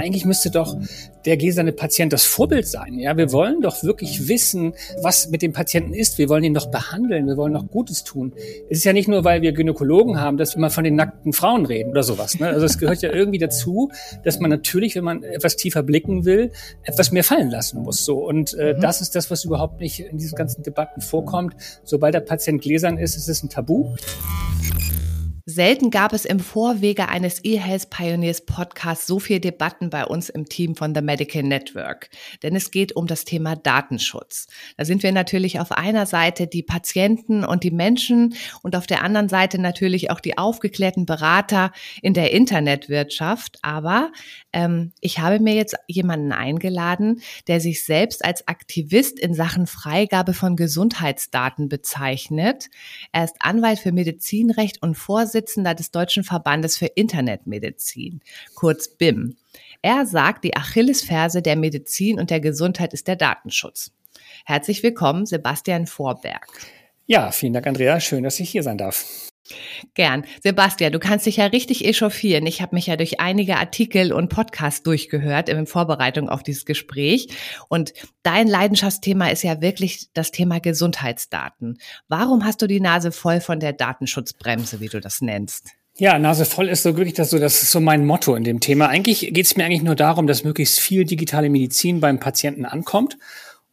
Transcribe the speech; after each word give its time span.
eigentlich 0.00 0.24
müsste 0.24 0.50
doch 0.50 0.76
der 1.24 1.36
gläserne 1.36 1.72
Patient 1.72 2.12
das 2.12 2.24
Vorbild 2.24 2.66
sein. 2.66 2.98
Ja, 2.98 3.16
wir 3.16 3.32
wollen 3.32 3.60
doch 3.60 3.82
wirklich 3.82 4.28
wissen, 4.28 4.74
was 5.02 5.28
mit 5.28 5.42
dem 5.42 5.52
Patienten 5.52 5.92
ist. 5.92 6.18
Wir 6.18 6.28
wollen 6.28 6.44
ihn 6.44 6.54
doch 6.54 6.70
behandeln. 6.70 7.26
Wir 7.26 7.36
wollen 7.36 7.52
doch 7.52 7.66
Gutes 7.68 8.04
tun. 8.04 8.32
Es 8.70 8.78
ist 8.78 8.84
ja 8.84 8.92
nicht 8.92 9.08
nur, 9.08 9.24
weil 9.24 9.42
wir 9.42 9.52
Gynäkologen 9.52 10.20
haben, 10.20 10.36
dass 10.36 10.56
wir 10.56 10.60
mal 10.60 10.70
von 10.70 10.84
den 10.84 10.96
nackten 10.96 11.32
Frauen 11.32 11.66
reden 11.66 11.90
oder 11.90 12.02
sowas. 12.02 12.38
Ne? 12.38 12.48
Also 12.48 12.66
es 12.66 12.78
gehört 12.78 13.02
ja 13.02 13.10
irgendwie 13.12 13.38
dazu, 13.38 13.90
dass 14.24 14.40
man 14.40 14.50
natürlich, 14.50 14.96
wenn 14.96 15.04
man 15.04 15.22
etwas 15.22 15.56
tiefer 15.56 15.82
blicken 15.82 16.24
will, 16.24 16.52
etwas 16.82 17.12
mehr 17.12 17.24
fallen 17.24 17.50
lassen 17.50 17.82
muss. 17.82 18.04
So 18.04 18.26
und 18.26 18.54
äh, 18.54 18.74
mhm. 18.74 18.80
das 18.80 19.00
ist 19.00 19.14
das, 19.14 19.30
was 19.30 19.44
überhaupt 19.44 19.80
nicht 19.80 20.00
in 20.00 20.18
diesen 20.18 20.36
ganzen 20.36 20.62
Debatten 20.62 21.00
vorkommt. 21.00 21.54
Sobald 21.84 22.14
der 22.14 22.20
Patient 22.20 22.62
gläsern 22.62 22.98
ist, 22.98 23.16
ist 23.16 23.28
es 23.28 23.42
ein 23.42 23.48
Tabu. 23.48 23.94
Selten 25.50 25.90
gab 25.90 26.12
es 26.12 26.24
im 26.24 26.38
Vorwege 26.38 27.08
eines 27.08 27.42
eHealth 27.44 27.90
Pioneers 27.90 28.42
Podcasts 28.42 29.08
so 29.08 29.18
viel 29.18 29.40
Debatten 29.40 29.90
bei 29.90 30.04
uns 30.04 30.28
im 30.28 30.48
Team 30.48 30.76
von 30.76 30.94
The 30.94 31.02
Medical 31.02 31.42
Network. 31.42 32.08
Denn 32.44 32.54
es 32.54 32.70
geht 32.70 32.94
um 32.94 33.08
das 33.08 33.24
Thema 33.24 33.56
Datenschutz. 33.56 34.46
Da 34.76 34.84
sind 34.84 35.02
wir 35.02 35.10
natürlich 35.10 35.58
auf 35.58 35.72
einer 35.72 36.06
Seite 36.06 36.46
die 36.46 36.62
Patienten 36.62 37.44
und 37.44 37.64
die 37.64 37.72
Menschen 37.72 38.36
und 38.62 38.76
auf 38.76 38.86
der 38.86 39.02
anderen 39.02 39.28
Seite 39.28 39.60
natürlich 39.60 40.10
auch 40.12 40.20
die 40.20 40.38
aufgeklärten 40.38 41.04
Berater 41.04 41.72
in 42.00 42.14
der 42.14 42.32
Internetwirtschaft. 42.32 43.58
Aber 43.62 44.12
ähm, 44.52 44.92
ich 45.00 45.18
habe 45.18 45.40
mir 45.40 45.54
jetzt 45.54 45.74
jemanden 45.88 46.30
eingeladen, 46.30 47.22
der 47.48 47.60
sich 47.60 47.84
selbst 47.84 48.24
als 48.24 48.46
Aktivist 48.46 49.18
in 49.18 49.34
Sachen 49.34 49.66
Freigabe 49.66 50.32
von 50.32 50.54
Gesundheitsdaten 50.54 51.68
bezeichnet. 51.68 52.68
Er 53.10 53.24
ist 53.24 53.34
Anwalt 53.40 53.80
für 53.80 53.90
Medizinrecht 53.90 54.80
und 54.80 54.94
Vorsitzender 54.94 55.39
Vorsitzender 55.40 55.74
des 55.74 55.90
Deutschen 55.90 56.22
Verbandes 56.22 56.76
für 56.76 56.84
Internetmedizin, 56.86 58.20
kurz 58.54 58.88
BIM. 58.88 59.36
Er 59.80 60.04
sagt, 60.04 60.44
die 60.44 60.54
Achillesferse 60.54 61.40
der 61.40 61.56
Medizin 61.56 62.20
und 62.20 62.28
der 62.28 62.40
Gesundheit 62.40 62.92
ist 62.92 63.08
der 63.08 63.16
Datenschutz. 63.16 63.90
Herzlich 64.44 64.82
willkommen, 64.82 65.24
Sebastian 65.24 65.86
Vorberg. 65.86 66.46
Ja, 67.06 67.32
vielen 67.32 67.54
Dank, 67.54 67.66
Andrea. 67.66 68.00
Schön, 68.00 68.22
dass 68.22 68.38
ich 68.38 68.50
hier 68.50 68.62
sein 68.62 68.76
darf. 68.76 69.29
Gern. 69.94 70.24
Sebastian, 70.42 70.92
du 70.92 70.98
kannst 70.98 71.26
dich 71.26 71.36
ja 71.36 71.46
richtig 71.46 71.84
echauffieren. 71.84 72.46
Ich 72.46 72.62
habe 72.62 72.74
mich 72.74 72.86
ja 72.86 72.96
durch 72.96 73.20
einige 73.20 73.56
Artikel 73.56 74.12
und 74.12 74.28
Podcasts 74.28 74.82
durchgehört 74.82 75.48
in 75.48 75.66
Vorbereitung 75.66 76.28
auf 76.28 76.42
dieses 76.42 76.64
Gespräch. 76.64 77.28
Und 77.68 77.92
dein 78.22 78.46
Leidenschaftsthema 78.48 79.28
ist 79.28 79.42
ja 79.42 79.60
wirklich 79.60 80.08
das 80.14 80.30
Thema 80.30 80.60
Gesundheitsdaten. 80.60 81.78
Warum 82.08 82.44
hast 82.44 82.62
du 82.62 82.66
die 82.66 82.80
Nase 82.80 83.12
voll 83.12 83.40
von 83.40 83.60
der 83.60 83.72
Datenschutzbremse, 83.72 84.80
wie 84.80 84.88
du 84.88 85.00
das 85.00 85.20
nennst? 85.20 85.70
Ja, 85.96 86.18
Nase 86.18 86.46
voll 86.46 86.68
ist 86.68 86.82
so 86.82 86.96
wirklich 86.96 87.14
das 87.14 87.30
so, 87.30 87.38
das 87.38 87.62
ist 87.62 87.72
so 87.72 87.80
mein 87.80 88.06
Motto 88.06 88.34
in 88.34 88.44
dem 88.44 88.60
Thema. 88.60 88.88
Eigentlich 88.88 89.34
geht 89.34 89.44
es 89.44 89.56
mir 89.56 89.64
eigentlich 89.64 89.82
nur 89.82 89.96
darum, 89.96 90.26
dass 90.26 90.44
möglichst 90.44 90.80
viel 90.80 91.04
digitale 91.04 91.50
Medizin 91.50 92.00
beim 92.00 92.18
Patienten 92.18 92.64
ankommt. 92.64 93.18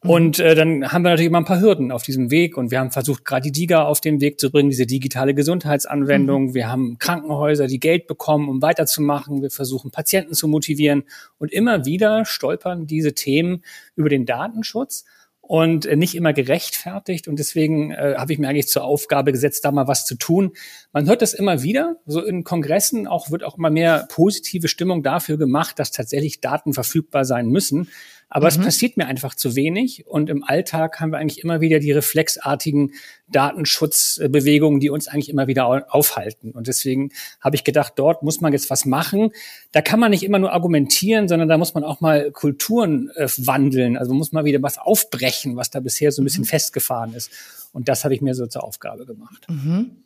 Und 0.08 0.40
äh, 0.40 0.56
dann 0.56 0.92
haben 0.92 1.04
wir 1.04 1.10
natürlich 1.10 1.28
immer 1.28 1.40
ein 1.40 1.46
paar 1.46 1.62
Hürden 1.62 1.92
auf 1.92 2.04
diesem 2.04 2.32
Weg 2.32 2.58
und 2.58 2.72
wir 2.72 2.80
haben 2.80 2.92
versucht, 2.92 3.26
gerade 3.26 3.44
die 3.44 3.52
DIGA 3.52 3.84
auf 3.84 4.02
den 4.02 4.22
Weg 4.22 4.40
zu 4.40 4.52
bringen, 4.52 4.70
diese 4.70 4.86
digitale 4.86 5.34
Gesundheitsanwendung. 5.34 6.48
Mhm. 6.48 6.54
Wir 6.54 6.70
haben 6.70 6.98
Krankenhäuser, 6.98 7.68
die 7.68 7.80
Geld 7.80 8.08
bekommen, 8.08 8.50
um 8.50 8.62
weiterzumachen. 8.62 9.42
Wir 9.42 9.52
versuchen, 9.52 9.92
Patienten 9.92 10.34
zu 10.34 10.48
motivieren 10.48 11.04
und 11.38 11.52
immer 11.52 11.86
wieder 11.86 12.26
stolpern 12.26 12.88
diese 12.88 13.14
Themen 13.14 13.64
über 13.96 14.10
den 14.10 14.26
Datenschutz 14.26 15.06
und 15.48 15.86
äh, 15.86 15.96
nicht 15.96 16.16
immer 16.16 16.34
gerechtfertigt. 16.34 17.28
Und 17.28 17.40
deswegen 17.40 17.92
äh, 17.92 18.16
habe 18.18 18.34
ich 18.34 18.40
mir 18.40 18.50
eigentlich 18.50 18.68
zur 18.68 18.84
Aufgabe 18.84 19.32
gesetzt, 19.32 19.64
da 19.64 19.72
mal 19.72 19.88
was 19.88 20.06
zu 20.06 20.16
tun. 20.16 20.52
Man 20.92 21.08
hört 21.08 21.22
das 21.22 21.34
immer 21.34 21.64
wieder, 21.64 21.98
so 22.06 22.24
in 22.24 22.44
Kongressen 22.44 23.08
auch 23.08 23.32
wird 23.32 23.44
auch 23.44 23.58
immer 23.58 23.70
mehr 23.70 24.08
positive 24.10 24.68
Stimmung 24.68 25.04
dafür 25.04 25.38
gemacht, 25.38 25.80
dass 25.80 25.92
tatsächlich 25.92 26.42
Daten 26.42 26.74
verfügbar 26.74 27.24
sein 27.24 27.48
müssen. 27.48 27.90
Aber 28.30 28.46
mhm. 28.46 28.48
es 28.50 28.58
passiert 28.58 28.98
mir 28.98 29.08
einfach 29.08 29.36
zu 29.36 29.56
wenig. 29.56 30.06
Und 30.06 30.30
im 30.30 30.44
Alltag 30.44 31.00
haben 31.00 31.12
wir 31.12 31.18
eigentlich 31.18 31.44
immer 31.44 31.62
wieder 31.62 31.80
die 31.80 31.92
reflexartigen 31.92 32.94
Datenschutzbewegungen, 33.30 34.80
die 34.80 34.90
uns 34.90 35.08
eigentlich 35.08 35.30
immer 35.30 35.48
wieder 35.48 35.94
aufhalten. 35.94 36.52
Und 36.52 36.68
deswegen 36.68 37.12
habe 37.40 37.56
ich 37.56 37.64
gedacht, 37.64 37.94
dort 37.96 38.24
muss 38.24 38.42
man 38.42 38.52
jetzt 38.52 38.70
was 38.70 38.86
machen. 38.86 39.32
Da 39.72 39.82
kann 39.82 40.00
man 40.00 40.12
nicht 40.12 40.24
immer 40.24 40.40
nur 40.40 40.52
argumentieren, 40.52 41.28
sondern 41.28 41.48
da 41.48 41.58
muss 41.58 41.74
man 41.74 41.84
auch 41.84 42.02
mal 42.02 42.32
Kulturen 42.32 43.10
äh, 43.16 43.28
wandeln. 43.38 43.98
Also 43.98 44.14
muss 44.14 44.32
man 44.32 44.46
wieder 44.46 44.62
was 44.62 44.78
aufbrechen, 44.78 45.56
was 45.56 45.70
da 45.70 45.80
bisher 45.80 46.12
so 46.12 46.22
ein 46.22 46.26
bisschen 46.26 46.44
mhm. 46.44 46.48
festgefahren 46.48 47.14
ist. 47.14 47.32
Und 47.72 47.88
das 47.88 48.04
habe 48.04 48.14
ich 48.14 48.22
mir 48.22 48.34
so 48.34 48.48
zur 48.48 48.64
Aufgabe 48.64 49.06
gemacht. 49.06 49.46
Mhm. 49.50 50.04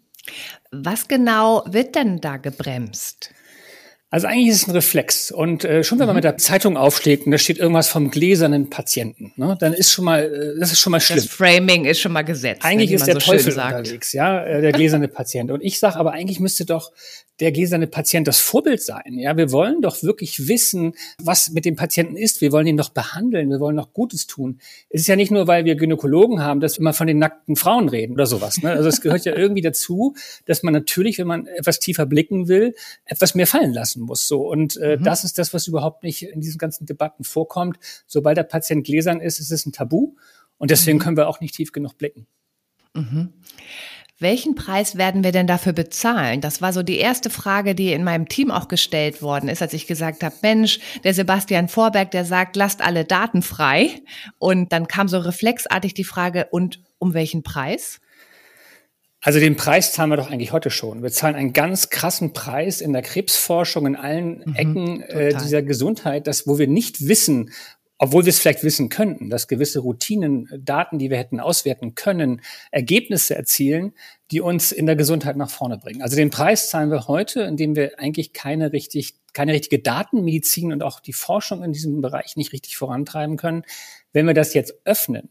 Was 0.71 1.07
genau 1.07 1.63
wird 1.67 1.95
denn 1.95 2.21
da 2.21 2.37
gebremst? 2.37 3.33
Also 4.13 4.27
eigentlich 4.27 4.49
ist 4.49 4.63
es 4.63 4.67
ein 4.67 4.71
Reflex. 4.71 5.31
Und 5.31 5.63
äh, 5.63 5.85
schon 5.85 5.97
wenn 5.97 6.05
man 6.05 6.15
mhm. 6.15 6.17
mit 6.17 6.23
der 6.25 6.37
Zeitung 6.37 6.75
aufschlägt 6.75 7.25
und 7.25 7.31
da 7.31 7.37
steht 7.37 7.57
irgendwas 7.57 7.87
vom 7.87 8.11
gläsernen 8.11 8.69
Patienten, 8.69 9.31
ne, 9.37 9.55
dann 9.57 9.71
ist 9.71 9.93
schon 9.93 10.03
mal, 10.03 10.23
äh, 10.23 10.59
das 10.59 10.73
ist 10.73 10.81
schon 10.81 10.91
mal 10.91 10.99
schlimm. 10.99 11.19
Das 11.19 11.27
Framing 11.27 11.85
ist 11.85 12.01
schon 12.01 12.11
mal 12.11 12.23
gesetzt. 12.23 12.65
Eigentlich 12.65 12.91
ist 12.91 13.07
der 13.07 13.13
so 13.15 13.31
Teufel 13.31 13.53
unterwegs, 13.53 14.11
ja, 14.11 14.43
äh, 14.43 14.61
der 14.61 14.73
gläserne 14.73 15.07
Patient. 15.07 15.49
Und 15.49 15.63
ich 15.63 15.79
sage 15.79 15.95
aber, 15.95 16.11
eigentlich 16.11 16.41
müsste 16.41 16.65
doch 16.65 16.91
der 17.39 17.51
gläserne 17.51 17.87
Patient 17.87 18.27
das 18.27 18.39
Vorbild 18.39 18.81
sein. 18.81 19.17
Ja, 19.17 19.35
wir 19.35 19.51
wollen 19.51 19.81
doch 19.81 20.03
wirklich 20.03 20.47
wissen, 20.47 20.93
was 21.17 21.49
mit 21.49 21.65
dem 21.65 21.75
Patienten 21.75 22.15
ist. 22.15 22.39
Wir 22.41 22.51
wollen 22.51 22.67
ihn 22.67 22.77
doch 22.77 22.89
behandeln. 22.89 23.49
Wir 23.49 23.59
wollen 23.59 23.77
doch 23.77 23.93
Gutes 23.93 24.27
tun. 24.27 24.59
Es 24.89 25.01
ist 25.01 25.07
ja 25.07 25.15
nicht 25.15 25.31
nur, 25.31 25.47
weil 25.47 25.65
wir 25.65 25.75
Gynäkologen 25.75 26.41
haben, 26.41 26.59
dass 26.59 26.77
wir 26.77 26.83
mal 26.83 26.93
von 26.93 27.07
den 27.07 27.17
nackten 27.17 27.55
Frauen 27.55 27.89
reden 27.89 28.13
oder 28.13 28.27
sowas. 28.27 28.61
Ne? 28.61 28.71
Also 28.71 28.89
es 28.89 29.01
gehört 29.01 29.25
ja 29.25 29.35
irgendwie 29.35 29.61
dazu, 29.61 30.15
dass 30.45 30.61
man 30.61 30.73
natürlich, 30.73 31.17
wenn 31.17 31.27
man 31.27 31.47
etwas 31.47 31.79
tiefer 31.79 32.05
blicken 32.05 32.47
will, 32.47 32.75
etwas 33.05 33.33
mehr 33.33 33.47
fallen 33.47 33.73
lassen 33.73 34.01
muss. 34.01 34.27
So 34.27 34.47
und 34.47 34.77
äh, 34.77 34.97
mhm. 34.97 35.03
das 35.03 35.23
ist 35.23 35.39
das, 35.39 35.53
was 35.53 35.67
überhaupt 35.67 36.03
nicht 36.03 36.23
in 36.23 36.41
diesen 36.41 36.59
ganzen 36.59 36.85
Debatten 36.85 37.23
vorkommt. 37.23 37.77
Sobald 38.05 38.37
der 38.37 38.43
Patient 38.43 38.85
gläsern 38.85 39.19
ist, 39.19 39.39
ist 39.39 39.51
es 39.51 39.65
ein 39.65 39.71
Tabu 39.71 40.13
und 40.57 40.69
deswegen 40.69 40.99
mhm. 40.99 41.01
können 41.01 41.17
wir 41.17 41.27
auch 41.27 41.41
nicht 41.41 41.55
tief 41.55 41.71
genug 41.71 41.97
blicken. 41.97 42.27
Mhm. 42.93 43.33
Welchen 44.21 44.53
Preis 44.53 44.97
werden 44.97 45.23
wir 45.23 45.31
denn 45.31 45.47
dafür 45.47 45.73
bezahlen? 45.73 46.41
Das 46.41 46.61
war 46.61 46.73
so 46.73 46.83
die 46.83 46.99
erste 46.99 47.31
Frage, 47.31 47.73
die 47.73 47.91
in 47.91 48.03
meinem 48.03 48.29
Team 48.29 48.51
auch 48.51 48.67
gestellt 48.67 49.23
worden 49.23 49.49
ist, 49.49 49.63
als 49.63 49.73
ich 49.73 49.87
gesagt 49.87 50.21
habe, 50.21 50.35
Mensch, 50.43 50.79
der 51.03 51.15
Sebastian 51.15 51.67
Vorberg, 51.67 52.11
der 52.11 52.23
sagt, 52.23 52.55
lasst 52.55 52.81
alle 52.81 53.03
Daten 53.03 53.41
frei. 53.41 53.89
Und 54.37 54.71
dann 54.73 54.87
kam 54.87 55.07
so 55.07 55.17
reflexartig 55.17 55.95
die 55.95 56.03
Frage, 56.03 56.45
und 56.51 56.83
um 56.99 57.15
welchen 57.15 57.41
Preis? 57.41 57.99
Also 59.21 59.39
den 59.39 59.55
Preis 59.55 59.91
zahlen 59.91 60.11
wir 60.11 60.17
doch 60.17 60.29
eigentlich 60.29 60.51
heute 60.51 60.69
schon. 60.69 61.01
Wir 61.01 61.11
zahlen 61.11 61.35
einen 61.35 61.53
ganz 61.53 61.89
krassen 61.89 62.31
Preis 62.31 62.79
in 62.79 62.93
der 62.93 63.01
Krebsforschung 63.01 63.87
in 63.87 63.95
allen 63.95 64.43
mhm, 64.45 64.55
Ecken 64.55 65.01
äh, 65.01 65.33
dieser 65.33 65.63
Gesundheit, 65.63 66.27
das, 66.27 66.45
wo 66.45 66.59
wir 66.59 66.67
nicht 66.67 67.07
wissen, 67.07 67.49
obwohl 68.03 68.25
wir 68.25 68.31
es 68.31 68.39
vielleicht 68.39 68.63
wissen 68.63 68.89
könnten, 68.89 69.29
dass 69.29 69.47
gewisse 69.47 69.79
Routinen, 69.79 70.49
Daten, 70.57 70.97
die 70.97 71.11
wir 71.11 71.19
hätten 71.19 71.39
auswerten 71.39 71.93
können, 71.93 72.41
Ergebnisse 72.71 73.35
erzielen, 73.35 73.93
die 74.31 74.41
uns 74.41 74.71
in 74.71 74.87
der 74.87 74.95
Gesundheit 74.95 75.37
nach 75.37 75.51
vorne 75.51 75.77
bringen. 75.77 76.01
Also 76.01 76.15
den 76.15 76.31
Preis 76.31 76.71
zahlen 76.71 76.89
wir 76.89 77.07
heute, 77.07 77.41
indem 77.41 77.75
wir 77.75 77.99
eigentlich 77.99 78.33
keine 78.33 78.73
richtig, 78.73 79.13
keine 79.33 79.53
richtige 79.53 79.83
Datenmedizin 79.83 80.73
und 80.73 80.81
auch 80.81 80.99
die 80.99 81.13
Forschung 81.13 81.63
in 81.63 81.73
diesem 81.73 82.01
Bereich 82.01 82.35
nicht 82.37 82.53
richtig 82.53 82.75
vorantreiben 82.75 83.37
können. 83.37 83.65
Wenn 84.13 84.25
wir 84.25 84.33
das 84.33 84.55
jetzt 84.55 84.73
öffnen, 84.83 85.29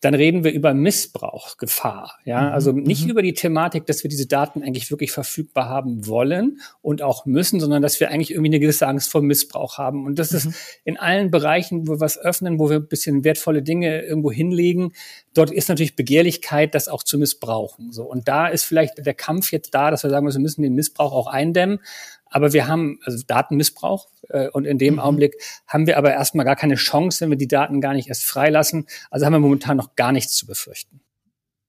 dann 0.00 0.14
reden 0.14 0.44
wir 0.44 0.52
über 0.52 0.74
Missbrauchgefahr. 0.74 2.18
Ja, 2.24 2.42
mhm. 2.42 2.52
also 2.52 2.72
nicht 2.72 3.04
mhm. 3.04 3.10
über 3.10 3.22
die 3.22 3.34
Thematik, 3.34 3.86
dass 3.86 4.04
wir 4.04 4.08
diese 4.08 4.26
Daten 4.26 4.62
eigentlich 4.62 4.90
wirklich 4.90 5.10
verfügbar 5.10 5.68
haben 5.68 6.06
wollen 6.06 6.60
und 6.82 7.02
auch 7.02 7.26
müssen, 7.26 7.58
sondern 7.58 7.82
dass 7.82 7.98
wir 7.98 8.10
eigentlich 8.10 8.30
irgendwie 8.30 8.50
eine 8.50 8.60
gewisse 8.60 8.86
Angst 8.86 9.10
vor 9.10 9.22
Missbrauch 9.22 9.76
haben. 9.76 10.06
Und 10.06 10.18
das 10.18 10.30
mhm. 10.30 10.36
ist 10.36 10.50
in 10.84 10.98
allen 10.98 11.30
Bereichen, 11.30 11.88
wo 11.88 11.94
wir 11.94 12.00
was 12.00 12.16
öffnen, 12.16 12.58
wo 12.60 12.70
wir 12.70 12.76
ein 12.76 12.88
bisschen 12.88 13.24
wertvolle 13.24 13.62
Dinge 13.62 14.02
irgendwo 14.02 14.30
hinlegen. 14.30 14.92
Dort 15.34 15.50
ist 15.50 15.68
natürlich 15.68 15.96
Begehrlichkeit, 15.96 16.74
das 16.74 16.88
auch 16.88 17.02
zu 17.02 17.18
missbrauchen. 17.18 17.90
So. 17.90 18.04
Und 18.04 18.28
da 18.28 18.46
ist 18.46 18.64
vielleicht 18.64 19.04
der 19.04 19.14
Kampf 19.14 19.50
jetzt 19.50 19.74
da, 19.74 19.90
dass 19.90 20.04
wir 20.04 20.10
sagen, 20.10 20.26
wir 20.26 20.38
müssen 20.38 20.62
den 20.62 20.74
Missbrauch 20.74 21.12
auch 21.12 21.26
eindämmen. 21.26 21.80
Aber 22.30 22.52
wir 22.52 22.66
haben 22.68 22.98
also 23.04 23.22
Datenmissbrauch 23.26 24.08
äh, 24.28 24.48
und 24.48 24.64
in 24.64 24.78
dem 24.78 24.94
mhm. 24.94 25.00
Augenblick 25.00 25.34
haben 25.66 25.86
wir 25.86 25.98
aber 25.98 26.12
erstmal 26.12 26.44
gar 26.44 26.56
keine 26.56 26.76
Chance, 26.76 27.20
wenn 27.20 27.30
wir 27.30 27.38
die 27.38 27.48
Daten 27.48 27.80
gar 27.80 27.94
nicht 27.94 28.08
erst 28.08 28.24
freilassen. 28.24 28.86
Also 29.10 29.26
haben 29.26 29.32
wir 29.32 29.40
momentan 29.40 29.76
noch 29.76 29.96
gar 29.96 30.12
nichts 30.12 30.34
zu 30.34 30.46
befürchten. 30.46 31.00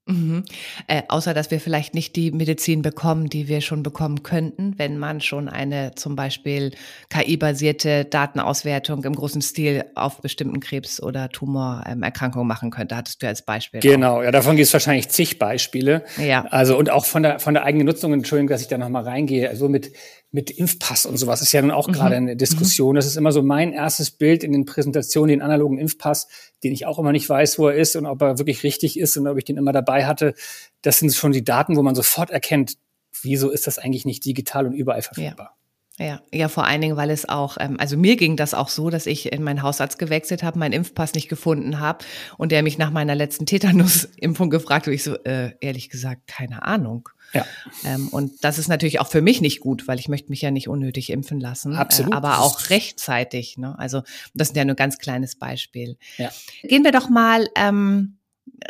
Mhm. 0.10 0.44
Äh, 0.88 1.04
außer 1.08 1.34
dass 1.34 1.52
wir 1.52 1.60
vielleicht 1.60 1.94
nicht 1.94 2.16
die 2.16 2.32
Medizin 2.32 2.82
bekommen, 2.82 3.30
die 3.30 3.48
wir 3.48 3.62
schon 3.62 3.84
bekommen 3.84 4.24
könnten, 4.24 4.74
wenn 4.78 4.98
man 4.98 5.22
schon 5.22 5.48
eine 5.48 5.94
zum 5.96 6.16
Beispiel 6.16 6.72
KI-basierte 7.10 8.06
Datenauswertung 8.06 9.04
im 9.04 9.14
großen 9.14 9.42
Stil 9.42 9.86
auf 9.94 10.22
bestimmten 10.22 10.60
Krebs- 10.60 11.02
oder 11.02 11.30
Tumorerkrankungen 11.30 12.48
machen 12.48 12.72
könnte. 12.72 12.96
Hattest 12.96 13.22
du 13.22 13.28
als 13.28 13.44
Beispiel. 13.44 13.82
Genau, 13.82 14.18
auch. 14.18 14.24
ja, 14.24 14.32
davon 14.32 14.56
gibt 14.56 14.68
es 14.68 14.74
wahrscheinlich 14.74 15.10
zig 15.10 15.38
Beispiele. 15.38 16.04
Ja. 16.18 16.46
Also 16.50 16.78
und 16.78 16.90
auch 16.90 17.06
von 17.06 17.22
der 17.22 17.40
von 17.40 17.54
der 17.54 17.64
eigenen 17.64 17.86
Nutzung, 17.86 18.12
Entschuldigung, 18.14 18.50
dass 18.50 18.62
ich 18.62 18.68
da 18.68 18.78
nochmal 18.78 19.04
reingehe, 19.04 19.48
also 19.48 19.70
mit 19.70 19.92
mit 20.32 20.52
Impfpass 20.52 21.06
und 21.06 21.18
sowas 21.18 21.42
ist 21.42 21.52
ja 21.54 21.62
nun 21.62 21.72
auch 21.72 21.88
mhm. 21.88 21.94
gerade 21.94 22.16
eine 22.16 22.36
Diskussion. 22.36 22.94
Mhm. 22.94 22.96
Das 22.98 23.06
ist 23.06 23.18
immer 23.18 23.32
so 23.32 23.42
mein 23.42 23.74
erstes 23.74 24.12
Bild 24.12 24.44
in 24.44 24.52
den 24.52 24.66
Präsentationen, 24.66 25.30
den 25.30 25.42
analogen 25.42 25.80
Impfpass, 25.80 26.28
den 26.64 26.72
ich 26.72 26.86
auch 26.86 27.00
immer 27.00 27.12
nicht 27.12 27.28
weiß, 27.28 27.58
wo 27.58 27.68
er 27.68 27.76
ist 27.76 27.96
und 27.96 28.06
ob 28.06 28.22
er 28.22 28.38
wirklich 28.38 28.64
richtig 28.64 29.00
ist 29.00 29.18
und 29.18 29.28
ob 29.28 29.38
ich 29.38 29.46
den 29.46 29.58
immer 29.58 29.72
dabei 29.72 30.06
hatte. 30.06 30.36
Das 30.82 31.00
sind 31.00 31.14
schon 31.14 31.32
die 31.32 31.44
Daten, 31.44 31.76
wo 31.76 31.82
man 31.82 31.96
sofort 31.96 32.30
erkennt, 32.30 32.78
wieso 33.22 33.50
ist 33.50 33.66
das 33.66 33.80
eigentlich 33.80 34.06
nicht 34.06 34.24
digital 34.24 34.68
und 34.68 34.74
überall 34.74 35.02
verfügbar. 35.02 35.52
Ja. 35.52 35.56
Ja, 36.02 36.22
ja, 36.32 36.48
vor 36.48 36.66
allen 36.66 36.80
Dingen, 36.80 36.96
weil 36.96 37.10
es 37.10 37.28
auch, 37.28 37.58
ähm, 37.60 37.76
also 37.78 37.98
mir 37.98 38.16
ging 38.16 38.38
das 38.38 38.54
auch 38.54 38.70
so, 38.70 38.90
dass 38.90 39.06
ich 39.06 39.34
in 39.34 39.44
meinen 39.44 39.62
Hausarzt 39.62 40.00
gewechselt 40.00 40.44
habe, 40.44 40.58
meinen 40.58 40.72
Impfpass 40.72 41.14
nicht 41.14 41.28
gefunden 41.28 41.82
habe 41.82 42.06
und 42.38 42.54
der 42.54 42.64
mich 42.64 42.78
nach 42.78 42.90
meiner 42.90 43.16
letzten 43.16 43.46
Tetanus-Impfung 43.46 44.50
gefragt 44.50 44.88
hat. 44.88 44.94
Ich 44.94 45.04
so, 45.04 45.16
äh, 45.26 45.52
ehrlich 45.60 45.90
gesagt, 45.90 46.26
keine 46.26 46.64
Ahnung. 46.64 47.10
Ja. 47.34 47.46
Ähm, 47.86 48.08
und 48.10 48.44
das 48.44 48.58
ist 48.58 48.68
natürlich 48.68 49.00
auch 49.00 49.08
für 49.08 49.22
mich 49.22 49.42
nicht 49.42 49.60
gut, 49.60 49.88
weil 49.88 50.00
ich 50.00 50.08
möchte 50.08 50.30
mich 50.30 50.42
ja 50.42 50.52
nicht 50.52 50.68
unnötig 50.68 51.10
impfen 51.12 51.40
lassen. 51.40 51.76
Absolut. 51.76 52.14
Äh, 52.14 52.16
aber 52.16 52.40
auch 52.40 52.70
rechtzeitig. 52.70 53.58
Ne? 53.58 53.78
Also 53.78 54.04
das 54.34 54.50
ist 54.50 54.56
ja 54.56 54.66
nur 54.66 54.74
ein 54.74 54.78
ganz 54.78 54.98
kleines 54.98 55.36
Beispiel. 55.36 55.98
Ja. 56.18 56.32
Gehen 56.64 56.84
wir 56.84 56.92
doch 56.92 57.10
mal 57.10 57.48
ähm, 57.56 58.20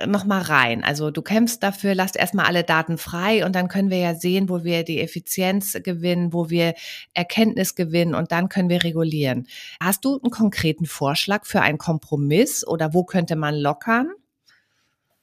noch 0.07 0.25
mal 0.25 0.41
rein. 0.41 0.83
Also 0.83 1.11
du 1.11 1.21
kämpfst 1.21 1.63
dafür, 1.63 1.95
lasst 1.95 2.15
erstmal 2.15 2.45
alle 2.45 2.63
Daten 2.63 2.97
frei 2.97 3.45
und 3.45 3.53
dann 3.56 3.67
können 3.67 3.89
wir 3.89 3.97
ja 3.97 4.15
sehen, 4.15 4.50
wo 4.50 4.63
wir 4.63 4.83
die 4.83 5.00
Effizienz 5.00 5.77
gewinnen, 5.83 6.33
wo 6.33 6.50
wir 6.50 6.73
Erkenntnis 7.13 7.75
gewinnen 7.75 8.15
und 8.15 8.31
dann 8.31 8.50
können 8.50 8.69
wir 8.69 8.83
regulieren. 8.83 9.47
Hast 9.79 10.06
du 10.06 10.19
einen 10.21 10.31
konkreten 10.31 10.85
Vorschlag 10.85 11.45
für 11.45 11.61
einen 11.61 11.77
Kompromiss 11.77 12.65
oder 12.65 12.94
wo 12.94 13.03
könnte 13.03 13.35
man 13.35 13.56
lockern? 13.56 14.11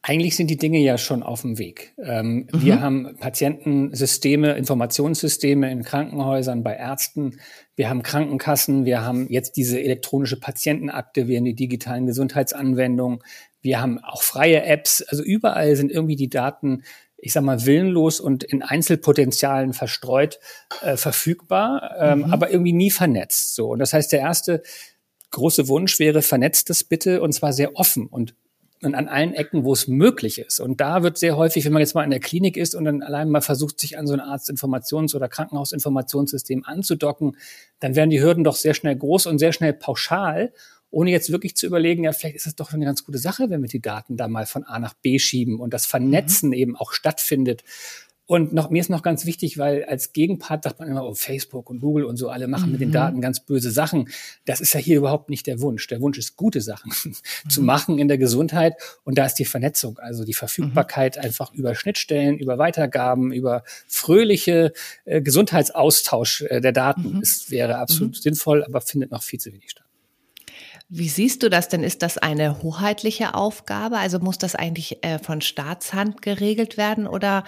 Eigentlich 0.08 0.37
sind 0.37 0.50
die 0.50 0.56
Dinge 0.56 0.79
ja 0.79 0.99
schon 0.99 1.25
auf 1.25 1.43
dem 1.43 1.58
Weg. 1.58 1.93
Ähm, 1.99 2.47
mhm. 2.53 2.62
Wir 2.62 2.81
haben 2.81 3.17
Patientensysteme, 3.19 4.53
Informationssysteme 4.53 5.69
in 5.69 5.82
Krankenhäusern, 5.82 6.62
bei 6.62 6.75
Ärzten. 6.76 7.41
Wir 7.75 7.91
haben 7.91 8.05
Krankenkassen. 8.05 8.85
Wir 8.85 9.03
haben 9.05 9.26
jetzt 9.29 9.56
diese 9.56 9.81
elektronische 9.81 10.38
Patientenakte. 10.38 11.26
Wir 11.26 11.38
haben 11.38 11.44
die 11.44 11.56
digitalen 11.56 12.06
Gesundheitsanwendungen. 12.06 13.19
Wir 13.62 13.81
haben 13.81 13.99
auch 13.99 14.23
freie 14.23 14.62
Apps. 14.62 15.03
Also 15.03 15.25
überall 15.25 15.75
sind 15.75 15.91
irgendwie 15.91 16.14
die 16.14 16.31
Daten, 16.31 16.85
ich 17.17 17.32
sag 17.32 17.43
mal, 17.43 17.67
willenlos 17.67 18.20
und 18.20 18.44
in 18.44 18.62
Einzelpotenzialen 18.62 19.73
verstreut 19.73 20.38
äh, 20.82 20.97
verfügbar, 20.97 21.97
ähm, 21.99 22.19
mhm. 22.19 22.25
aber 22.26 22.53
irgendwie 22.53 22.75
nie 22.75 22.93
vernetzt. 22.93 23.56
So. 23.56 23.70
Und 23.70 23.81
das 23.81 23.93
heißt, 23.93 24.12
der 24.12 24.20
erste 24.20 24.62
große 25.32 25.67
Wunsch 25.67 25.99
wäre, 25.99 26.23
vernetzt 26.23 26.70
es 26.70 26.85
bitte 26.85 27.23
und 27.23 27.32
zwar 27.32 27.53
sehr 27.53 27.75
offen 27.75 28.06
und 28.06 28.37
und 28.82 28.94
an 28.94 29.08
allen 29.08 29.32
Ecken, 29.32 29.64
wo 29.64 29.73
es 29.73 29.88
möglich 29.88 30.38
ist. 30.38 30.61
Und 30.61 30.81
da 30.81 31.02
wird 31.02 31.19
sehr 31.19 31.37
häufig, 31.37 31.64
wenn 31.64 31.73
man 31.73 31.81
jetzt 31.81 31.94
mal 31.94 32.05
in 32.05 32.11
der 32.11 32.20
Klinik 32.20 32.56
ist 32.56 32.75
und 32.75 32.84
dann 32.84 33.02
allein 33.02 33.31
mal 33.31 33.40
versucht, 33.40 33.81
sich 33.81 33.99
an 33.99 34.06
so 34.06 34.12
ein 34.12 34.20
Arztinformations- 34.20 35.14
oder 35.17 35.28
Krankenhausinformationssystem 35.28 36.64
anzudocken, 36.64 37.37
dann 37.81 37.96
werden 37.96 38.11
die 38.11 38.23
Hürden 38.23 38.44
doch 38.44 38.56
sehr 38.56 38.75
schnell 38.75 38.96
groß 38.96 39.26
und 39.26 39.38
sehr 39.38 39.52
schnell 39.52 39.73
pauschal 39.73 40.52
ohne 40.90 41.11
jetzt 41.11 41.31
wirklich 41.31 41.56
zu 41.56 41.67
überlegen, 41.67 42.05
ja, 42.05 42.12
vielleicht 42.12 42.37
ist 42.37 42.46
es 42.46 42.55
doch 42.55 42.73
eine 42.73 42.84
ganz 42.84 43.05
gute 43.05 43.19
Sache, 43.19 43.50
wenn 43.50 43.61
wir 43.61 43.69
die 43.69 43.82
Daten 43.82 44.17
da 44.17 44.28
mal 44.28 44.46
von 44.46 44.64
A 44.64 44.79
nach 44.79 44.94
B 44.94 45.19
schieben 45.19 45.61
und 45.61 45.75
das 45.75 45.84
Vernetzen 45.84 46.49
mhm. 46.49 46.55
eben 46.55 46.76
auch 46.76 46.93
stattfindet. 46.93 47.64
Und 48.26 48.52
noch, 48.52 48.70
mir 48.70 48.81
ist 48.81 48.90
noch 48.90 49.02
ganz 49.02 49.25
wichtig, 49.25 49.56
weil 49.56 49.84
als 49.84 50.12
Gegenpart 50.12 50.64
sagt 50.64 50.81
man 50.81 50.88
immer, 50.88 51.05
oh, 51.05 51.14
Facebook 51.14 51.70
und 51.70 51.81
Google 51.81 52.05
und 52.05 52.17
so, 52.17 52.28
alle 52.28 52.49
machen 52.49 52.67
mhm. 52.67 52.73
mit 52.73 52.81
den 52.81 52.88
mhm. 52.88 52.94
Daten 52.94 53.20
ganz 53.20 53.38
böse 53.38 53.70
Sachen. 53.70 54.08
Das 54.44 54.61
ist 54.61 54.73
ja 54.73 54.81
hier 54.81 54.96
überhaupt 54.96 55.31
nicht 55.31 55.46
der 55.46 55.61
Wunsch. 55.61 55.87
Der 55.87 56.00
Wunsch 56.00 56.19
ist, 56.19 56.37
gute 56.37 56.61
Sachen 56.61 56.93
mhm. 57.05 57.50
zu 57.50 57.62
machen 57.62 57.99
in 57.99 58.08
der 58.08 58.19
Gesundheit. 58.19 58.75
Und 59.05 59.17
da 59.17 59.26
ist 59.26 59.34
die 59.34 59.44
Vernetzung, 59.44 59.99
also 59.99 60.25
die 60.25 60.34
Verfügbarkeit 60.34 61.17
mhm. 61.17 61.23
einfach 61.23 61.52
über 61.55 61.76
Schnittstellen, 61.76 62.37
über 62.38 62.58
Weitergaben, 62.58 63.32
über 63.32 63.62
fröhliche 63.87 64.72
äh, 65.05 65.22
Gesundheitsaustausch 65.22 66.43
äh, 66.43 66.61
der 66.61 66.72
Daten. 66.72 67.20
Es 67.22 67.50
wäre 67.52 67.79
absolut 67.79 68.17
sinnvoll, 68.17 68.64
aber 68.64 68.81
findet 68.81 69.12
noch 69.12 69.22
viel 69.22 69.38
zu 69.38 69.52
wenig 69.52 69.70
statt. 69.70 69.85
Wie 70.88 71.08
siehst 71.08 71.42
du 71.42 71.50
das 71.50 71.68
denn? 71.68 71.82
Ist 71.82 72.02
das 72.02 72.16
eine 72.16 72.62
hoheitliche 72.62 73.34
Aufgabe? 73.34 73.98
Also 73.98 74.20
muss 74.20 74.38
das 74.38 74.54
eigentlich 74.54 75.02
äh, 75.02 75.18
von 75.18 75.40
Staatshand 75.40 76.22
geregelt 76.22 76.76
werden 76.76 77.08
oder 77.08 77.42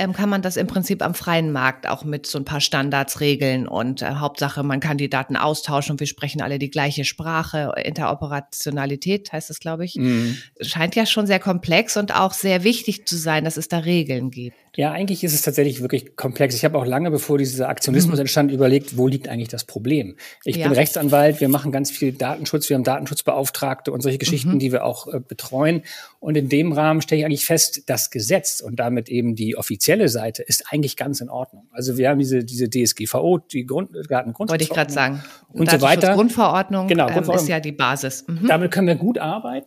ähm, 0.00 0.12
kann 0.12 0.28
man 0.28 0.42
das 0.42 0.56
im 0.56 0.66
Prinzip 0.66 1.00
am 1.02 1.14
freien 1.14 1.52
Markt 1.52 1.86
auch 1.86 2.02
mit 2.02 2.26
so 2.26 2.36
ein 2.36 2.44
paar 2.44 2.60
Standards 2.60 3.20
regeln 3.20 3.68
und 3.68 4.02
äh, 4.02 4.14
Hauptsache, 4.16 4.64
man 4.64 4.80
kann 4.80 4.98
die 4.98 5.08
Daten 5.08 5.36
austauschen 5.36 5.92
und 5.92 6.00
wir 6.00 6.08
sprechen 6.08 6.42
alle 6.42 6.58
die 6.58 6.70
gleiche 6.70 7.04
Sprache. 7.04 7.72
Interoperationalität 7.76 9.32
heißt 9.32 9.50
das, 9.50 9.60
glaube 9.60 9.84
ich. 9.84 9.94
Mhm. 9.94 10.38
Scheint 10.60 10.96
ja 10.96 11.06
schon 11.06 11.28
sehr 11.28 11.38
komplex 11.38 11.96
und 11.96 12.12
auch 12.12 12.32
sehr 12.32 12.64
wichtig 12.64 13.06
zu 13.06 13.16
sein, 13.16 13.44
dass 13.44 13.56
es 13.56 13.68
da 13.68 13.78
Regeln 13.78 14.32
gibt. 14.32 14.56
Ja, 14.76 14.92
eigentlich 14.92 15.24
ist 15.24 15.34
es 15.34 15.42
tatsächlich 15.42 15.80
wirklich 15.80 16.16
komplex. 16.16 16.54
Ich 16.54 16.64
habe 16.64 16.78
auch 16.78 16.86
lange, 16.86 17.10
bevor 17.10 17.38
dieser 17.38 17.68
Aktionismus 17.68 18.14
mhm. 18.14 18.20
entstand, 18.20 18.52
überlegt, 18.52 18.96
wo 18.96 19.08
liegt 19.08 19.28
eigentlich 19.28 19.48
das 19.48 19.64
Problem? 19.64 20.16
Ich 20.44 20.56
ja. 20.56 20.68
bin 20.68 20.76
Rechtsanwalt, 20.76 21.40
wir 21.40 21.48
machen 21.48 21.72
ganz 21.72 21.90
viel 21.90 22.12
Datenschutz, 22.12 22.68
wir 22.68 22.76
haben 22.76 22.84
Datenschutzbeauftragte 22.84 23.90
und 23.90 24.00
solche 24.00 24.18
Geschichten, 24.18 24.54
mhm. 24.54 24.58
die 24.60 24.70
wir 24.70 24.84
auch 24.84 25.08
äh, 25.08 25.18
betreuen. 25.18 25.82
Und 26.20 26.36
in 26.36 26.48
dem 26.48 26.72
Rahmen 26.72 27.02
stelle 27.02 27.20
ich 27.20 27.24
eigentlich 27.24 27.44
fest, 27.44 27.82
das 27.86 28.10
Gesetz 28.10 28.60
und 28.60 28.76
damit 28.76 29.08
eben 29.08 29.34
die 29.34 29.56
offizielle 29.56 30.08
Seite 30.08 30.42
ist 30.44 30.64
eigentlich 30.70 30.96
ganz 30.96 31.20
in 31.20 31.30
Ordnung. 31.30 31.68
Also 31.72 31.96
wir 31.96 32.08
haben 32.08 32.20
diese, 32.20 32.44
diese 32.44 32.70
DSGVO, 32.70 33.38
die 33.38 33.66
Grund, 33.66 33.90
Datengrundverordnung. 33.90 34.48
Wollte 34.50 34.64
ich 34.64 34.70
gerade 34.70 34.92
sagen. 34.92 35.22
Und 35.52 35.68
so 35.68 35.80
weiter. 35.80 36.14
Grundverordnung, 36.14 36.86
genau, 36.86 37.06
Grundverordnung 37.06 37.36
ähm, 37.36 37.42
ist 37.42 37.48
ja 37.48 37.58
die 37.58 37.72
Basis. 37.72 38.24
Mhm. 38.28 38.46
Damit 38.46 38.70
können 38.70 38.86
wir 38.86 38.94
gut 38.94 39.18
arbeiten. 39.18 39.66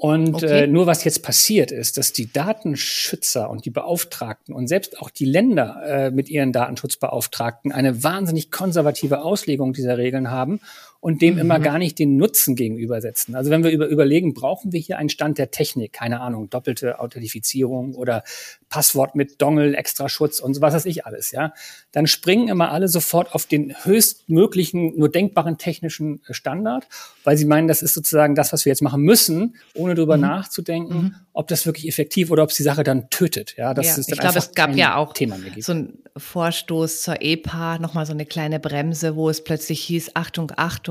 Und 0.00 0.36
okay. 0.36 0.62
äh, 0.62 0.66
nur 0.68 0.86
was 0.86 1.02
jetzt 1.02 1.24
passiert 1.24 1.72
ist, 1.72 1.96
dass 1.96 2.12
die 2.12 2.32
Datenschützer 2.32 3.50
und 3.50 3.64
die 3.64 3.70
Beauftragten 3.70 4.54
und 4.54 4.68
selbst 4.68 5.00
auch 5.00 5.10
die 5.10 5.24
Länder 5.24 5.82
äh, 5.84 6.10
mit 6.12 6.28
ihren 6.28 6.52
Datenschutzbeauftragten 6.52 7.72
eine 7.72 8.04
wahnsinnig 8.04 8.52
konservative 8.52 9.22
Auslegung 9.22 9.72
dieser 9.72 9.98
Regeln 9.98 10.30
haben 10.30 10.60
und 11.00 11.22
dem 11.22 11.34
mhm. 11.34 11.40
immer 11.40 11.60
gar 11.60 11.78
nicht 11.78 11.98
den 11.98 12.16
Nutzen 12.16 12.56
gegenübersetzen. 12.56 13.36
Also 13.36 13.50
wenn 13.50 13.62
wir 13.62 13.70
über, 13.70 13.86
überlegen, 13.86 14.34
brauchen 14.34 14.72
wir 14.72 14.80
hier 14.80 14.98
einen 14.98 15.10
Stand 15.10 15.38
der 15.38 15.52
Technik, 15.52 15.92
keine 15.92 16.20
Ahnung, 16.20 16.50
doppelte 16.50 16.98
Authentifizierung 16.98 17.94
oder 17.94 18.24
Passwort 18.68 19.14
mit 19.14 19.40
Dongle, 19.40 19.76
Extraschutz 19.76 20.40
und 20.40 20.54
so 20.54 20.60
was 20.60 20.74
weiß 20.74 20.86
ich 20.86 21.06
alles, 21.06 21.30
ja, 21.30 21.52
dann 21.92 22.06
springen 22.06 22.48
immer 22.48 22.72
alle 22.72 22.88
sofort 22.88 23.32
auf 23.34 23.46
den 23.46 23.74
höchstmöglichen, 23.84 24.98
nur 24.98 25.08
denkbaren 25.08 25.56
technischen 25.56 26.20
Standard, 26.30 26.86
weil 27.24 27.36
sie 27.36 27.46
meinen, 27.46 27.68
das 27.68 27.82
ist 27.82 27.94
sozusagen 27.94 28.34
das, 28.34 28.52
was 28.52 28.64
wir 28.64 28.70
jetzt 28.70 28.82
machen 28.82 29.02
müssen, 29.02 29.54
ohne 29.74 29.94
darüber 29.94 30.16
mhm. 30.16 30.22
nachzudenken, 30.22 30.94
mhm. 30.94 31.14
ob 31.32 31.46
das 31.46 31.64
wirklich 31.64 31.86
effektiv 31.86 32.30
oder 32.30 32.42
ob 32.42 32.50
es 32.50 32.56
die 32.56 32.64
Sache 32.64 32.82
dann 32.82 33.08
tötet. 33.08 33.54
Ja, 33.56 33.72
das 33.72 33.86
ja, 33.86 33.96
ist 33.96 34.10
dann 34.10 34.14
ich 34.14 34.20
glaube, 34.20 34.38
es 34.38 34.52
gab 34.52 34.74
ja 34.74 34.96
auch 34.96 35.12
Thema 35.12 35.38
so 35.60 35.72
ein 35.72 35.98
Vorstoß 36.16 37.02
zur 37.02 37.22
EPA, 37.22 37.78
nochmal 37.78 38.04
so 38.04 38.12
eine 38.12 38.26
kleine 38.26 38.58
Bremse, 38.58 39.14
wo 39.14 39.30
es 39.30 39.44
plötzlich 39.44 39.80
hieß, 39.82 40.10
Achtung, 40.14 40.52
Achtung, 40.56 40.87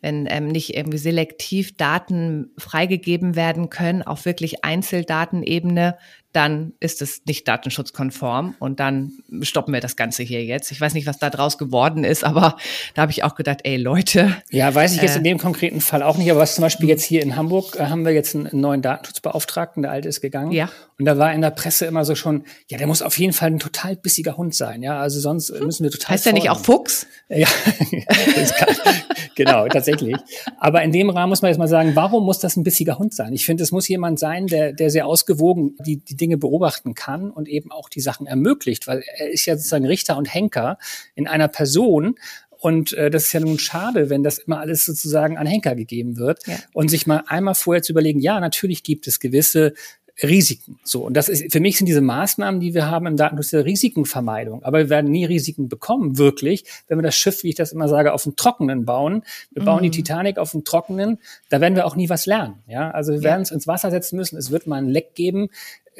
wenn 0.00 0.26
ähm, 0.28 0.48
nicht 0.48 0.74
irgendwie 0.76 0.98
selektiv 0.98 1.76
Daten 1.76 2.50
freigegeben 2.58 3.36
werden 3.36 3.70
können, 3.70 4.02
auf 4.02 4.24
wirklich 4.24 4.64
Einzeldatenebene, 4.64 5.98
dann 6.32 6.74
ist 6.78 7.02
es 7.02 7.22
nicht 7.26 7.48
datenschutzkonform 7.48 8.54
und 8.60 8.78
dann 8.78 9.12
stoppen 9.42 9.74
wir 9.74 9.80
das 9.80 9.96
Ganze 9.96 10.22
hier 10.22 10.44
jetzt. 10.44 10.70
Ich 10.70 10.80
weiß 10.80 10.94
nicht, 10.94 11.06
was 11.06 11.18
da 11.18 11.28
draus 11.28 11.58
geworden 11.58 12.04
ist, 12.04 12.22
aber 12.22 12.56
da 12.94 13.02
habe 13.02 13.10
ich 13.10 13.24
auch 13.24 13.34
gedacht, 13.34 13.60
ey 13.64 13.76
Leute. 13.76 14.36
Ja, 14.50 14.72
weiß 14.72 14.94
ich 14.94 15.02
jetzt 15.02 15.16
äh, 15.16 15.18
in 15.18 15.24
dem 15.24 15.38
konkreten 15.38 15.80
Fall 15.80 16.02
auch 16.04 16.16
nicht, 16.16 16.30
aber 16.30 16.40
was 16.40 16.54
zum 16.54 16.62
Beispiel 16.62 16.88
jetzt 16.88 17.02
hier 17.02 17.22
in 17.22 17.34
Hamburg 17.34 17.76
äh, 17.76 17.86
haben 17.86 18.04
wir 18.04 18.12
jetzt 18.12 18.36
einen 18.36 18.48
neuen 18.60 18.80
Datenschutzbeauftragten, 18.80 19.82
der 19.82 19.90
alte 19.90 20.08
ist 20.08 20.20
gegangen. 20.20 20.52
Ja. 20.52 20.68
Und 20.98 21.06
da 21.06 21.18
war 21.18 21.32
in 21.32 21.40
der 21.40 21.50
Presse 21.50 21.86
immer 21.86 22.04
so 22.04 22.14
schon, 22.14 22.44
ja, 22.68 22.78
der 22.78 22.86
muss 22.86 23.02
auf 23.02 23.18
jeden 23.18 23.32
Fall 23.32 23.50
ein 23.50 23.58
total 23.58 23.96
bissiger 23.96 24.36
Hund 24.36 24.54
sein, 24.54 24.82
ja, 24.82 25.00
also 25.00 25.18
sonst 25.18 25.48
hm. 25.48 25.64
müssen 25.64 25.82
wir 25.82 25.90
total. 25.90 26.10
Heißt 26.10 26.26
der 26.26 26.32
nicht 26.32 26.50
auch 26.50 26.60
Fuchs? 26.60 27.06
Ja, 27.28 27.48
kann, 28.58 28.76
genau, 29.34 29.66
tatsächlich. 29.66 30.16
Aber 30.58 30.82
in 30.82 30.92
dem 30.92 31.10
Rahmen 31.10 31.30
muss 31.30 31.42
man 31.42 31.50
jetzt 31.50 31.58
mal 31.58 31.68
sagen, 31.68 31.96
warum 31.96 32.24
muss 32.24 32.38
das 32.38 32.56
ein 32.56 32.62
bissiger 32.62 32.98
Hund 32.98 33.14
sein? 33.14 33.32
Ich 33.32 33.46
finde, 33.46 33.62
es 33.62 33.72
muss 33.72 33.88
jemand 33.88 34.18
sein, 34.18 34.46
der, 34.46 34.72
der 34.72 34.90
sehr 34.90 35.06
ausgewogen 35.06 35.74
die, 35.80 35.96
die 35.96 36.16
Dinge 36.20 36.36
beobachten 36.36 36.94
kann 36.94 37.30
und 37.30 37.48
eben 37.48 37.70
auch 37.72 37.88
die 37.88 38.00
Sachen 38.00 38.26
ermöglicht, 38.26 38.86
weil 38.86 39.02
er 39.16 39.30
ist 39.30 39.46
ja 39.46 39.56
sozusagen 39.56 39.86
Richter 39.86 40.16
und 40.16 40.32
Henker 40.32 40.78
in 41.14 41.26
einer 41.26 41.48
Person 41.48 42.16
und 42.60 42.92
äh, 42.92 43.10
das 43.10 43.24
ist 43.24 43.32
ja 43.32 43.40
nun 43.40 43.58
schade, 43.58 44.10
wenn 44.10 44.22
das 44.22 44.38
immer 44.38 44.60
alles 44.60 44.84
sozusagen 44.84 45.38
an 45.38 45.46
Henker 45.46 45.74
gegeben 45.74 46.18
wird. 46.18 46.46
Ja. 46.46 46.56
Und 46.74 46.90
sich 46.90 47.06
mal 47.06 47.24
einmal 47.26 47.54
vorher 47.54 47.82
zu 47.82 47.92
überlegen, 47.92 48.20
ja, 48.20 48.38
natürlich 48.38 48.82
gibt 48.82 49.06
es 49.06 49.18
gewisse 49.18 49.72
Risiken. 50.22 50.78
So. 50.84 51.02
Und 51.04 51.14
das 51.14 51.30
ist, 51.30 51.50
für 51.50 51.60
mich 51.60 51.78
sind 51.78 51.86
diese 51.86 52.02
Maßnahmen, 52.02 52.60
die 52.60 52.74
wir 52.74 52.90
haben 52.90 53.06
im 53.06 53.16
Datenschutz, 53.16 53.54
Risikenvermeidung. 53.54 54.62
Aber 54.62 54.78
wir 54.78 54.90
werden 54.90 55.10
nie 55.10 55.24
Risiken 55.24 55.68
bekommen, 55.68 56.18
wirklich, 56.18 56.64
wenn 56.88 56.98
wir 56.98 57.02
das 57.02 57.16
Schiff, 57.16 57.42
wie 57.42 57.48
ich 57.48 57.54
das 57.54 57.72
immer 57.72 57.88
sage, 57.88 58.12
auf 58.12 58.24
dem 58.24 58.36
Trockenen 58.36 58.84
bauen. 58.84 59.22
Wir 59.52 59.64
bauen 59.64 59.82
die 59.82 59.88
mhm. 59.88 59.92
Titanic 59.92 60.36
auf 60.36 60.50
dem 60.50 60.64
Trockenen, 60.64 61.18
da 61.48 61.62
werden 61.62 61.74
wir 61.76 61.86
auch 61.86 61.96
nie 61.96 62.10
was 62.10 62.26
lernen. 62.26 62.56
Ja, 62.66 62.90
also 62.90 63.12
wir 63.12 63.20
ja. 63.20 63.24
werden 63.30 63.42
es 63.42 63.50
ins 63.50 63.66
Wasser 63.66 63.90
setzen 63.90 64.16
müssen. 64.16 64.36
Es 64.36 64.50
wird 64.50 64.66
mal 64.66 64.76
ein 64.76 64.88
Leck 64.88 65.14
geben 65.14 65.48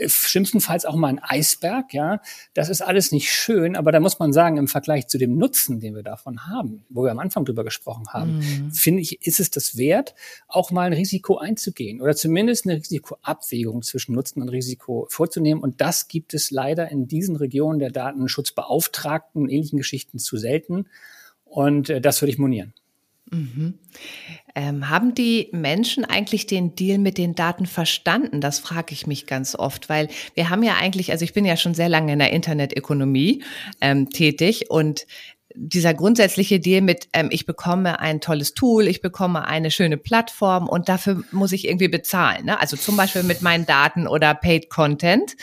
schlimmstenfalls 0.07 0.85
auch 0.85 0.97
mal 0.97 1.09
ein 1.09 1.21
Eisberg, 1.23 1.93
ja. 1.93 2.21
Das 2.55 2.69
ist 2.69 2.81
alles 2.81 3.13
nicht 3.13 3.31
schön, 3.31 3.77
aber 3.77 3.93
da 3.93 4.01
muss 4.01 4.19
man 4.19 4.33
sagen, 4.33 4.57
im 4.57 4.69
Vergleich 4.69 5.09
zu 5.09 5.19
dem 5.19 5.37
Nutzen, 5.37 5.81
den 5.81 5.95
wir 5.95 6.03
davon 6.03 6.47
haben, 6.47 6.85
wo 6.89 7.05
wir 7.05 7.11
am 7.11 7.19
Anfang 7.19 7.45
drüber 7.45 7.65
gesprochen 7.65 8.07
haben, 8.09 8.39
mhm. 8.39 8.73
finde 8.73 9.03
ich, 9.03 9.27
ist 9.27 9.41
es 9.41 9.51
das 9.51 9.77
wert, 9.77 10.15
auch 10.49 10.71
mal 10.71 10.87
ein 10.87 10.93
Risiko 10.93 11.39
einzugehen 11.39 12.01
oder 12.01 12.15
zumindest 12.15 12.67
eine 12.67 12.77
Risikoabwägung 12.77 13.83
zwischen 13.83 14.15
Nutzen 14.15 14.43
und 14.43 14.49
Risiko 14.49 15.07
vorzunehmen. 15.11 15.63
Und 15.63 15.81
das 15.81 16.09
gibt 16.09 16.35
es 16.35 16.51
leider 16.51 16.91
in 16.91 17.07
diesen 17.07 17.37
Regionen 17.37 17.79
der 17.79 17.91
Datenschutzbeauftragten 17.91 19.43
und 19.43 19.49
ähnlichen 19.49 19.79
Geschichten 19.79 20.19
zu 20.19 20.37
selten. 20.37 20.87
Und 21.45 21.91
äh, 21.91 22.01
das 22.01 22.23
würde 22.23 22.33
ich 22.33 22.39
monieren. 22.39 22.73
Mhm. 23.31 23.79
Ähm, 24.55 24.89
haben 24.89 25.15
die 25.15 25.49
Menschen 25.53 26.05
eigentlich 26.05 26.47
den 26.47 26.75
Deal 26.75 26.99
mit 26.99 27.19
den 27.19 27.35
Daten 27.35 27.67
verstanden? 27.67 28.41
Das 28.41 28.59
frage 28.59 28.93
ich 28.93 29.07
mich 29.07 29.27
ganz 29.27 29.55
oft, 29.55 29.89
weil 29.89 30.09
wir 30.35 30.51
haben 30.51 30.63
ja 30.63 30.75
eigentlich, 30.77 31.13
also 31.13 31.25
ich 31.25 31.33
bin 31.33 31.45
ja 31.45 31.57
schon 31.57 31.75
sehr 31.75 31.89
lange 31.89 32.13
in 32.13 32.19
der 32.19 32.33
Internetökonomie 32.33 33.45
ähm, 33.81 34.11
tätig 34.11 34.71
und 34.71 35.07
dieser 35.55 35.95
grundsätzliche 35.95 36.61
Deal 36.61 36.81
mit, 36.81 37.09
ähm, 37.13 37.29
ich 37.33 37.47
bekomme 37.47 38.01
ein 38.01 38.21
tolles 38.21 38.55
Tool, 38.55 38.87
ich 38.87 39.01
bekomme 39.01 39.47
eine 39.47 39.71
schöne 39.71 39.97
Plattform 39.97 40.69
und 40.69 40.89
dafür 40.89 41.25
muss 41.33 41.53
ich 41.53 41.67
irgendwie 41.67 41.89
bezahlen. 41.89 42.47
Ne? 42.47 42.61
Also 42.61 42.77
zum 42.77 42.97
Beispiel 42.97 43.23
mit 43.23 43.43
meinen 43.43 43.67
Daten 43.67 44.07
oder 44.07 44.35
Paid 44.35 44.71
Content. 44.71 45.37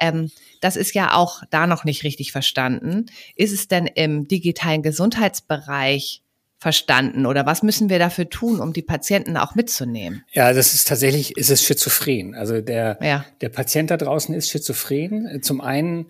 Ähm, 0.00 0.30
das 0.60 0.76
ist 0.76 0.94
ja 0.94 1.14
auch 1.14 1.42
da 1.50 1.66
noch 1.66 1.84
nicht 1.84 2.04
richtig 2.04 2.32
verstanden. 2.32 3.06
Ist 3.36 3.52
es 3.52 3.68
denn 3.68 3.86
im 3.86 4.26
digitalen 4.26 4.82
Gesundheitsbereich 4.82 6.21
verstanden 6.62 7.26
oder 7.26 7.44
was 7.44 7.64
müssen 7.64 7.90
wir 7.90 7.98
dafür 7.98 8.30
tun, 8.30 8.60
um 8.60 8.72
die 8.72 8.82
Patienten 8.82 9.36
auch 9.36 9.56
mitzunehmen? 9.56 10.24
Ja, 10.30 10.52
das 10.52 10.74
ist 10.74 10.86
tatsächlich, 10.86 11.36
ist 11.36 11.50
es 11.50 11.64
schizophren. 11.64 12.36
Also 12.36 12.60
der, 12.60 12.98
ja. 13.02 13.24
der 13.40 13.48
Patient 13.48 13.90
da 13.90 13.96
draußen 13.96 14.32
ist 14.32 14.48
schizophren. 14.48 15.42
Zum 15.42 15.60
einen 15.60 16.06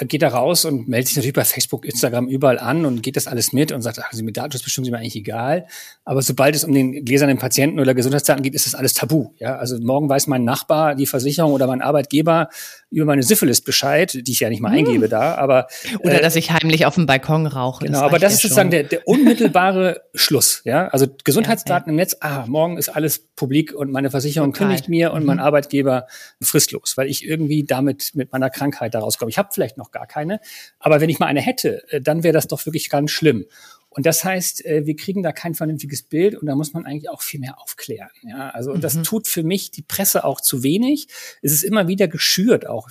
geht 0.00 0.22
da 0.22 0.28
raus 0.28 0.64
und 0.64 0.88
meldet 0.88 1.08
sich 1.08 1.16
natürlich 1.16 1.34
bei 1.34 1.44
Facebook, 1.44 1.84
Instagram 1.84 2.26
überall 2.26 2.58
an 2.58 2.86
und 2.86 3.02
geht 3.02 3.16
das 3.16 3.26
alles 3.26 3.52
mit 3.52 3.72
und 3.72 3.82
sagt, 3.82 3.98
ach, 4.00 4.12
Sie 4.12 4.22
mit 4.22 4.38
Datenschutz 4.38 4.62
bestimmt 4.62 4.86
sind 4.86 4.92
mir 4.92 4.98
eigentlich 4.98 5.16
egal. 5.16 5.66
Aber 6.04 6.22
sobald 6.22 6.56
es 6.56 6.64
um 6.64 6.72
den 6.72 7.04
gläsernen 7.04 7.38
Patienten 7.38 7.78
oder 7.78 7.94
Gesundheitsdaten 7.94 8.42
geht, 8.42 8.54
ist 8.54 8.66
das 8.66 8.74
alles 8.74 8.94
tabu. 8.94 9.32
Ja, 9.38 9.56
also 9.56 9.78
morgen 9.78 10.08
weiß 10.08 10.28
mein 10.28 10.44
Nachbar, 10.44 10.94
die 10.94 11.06
Versicherung 11.06 11.52
oder 11.52 11.66
mein 11.66 11.82
Arbeitgeber 11.82 12.48
über 12.90 13.06
meine 13.06 13.22
Syphilis 13.22 13.60
Bescheid, 13.60 14.12
die 14.14 14.32
ich 14.32 14.40
ja 14.40 14.48
nicht 14.48 14.60
mal 14.60 14.70
hm. 14.70 14.78
eingebe 14.78 15.08
da, 15.08 15.34
aber 15.34 15.66
oder 16.00 16.18
äh, 16.18 16.22
dass 16.22 16.36
ich 16.36 16.50
heimlich 16.50 16.86
auf 16.86 16.94
dem 16.94 17.06
Balkon 17.06 17.46
rauche. 17.46 17.86
Genau, 17.86 18.00
aber 18.00 18.18
das 18.18 18.34
ist 18.34 18.42
sozusagen 18.42 18.70
der, 18.70 18.84
der 18.84 19.06
unmittelbare 19.06 20.02
Schluss. 20.14 20.62
Ja, 20.64 20.88
also 20.88 21.06
Gesundheitsdaten 21.24 21.88
ja, 21.88 21.90
ja. 21.90 21.92
im 21.92 21.96
Netz. 21.96 22.16
Ah, 22.20 22.44
morgen 22.46 22.78
ist 22.78 22.88
alles 22.88 23.18
publik 23.34 23.74
und 23.74 23.90
meine 23.90 24.10
Versicherung 24.10 24.52
Total. 24.52 24.68
kündigt 24.68 24.88
mir 24.88 25.12
und 25.12 25.20
mhm. 25.20 25.26
mein 25.26 25.40
Arbeitgeber 25.40 26.06
fristlos, 26.40 26.96
weil 26.96 27.08
ich 27.08 27.26
irgendwie 27.26 27.64
damit 27.64 28.12
mit 28.14 28.32
meiner 28.32 28.50
Krankheit 28.50 28.94
daraus 28.94 29.18
komme. 29.18 29.30
Ich 29.30 29.38
habe 29.38 29.48
vielleicht 29.52 29.78
noch 29.78 29.81
gar 29.90 30.06
keine. 30.06 30.40
Aber 30.78 31.00
wenn 31.00 31.10
ich 31.10 31.18
mal 31.18 31.26
eine 31.26 31.40
hätte, 31.40 31.82
äh, 31.90 32.00
dann 32.00 32.22
wäre 32.22 32.32
das 32.32 32.48
doch 32.48 32.64
wirklich 32.66 32.90
ganz 32.90 33.10
schlimm. 33.10 33.46
Und 33.94 34.06
das 34.06 34.24
heißt, 34.24 34.64
äh, 34.64 34.86
wir 34.86 34.96
kriegen 34.96 35.22
da 35.22 35.32
kein 35.32 35.54
vernünftiges 35.54 36.02
Bild 36.02 36.34
und 36.34 36.46
da 36.46 36.54
muss 36.54 36.72
man 36.72 36.86
eigentlich 36.86 37.10
auch 37.10 37.20
viel 37.20 37.40
mehr 37.40 37.60
aufklären. 37.60 38.08
Ja, 38.22 38.48
also 38.50 38.74
mhm. 38.74 38.80
das 38.80 39.02
tut 39.02 39.28
für 39.28 39.42
mich 39.42 39.70
die 39.70 39.82
Presse 39.82 40.24
auch 40.24 40.40
zu 40.40 40.62
wenig. 40.62 41.08
Es 41.42 41.52
ist 41.52 41.62
immer 41.62 41.88
wieder 41.88 42.08
geschürt 42.08 42.66
auch. 42.66 42.88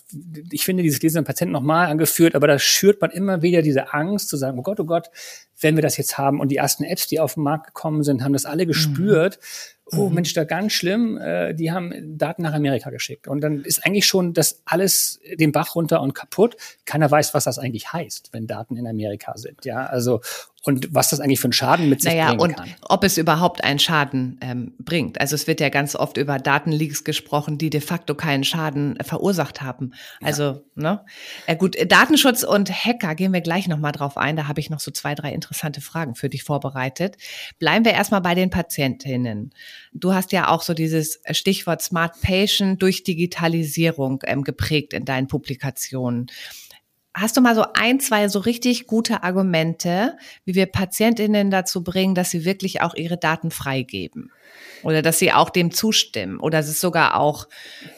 Ich 0.52 0.64
finde 0.64 0.84
dieses 0.84 1.02
Lesen 1.02 1.24
Patienten 1.24 1.54
nochmal 1.54 1.88
angeführt, 1.88 2.36
aber 2.36 2.46
da 2.46 2.60
schürt 2.60 3.02
man 3.02 3.10
immer 3.10 3.42
wieder 3.42 3.64
diese 3.64 3.94
Angst 3.94 4.30
zu 4.30 4.38
sagen, 4.38 4.60
oh 4.60 4.64
Gott, 4.64 4.80
oh 4.80 4.86
Gott, 4.86 5.10
wenn 5.60 5.76
wir 5.76 5.82
das 5.82 5.98
jetzt 5.98 6.18
haben. 6.18 6.40
Und 6.40 6.50
die 6.50 6.58
ersten 6.58 6.84
Apps, 6.84 7.08
die 7.08 7.20
auf 7.20 7.34
den 7.34 7.44
Markt 7.44 7.68
gekommen 7.68 8.04
sind, 8.04 8.24
haben 8.24 8.34
das 8.34 8.46
alle 8.46 8.68
gespürt. 8.68 9.40
Mhm 9.42 9.81
oh 9.96 10.10
mhm. 10.10 10.16
Mensch, 10.16 10.34
da 10.34 10.44
ganz 10.44 10.74
schlimm, 10.74 11.18
äh, 11.18 11.54
die 11.54 11.72
haben 11.72 12.18
Daten 12.18 12.44
nach 12.44 12.54
Amerika 12.54 12.90
geschickt. 12.90 13.28
Und 13.28 13.42
dann 13.42 13.62
ist 13.62 13.86
eigentlich 13.86 14.06
schon 14.06 14.34
das 14.34 14.62
alles 14.66 15.20
den 15.40 15.52
Bach 15.52 15.76
runter 15.76 16.02
und 16.02 16.14
kaputt. 16.14 16.56
Keiner 16.86 17.10
weiß, 17.10 17.34
was 17.34 17.46
das 17.46 17.60
eigentlich 17.60 17.94
heißt, 17.94 18.30
wenn 18.32 18.48
Daten 18.48 18.78
in 18.78 18.88
Amerika 18.88 19.38
sind. 19.38 19.66
Ja, 19.66 19.86
also 19.86 20.22
und 20.64 20.94
was 20.94 21.10
das 21.10 21.20
eigentlich 21.20 21.40
für 21.40 21.46
einen 21.46 21.54
Schaden 21.54 21.90
mit 21.90 22.02
sich 22.02 22.12
naja, 22.12 22.28
bringen 22.28 22.42
und 22.42 22.56
kann. 22.56 22.70
ob 22.82 23.04
es 23.04 23.18
überhaupt 23.18 23.64
einen 23.64 23.80
Schaden 23.80 24.40
ähm, 24.42 24.76
bringt. 24.78 25.20
Also 25.20 25.34
es 25.34 25.48
wird 25.48 25.60
ja 25.60 25.70
ganz 25.70 25.96
oft 25.96 26.18
über 26.18 26.38
Datenleaks 26.38 27.04
gesprochen, 27.04 27.58
die 27.58 27.72
de 27.72 27.82
facto 27.82 28.14
keinen 28.14 28.44
Schaden 28.44 28.96
äh, 28.98 29.04
verursacht 29.04 29.62
haben. 29.62 29.94
Also, 30.22 30.44
ja. 30.44 30.62
ne? 30.76 31.06
Äh, 31.48 31.56
gut, 31.56 31.76
Datenschutz 31.92 32.44
und 32.44 32.70
Hacker 32.72 33.16
gehen 33.16 33.34
wir 33.34 33.42
gleich 33.42 33.68
nochmal 33.68 33.92
drauf 33.92 34.18
ein. 34.18 34.36
Da 34.36 34.48
habe 34.48 34.60
ich 34.60 34.70
noch 34.70 34.80
so 34.80 34.92
zwei, 34.92 35.16
drei 35.16 35.34
interessante 35.34 35.82
Fragen 35.82 36.14
für 36.14 36.30
dich 36.30 36.44
vorbereitet. 36.44 37.18
Bleiben 37.58 37.84
wir 37.84 37.94
erstmal 37.94 38.22
bei 38.22 38.36
den 38.36 38.52
Patientinnen. 38.52 39.54
Du 39.94 40.14
hast 40.14 40.32
ja 40.32 40.50
auch 40.50 40.62
so 40.62 40.74
dieses 40.74 41.22
Stichwort 41.32 41.82
Smart 41.82 42.20
Patient 42.22 42.82
durch 42.82 43.04
Digitalisierung 43.04 44.22
ähm, 44.26 44.44
geprägt 44.44 44.94
in 44.94 45.06
deinen 45.06 45.28
Publikationen. 45.28 46.28
Hast 47.14 47.36
du 47.36 47.42
mal 47.42 47.56
so 47.56 47.66
ein, 47.74 48.00
zwei 48.00 48.30
so 48.30 48.40
richtig 48.40 48.88
gute 48.88 49.24
Argumente, 49.24 50.18
wie 50.46 50.56
wir 50.56 50.66
Patientinnen 50.66 51.52
dazu 51.52 51.84
bringen, 51.84 52.16
dass 52.16 52.32
sie 52.32 52.46
wirklich 52.46 52.82
auch 52.82 52.96
ihre 52.96 53.18
Daten 53.18 53.52
freigeben? 53.52 54.32
Oder 54.84 55.02
dass 55.02 55.20
sie 55.20 55.34
auch 55.34 55.50
dem 55.50 55.72
zustimmen 55.72 56.40
oder 56.40 56.60
es 56.60 56.80
sogar 56.80 57.20
auch 57.20 57.48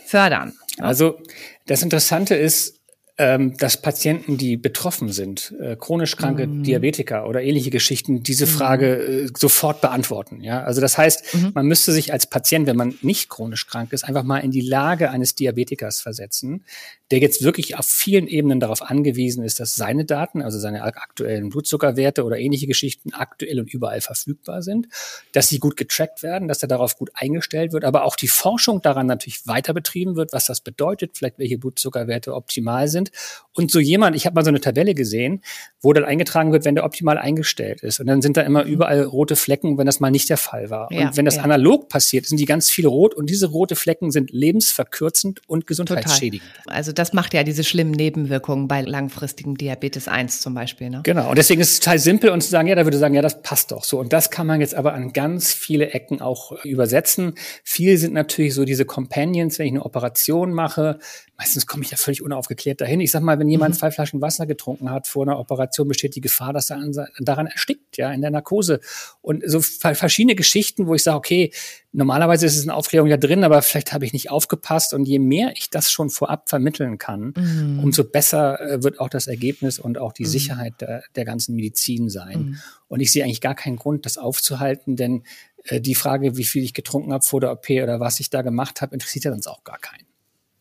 fördern? 0.05 0.53
Also 0.79 1.19
das 1.67 1.83
Interessante 1.83 2.35
ist, 2.35 2.82
ähm, 3.19 3.55
dass 3.57 3.79
Patienten, 3.79 4.37
die 4.37 4.57
betroffen 4.57 5.11
sind, 5.11 5.53
äh, 5.61 5.75
chronisch 5.75 6.17
kranke 6.17 6.47
mhm. 6.47 6.63
Diabetiker 6.63 7.27
oder 7.27 7.43
ähnliche 7.43 7.69
Geschichten, 7.69 8.23
diese 8.23 8.47
mhm. 8.47 8.49
Frage 8.49 8.95
äh, 8.95 9.29
sofort 9.37 9.81
beantworten. 9.81 10.41
Ja, 10.41 10.63
also 10.63 10.81
das 10.81 10.97
heißt, 10.97 11.35
mhm. 11.35 11.51
man 11.53 11.67
müsste 11.67 11.91
sich 11.91 12.11
als 12.11 12.25
Patient, 12.25 12.65
wenn 12.65 12.75
man 12.75 12.95
nicht 13.03 13.29
chronisch 13.29 13.67
krank 13.67 13.93
ist, 13.93 14.03
einfach 14.03 14.23
mal 14.23 14.39
in 14.39 14.49
die 14.49 14.61
Lage 14.61 15.11
eines 15.11 15.35
Diabetikers 15.35 16.01
versetzen, 16.01 16.65
der 17.11 17.19
jetzt 17.19 17.43
wirklich 17.43 17.77
auf 17.77 17.85
vielen 17.85 18.25
Ebenen 18.25 18.59
darauf 18.59 18.81
angewiesen 18.81 19.43
ist, 19.43 19.59
dass 19.59 19.75
seine 19.75 20.05
Daten, 20.05 20.41
also 20.41 20.57
seine 20.57 20.81
aktuellen 20.81 21.49
Blutzuckerwerte 21.49 22.23
oder 22.23 22.39
ähnliche 22.39 22.65
Geschichten 22.65 23.13
aktuell 23.13 23.59
und 23.59 23.71
überall 23.71 24.01
verfügbar 24.01 24.63
sind, 24.63 24.87
dass 25.33 25.49
sie 25.49 25.59
gut 25.59 25.77
getrackt 25.77 26.23
werden, 26.23 26.47
dass 26.47 26.63
er 26.63 26.67
darauf 26.67 26.97
gut 26.97 27.11
eingestellt 27.13 27.73
wird, 27.73 27.85
aber 27.85 28.05
auch 28.05 28.15
die 28.15 28.27
Forschung 28.27 28.81
daran 28.81 29.05
natürlich 29.05 29.45
weiter 29.45 29.75
betrieben 29.75 30.15
wird, 30.15 30.33
was 30.33 30.47
das 30.47 30.61
bedeutet, 30.61 31.15
vielleicht 31.15 31.37
welche 31.37 31.59
Blutzuckerwerte 31.59 32.33
optimal 32.33 32.87
sind 32.87 33.02
sind. 33.03 33.11
Und 33.55 33.69
so 33.69 33.79
jemand, 33.79 34.15
ich 34.15 34.25
habe 34.25 34.33
mal 34.33 34.43
so 34.43 34.49
eine 34.49 34.61
Tabelle 34.61 34.95
gesehen, 34.95 35.43
wo 35.79 35.93
dann 35.93 36.05
eingetragen 36.05 36.51
wird, 36.51 36.65
wenn 36.65 36.73
der 36.73 36.85
optimal 36.85 37.19
eingestellt 37.19 37.83
ist. 37.83 37.99
Und 37.99 38.07
dann 38.07 38.21
sind 38.23 38.35
da 38.35 38.41
immer 38.41 38.63
mhm. 38.63 38.71
überall 38.71 39.03
rote 39.03 39.35
Flecken, 39.35 39.77
wenn 39.77 39.85
das 39.85 39.99
mal 39.99 40.09
nicht 40.09 40.27
der 40.29 40.37
Fall 40.37 40.71
war. 40.71 40.91
Ja, 40.91 41.07
und 41.07 41.17
wenn 41.17 41.25
das 41.25 41.35
ja. 41.35 41.43
analog 41.43 41.87
passiert, 41.87 42.25
sind 42.25 42.39
die 42.39 42.45
ganz 42.45 42.71
viele 42.71 42.87
rot 42.87 43.13
und 43.13 43.29
diese 43.29 43.47
rote 43.47 43.75
Flecken 43.75 44.09
sind 44.09 44.31
lebensverkürzend 44.31 45.41
und 45.45 45.67
gesundheitsschädigend. 45.67 46.49
Total. 46.63 46.75
Also 46.75 46.91
das 46.93 47.13
macht 47.13 47.35
ja 47.35 47.43
diese 47.43 47.63
schlimmen 47.63 47.91
Nebenwirkungen 47.91 48.67
bei 48.67 48.81
langfristigem 48.81 49.55
Diabetes 49.55 50.07
1 50.07 50.41
zum 50.41 50.55
Beispiel. 50.55 50.89
Ne? 50.89 51.01
Genau. 51.03 51.29
Und 51.29 51.37
deswegen 51.37 51.61
ist 51.61 51.73
es 51.73 51.79
total 51.79 51.99
simpel 51.99 52.31
und 52.31 52.41
zu 52.41 52.49
sagen, 52.49 52.67
ja, 52.67 52.73
da 52.73 52.85
würde 52.85 52.97
ich 52.97 53.01
sagen, 53.01 53.13
ja, 53.13 53.21
das 53.21 53.43
passt 53.43 53.71
doch 53.71 53.83
so. 53.83 53.99
Und 53.99 54.13
das 54.13 54.31
kann 54.31 54.47
man 54.47 54.61
jetzt 54.61 54.73
aber 54.73 54.95
an 54.95 55.13
ganz 55.13 55.53
viele 55.53 55.91
Ecken 55.91 56.21
auch 56.21 56.63
übersetzen. 56.63 57.35
Viel 57.63 57.97
sind 57.97 58.13
natürlich 58.13 58.55
so 58.55 58.65
diese 58.65 58.85
Companions, 58.85 59.59
wenn 59.59 59.67
ich 59.67 59.73
eine 59.73 59.85
Operation 59.85 60.53
mache, 60.53 60.97
meistens 61.43 61.67
komme 61.67 61.83
ich 61.83 61.91
ja 61.91 61.97
völlig 61.97 62.21
unaufgeklärt 62.21 62.79
dahin. 62.79 63.01
Ich 63.01 63.11
sag 63.11 63.21
mal, 63.21 63.37
wenn 63.37 63.49
jemand 63.49 63.75
mhm. 63.75 63.79
zwei 63.79 63.91
Flaschen 63.91 64.21
Wasser 64.21 64.45
getrunken 64.45 64.89
hat 64.89 65.07
vor 65.07 65.23
einer 65.23 65.37
Operation, 65.37 65.89
besteht 65.89 66.15
die 66.15 66.21
Gefahr, 66.21 66.53
dass 66.53 66.69
er 66.69 66.79
daran 67.19 67.47
erstickt, 67.47 67.97
ja, 67.97 68.13
in 68.13 68.21
der 68.21 68.31
Narkose. 68.31 68.79
Und 69.21 69.43
so 69.45 69.59
verschiedene 69.59 70.35
Geschichten, 70.35 70.87
wo 70.87 70.95
ich 70.95 71.03
sage, 71.03 71.17
okay, 71.17 71.51
normalerweise 71.91 72.45
ist 72.45 72.55
es 72.55 72.63
eine 72.63 72.73
Aufklärung 72.73 73.09
ja 73.09 73.17
drin, 73.17 73.43
aber 73.43 73.61
vielleicht 73.61 73.91
habe 73.91 74.05
ich 74.05 74.13
nicht 74.13 74.31
aufgepasst. 74.31 74.93
Und 74.93 75.03
je 75.05 75.19
mehr 75.19 75.51
ich 75.57 75.69
das 75.69 75.91
schon 75.91 76.09
vorab 76.09 76.47
vermitteln 76.47 76.97
kann, 76.97 77.33
mhm. 77.35 77.79
umso 77.83 78.05
besser 78.05 78.61
äh, 78.61 78.81
wird 78.81 79.01
auch 79.01 79.09
das 79.09 79.27
Ergebnis 79.27 79.79
und 79.79 79.97
auch 79.97 80.13
die 80.13 80.23
mhm. 80.23 80.29
Sicherheit 80.29 80.79
der, 80.79 81.03
der, 81.17 81.25
ganzen 81.25 81.55
Medizin 81.55 82.09
sein. 82.09 82.39
Mhm. 82.39 82.57
Und 82.87 83.01
ich 83.01 83.11
sehe 83.11 83.25
eigentlich 83.25 83.41
gar 83.41 83.55
keinen 83.55 83.75
Grund, 83.75 84.05
das 84.05 84.17
aufzuhalten, 84.17 84.95
denn 84.95 85.23
äh, 85.65 85.81
die 85.81 85.95
Frage, 85.95 86.37
wie 86.37 86.45
viel 86.45 86.63
ich 86.63 86.73
getrunken 86.73 87.11
habe 87.11 87.25
vor 87.25 87.41
der 87.41 87.51
OP 87.51 87.69
oder 87.69 87.99
was 87.99 88.21
ich 88.21 88.29
da 88.29 88.43
gemacht 88.43 88.79
habe, 88.81 88.93
interessiert 88.93 89.25
ja 89.25 89.31
sonst 89.31 89.47
auch 89.47 89.65
gar 89.65 89.79
keinen. 89.79 90.12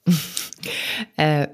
äh, 1.17 1.49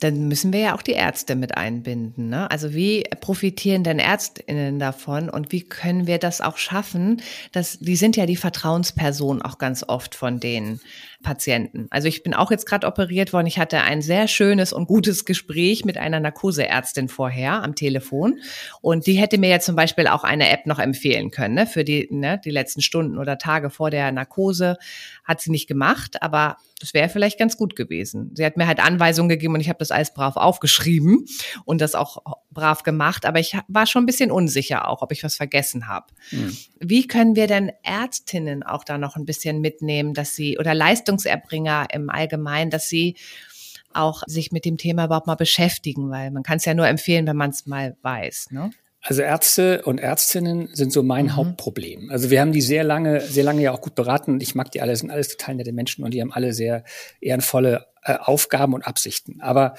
dann 0.00 0.28
müssen 0.28 0.52
wir 0.52 0.60
ja 0.60 0.74
auch 0.74 0.82
die 0.82 0.92
Ärzte 0.92 1.34
mit 1.34 1.56
einbinden. 1.56 2.28
Ne? 2.28 2.50
Also 2.50 2.72
wie 2.74 3.04
profitieren 3.20 3.84
denn 3.84 3.98
Ärztinnen 3.98 4.78
davon 4.78 5.28
und 5.28 5.52
wie 5.52 5.62
können 5.62 6.06
wir 6.06 6.18
das 6.18 6.40
auch 6.40 6.56
schaffen? 6.56 7.20
Dass, 7.52 7.78
die 7.78 7.96
sind 7.96 8.16
ja 8.16 8.26
die 8.26 8.36
Vertrauensperson 8.36 9.42
auch 9.42 9.58
ganz 9.58 9.84
oft 9.86 10.14
von 10.14 10.40
den 10.40 10.80
Patienten. 11.22 11.88
Also 11.90 12.06
ich 12.06 12.22
bin 12.22 12.32
auch 12.32 12.50
jetzt 12.50 12.64
gerade 12.64 12.86
operiert 12.86 13.32
worden. 13.32 13.46
Ich 13.46 13.58
hatte 13.58 13.80
ein 13.80 14.02
sehr 14.02 14.28
schönes 14.28 14.72
und 14.72 14.86
gutes 14.86 15.24
Gespräch 15.24 15.84
mit 15.84 15.98
einer 15.98 16.20
Narkoseärztin 16.20 17.08
vorher 17.08 17.62
am 17.64 17.74
Telefon. 17.74 18.38
Und 18.80 19.06
die 19.06 19.14
hätte 19.14 19.38
mir 19.38 19.48
ja 19.48 19.58
zum 19.58 19.74
Beispiel 19.74 20.06
auch 20.06 20.22
eine 20.22 20.48
App 20.50 20.66
noch 20.66 20.78
empfehlen 20.78 21.30
können 21.30 21.54
ne, 21.54 21.66
für 21.66 21.84
die, 21.84 22.08
ne, 22.10 22.40
die 22.44 22.50
letzten 22.50 22.82
Stunden 22.82 23.18
oder 23.18 23.36
Tage 23.36 23.70
vor 23.70 23.90
der 23.90 24.12
Narkose. 24.12 24.76
Hat 25.24 25.40
sie 25.40 25.50
nicht 25.50 25.66
gemacht, 25.66 26.22
aber 26.22 26.56
das 26.80 26.94
wäre 26.94 27.08
vielleicht 27.08 27.38
ganz 27.38 27.56
gut 27.56 27.74
gewesen. 27.74 28.30
Sie 28.34 28.44
hat 28.44 28.56
mir 28.56 28.68
halt 28.68 28.78
Anweisungen 28.78 29.28
gegeben 29.28 29.54
und 29.54 29.60
ich 29.60 29.68
habe 29.68 29.80
das 29.80 29.90
alles 29.90 30.14
brav 30.14 30.36
aufgeschrieben 30.36 31.26
und 31.64 31.80
das 31.80 31.96
auch 31.96 32.22
brav 32.50 32.84
gemacht, 32.84 33.26
aber 33.26 33.40
ich 33.40 33.56
war 33.66 33.86
schon 33.86 34.04
ein 34.04 34.06
bisschen 34.06 34.30
unsicher 34.30 34.88
auch, 34.88 35.02
ob 35.02 35.10
ich 35.12 35.24
was 35.24 35.36
vergessen 35.36 35.88
habe. 35.88 36.06
Mhm. 36.30 36.56
Wie 36.78 37.06
können 37.06 37.34
wir 37.34 37.48
denn 37.48 37.72
Ärztinnen 37.82 38.62
auch 38.62 38.84
da 38.84 38.98
noch 38.98 39.16
ein 39.16 39.24
bisschen 39.24 39.60
mitnehmen, 39.60 40.14
dass 40.14 40.36
sie 40.36 40.58
oder 40.58 40.74
Leistungserbringer 41.08 41.88
im 41.92 42.10
Allgemeinen, 42.10 42.70
dass 42.70 42.88
sie 42.88 43.16
auch 43.92 44.22
sich 44.26 44.52
mit 44.52 44.64
dem 44.64 44.76
Thema 44.76 45.06
überhaupt 45.06 45.26
mal 45.26 45.34
beschäftigen, 45.34 46.10
weil 46.10 46.30
man 46.30 46.42
kann 46.42 46.58
es 46.58 46.64
ja 46.64 46.74
nur 46.74 46.86
empfehlen, 46.86 47.26
wenn 47.26 47.36
man 47.36 47.50
es 47.50 47.66
mal 47.66 47.96
weiß. 48.02 48.48
Ne? 48.50 48.70
Also 49.00 49.22
Ärzte 49.22 49.82
und 49.82 49.98
Ärztinnen 49.98 50.68
sind 50.74 50.92
so 50.92 51.02
mein 51.02 51.26
mhm. 51.26 51.36
Hauptproblem. 51.36 52.10
Also 52.10 52.30
wir 52.30 52.40
haben 52.40 52.52
die 52.52 52.60
sehr 52.60 52.84
lange, 52.84 53.20
sehr 53.20 53.44
lange 53.44 53.62
ja 53.62 53.72
auch 53.72 53.80
gut 53.80 53.94
beraten. 53.94 54.40
Ich 54.40 54.54
mag 54.54 54.70
die 54.72 54.82
alle, 54.82 54.94
sind 54.94 55.10
alles 55.10 55.28
total 55.28 55.54
nette 55.54 55.72
Menschen 55.72 56.04
und 56.04 56.12
die 56.12 56.20
haben 56.20 56.32
alle 56.32 56.52
sehr 56.52 56.84
ehrenvolle 57.20 57.86
äh, 58.02 58.14
Aufgaben 58.14 58.74
und 58.74 58.86
Absichten. 58.86 59.40
Aber 59.40 59.74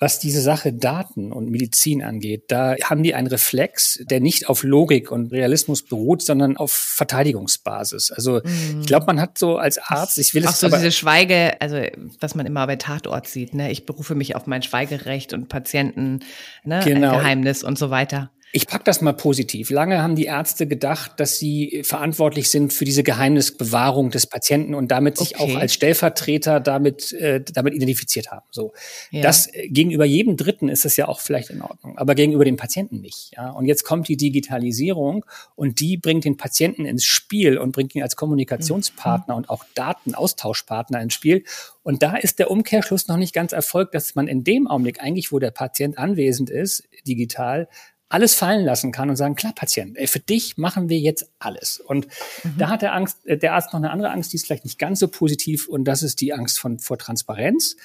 was 0.00 0.18
diese 0.18 0.40
Sache 0.40 0.72
Daten 0.72 1.30
und 1.30 1.50
Medizin 1.50 2.02
angeht, 2.02 2.44
da 2.48 2.74
haben 2.82 3.02
die 3.02 3.14
einen 3.14 3.26
Reflex, 3.26 4.02
der 4.10 4.20
nicht 4.20 4.48
auf 4.48 4.62
Logik 4.62 5.12
und 5.12 5.30
Realismus 5.30 5.82
beruht, 5.82 6.22
sondern 6.22 6.56
auf 6.56 6.72
Verteidigungsbasis. 6.72 8.10
Also 8.10 8.40
mhm. 8.42 8.80
ich 8.80 8.86
glaube, 8.86 9.04
man 9.04 9.20
hat 9.20 9.36
so 9.36 9.58
als 9.58 9.76
Arzt, 9.76 10.18
ich 10.18 10.32
will 10.34 10.42
es 10.44 10.48
Auch 10.48 10.54
so 10.54 10.68
diese 10.70 10.90
Schweige, 10.90 11.60
also 11.60 11.82
was 12.18 12.34
man 12.34 12.46
immer 12.46 12.66
bei 12.66 12.76
Tatort 12.76 13.26
sieht, 13.26 13.52
ne? 13.52 13.70
Ich 13.70 13.84
berufe 13.84 14.14
mich 14.14 14.34
auf 14.36 14.46
mein 14.46 14.62
Schweigerecht 14.62 15.34
und 15.34 15.50
Patienten, 15.50 16.20
ne? 16.64 16.80
Genau. 16.82 17.18
Geheimnis 17.18 17.62
und 17.62 17.78
so 17.78 17.90
weiter. 17.90 18.30
Ich 18.52 18.66
pack 18.66 18.84
das 18.84 19.00
mal 19.00 19.12
positiv. 19.12 19.70
Lange 19.70 20.02
haben 20.02 20.16
die 20.16 20.24
Ärzte 20.24 20.66
gedacht, 20.66 21.12
dass 21.18 21.38
sie 21.38 21.82
verantwortlich 21.84 22.50
sind 22.50 22.72
für 22.72 22.84
diese 22.84 23.04
Geheimnisbewahrung 23.04 24.10
des 24.10 24.26
Patienten 24.26 24.74
und 24.74 24.90
damit 24.90 25.18
sich 25.18 25.38
okay. 25.38 25.54
auch 25.54 25.60
als 25.60 25.74
Stellvertreter 25.74 26.58
damit, 26.58 27.12
äh, 27.12 27.40
damit 27.40 27.74
identifiziert 27.74 28.32
haben. 28.32 28.46
So. 28.50 28.72
Ja. 29.10 29.22
Das 29.22 29.46
äh, 29.54 29.68
gegenüber 29.68 30.04
jedem 30.04 30.36
Dritten 30.36 30.68
ist 30.68 30.84
das 30.84 30.96
ja 30.96 31.06
auch 31.06 31.20
vielleicht 31.20 31.50
in 31.50 31.62
Ordnung, 31.62 31.96
aber 31.96 32.16
gegenüber 32.16 32.44
dem 32.44 32.56
Patienten 32.56 33.00
nicht. 33.00 33.30
Ja? 33.36 33.50
Und 33.50 33.66
jetzt 33.66 33.84
kommt 33.84 34.08
die 34.08 34.16
Digitalisierung 34.16 35.24
und 35.54 35.78
die 35.78 35.96
bringt 35.96 36.24
den 36.24 36.36
Patienten 36.36 36.86
ins 36.86 37.04
Spiel 37.04 37.56
und 37.56 37.70
bringt 37.70 37.94
ihn 37.94 38.02
als 38.02 38.16
Kommunikationspartner 38.16 39.34
mhm. 39.34 39.38
und 39.38 39.50
auch 39.50 39.64
Datenaustauschpartner 39.74 41.00
ins 41.00 41.14
Spiel. 41.14 41.44
Und 41.82 42.02
da 42.02 42.16
ist 42.16 42.38
der 42.38 42.50
Umkehrschluss 42.50 43.08
noch 43.08 43.16
nicht 43.16 43.32
ganz 43.32 43.52
erfolgt, 43.52 43.94
dass 43.94 44.14
man 44.14 44.28
in 44.28 44.44
dem 44.44 44.66
Augenblick 44.66 45.00
eigentlich, 45.00 45.32
wo 45.32 45.38
der 45.38 45.50
Patient 45.50 45.98
anwesend 45.98 46.50
ist, 46.50 46.82
digital, 47.06 47.68
alles 48.10 48.34
fallen 48.34 48.64
lassen 48.64 48.92
kann 48.92 49.08
und 49.08 49.16
sagen, 49.16 49.36
klar, 49.36 49.54
Patient, 49.54 49.96
ey, 49.96 50.06
für 50.06 50.18
dich 50.18 50.58
machen 50.58 50.88
wir 50.88 50.98
jetzt 50.98 51.30
alles. 51.38 51.80
Und 51.80 52.08
mhm. 52.42 52.58
da 52.58 52.68
hat 52.68 52.82
der 52.82 52.92
Angst, 52.92 53.24
äh, 53.24 53.38
der 53.38 53.54
Arzt 53.54 53.72
noch 53.72 53.80
eine 53.80 53.90
andere 53.90 54.10
Angst, 54.10 54.32
die 54.32 54.36
ist 54.36 54.46
vielleicht 54.46 54.64
nicht 54.64 54.78
ganz 54.78 54.98
so 54.98 55.08
positiv 55.08 55.68
und 55.68 55.84
das 55.84 56.02
ist 56.02 56.20
die 56.20 56.34
Angst 56.34 56.58
von, 56.58 56.78
vor 56.80 56.98
Transparenz. 56.98 57.76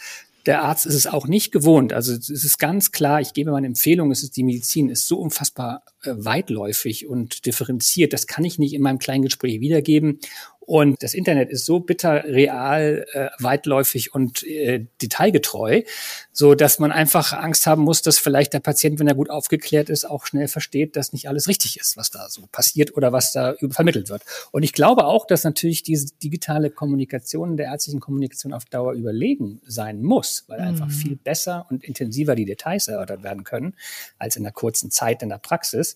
Der 0.48 0.64
Arzt 0.64 0.86
ist 0.86 0.94
es 0.94 1.08
auch 1.08 1.28
nicht 1.28 1.52
gewohnt. 1.52 1.92
Also 1.94 2.14
es 2.14 2.30
ist 2.30 2.60
ganz 2.60 2.92
klar, 2.92 3.20
ich 3.20 3.34
gebe 3.34 3.52
meine 3.52 3.66
Empfehlung, 3.68 4.12
es 4.12 4.22
ist 4.22 4.38
die 4.38 4.44
Medizin 4.44 4.90
ist 4.90 5.08
so 5.08 5.18
unfassbar 5.18 5.84
äh, 6.04 6.12
weitläufig 6.16 7.08
und 7.08 7.46
differenziert. 7.46 8.12
Das 8.12 8.28
kann 8.28 8.46
ich 8.46 8.60
nicht 8.60 8.74
in 8.74 8.82
meinem 8.82 9.00
kleinen 9.00 9.24
Gespräch 9.24 9.60
wiedergeben. 9.60 10.20
Und 10.66 11.04
das 11.04 11.14
Internet 11.14 11.50
ist 11.50 11.66
so 11.66 11.80
bitter 11.80 12.24
real, 12.24 13.06
äh, 13.14 13.30
weitläufig 13.40 14.14
und 14.14 14.44
äh, 14.44 14.88
detailgetreu, 15.02 15.84
so 16.32 16.56
dass 16.56 16.80
man 16.80 16.92
einfach 16.92 17.34
Angst 17.34 17.68
haben 17.68 17.84
muss, 17.84 18.02
dass 18.02 18.18
vielleicht 18.18 18.54
der 18.54 18.60
Patient, 18.60 19.00
wenn 19.00 19.08
er 19.08 19.16
gut 19.16 19.30
aufgeklärt 19.30 19.90
ist, 19.90 20.06
auch 20.06 20.26
schnell 20.26 20.48
versteht, 20.48 20.96
dass 20.96 21.14
nicht 21.14 21.30
alles 21.30 21.48
richtig 21.48 21.80
ist, 21.80 21.98
was 21.98 22.10
da 22.10 22.28
so 22.30 22.48
passiert 22.52 22.96
oder 22.96 23.12
was 23.12 23.32
da 23.32 23.56
vermittelt 23.70 24.10
wird. 24.10 24.24
Und 24.52 24.64
ich 24.64 24.74
glaube 24.74 25.06
auch, 25.06 25.28
dass 25.28 25.44
natürlich 25.44 25.84
diese 25.84 26.14
digitale 26.24 26.70
Kommunikation 26.70 27.58
der 27.58 27.68
ärztlichen 27.68 28.00
Kommunikation 28.00 28.54
auf 28.54 28.66
Dauer 28.66 28.94
überlegen 28.94 29.62
sein 29.66 30.02
muss, 30.02 30.46
weil 30.48 30.60
mhm. 30.60 30.68
einfach 30.68 30.90
viel 30.90 31.16
besser 31.16 31.68
und 31.70 31.84
intensiver 31.84 32.36
die 32.36 32.46
Details 32.46 32.88
erörtert 32.88 33.24
werden 33.24 33.44
können 33.44 33.76
als 34.18 34.36
in 34.36 34.44
der 34.44 34.52
kurzen 34.52 34.92
Zeit 34.92 35.22
in 35.22 35.30
der 35.30 35.38
Praxis. 35.38 35.96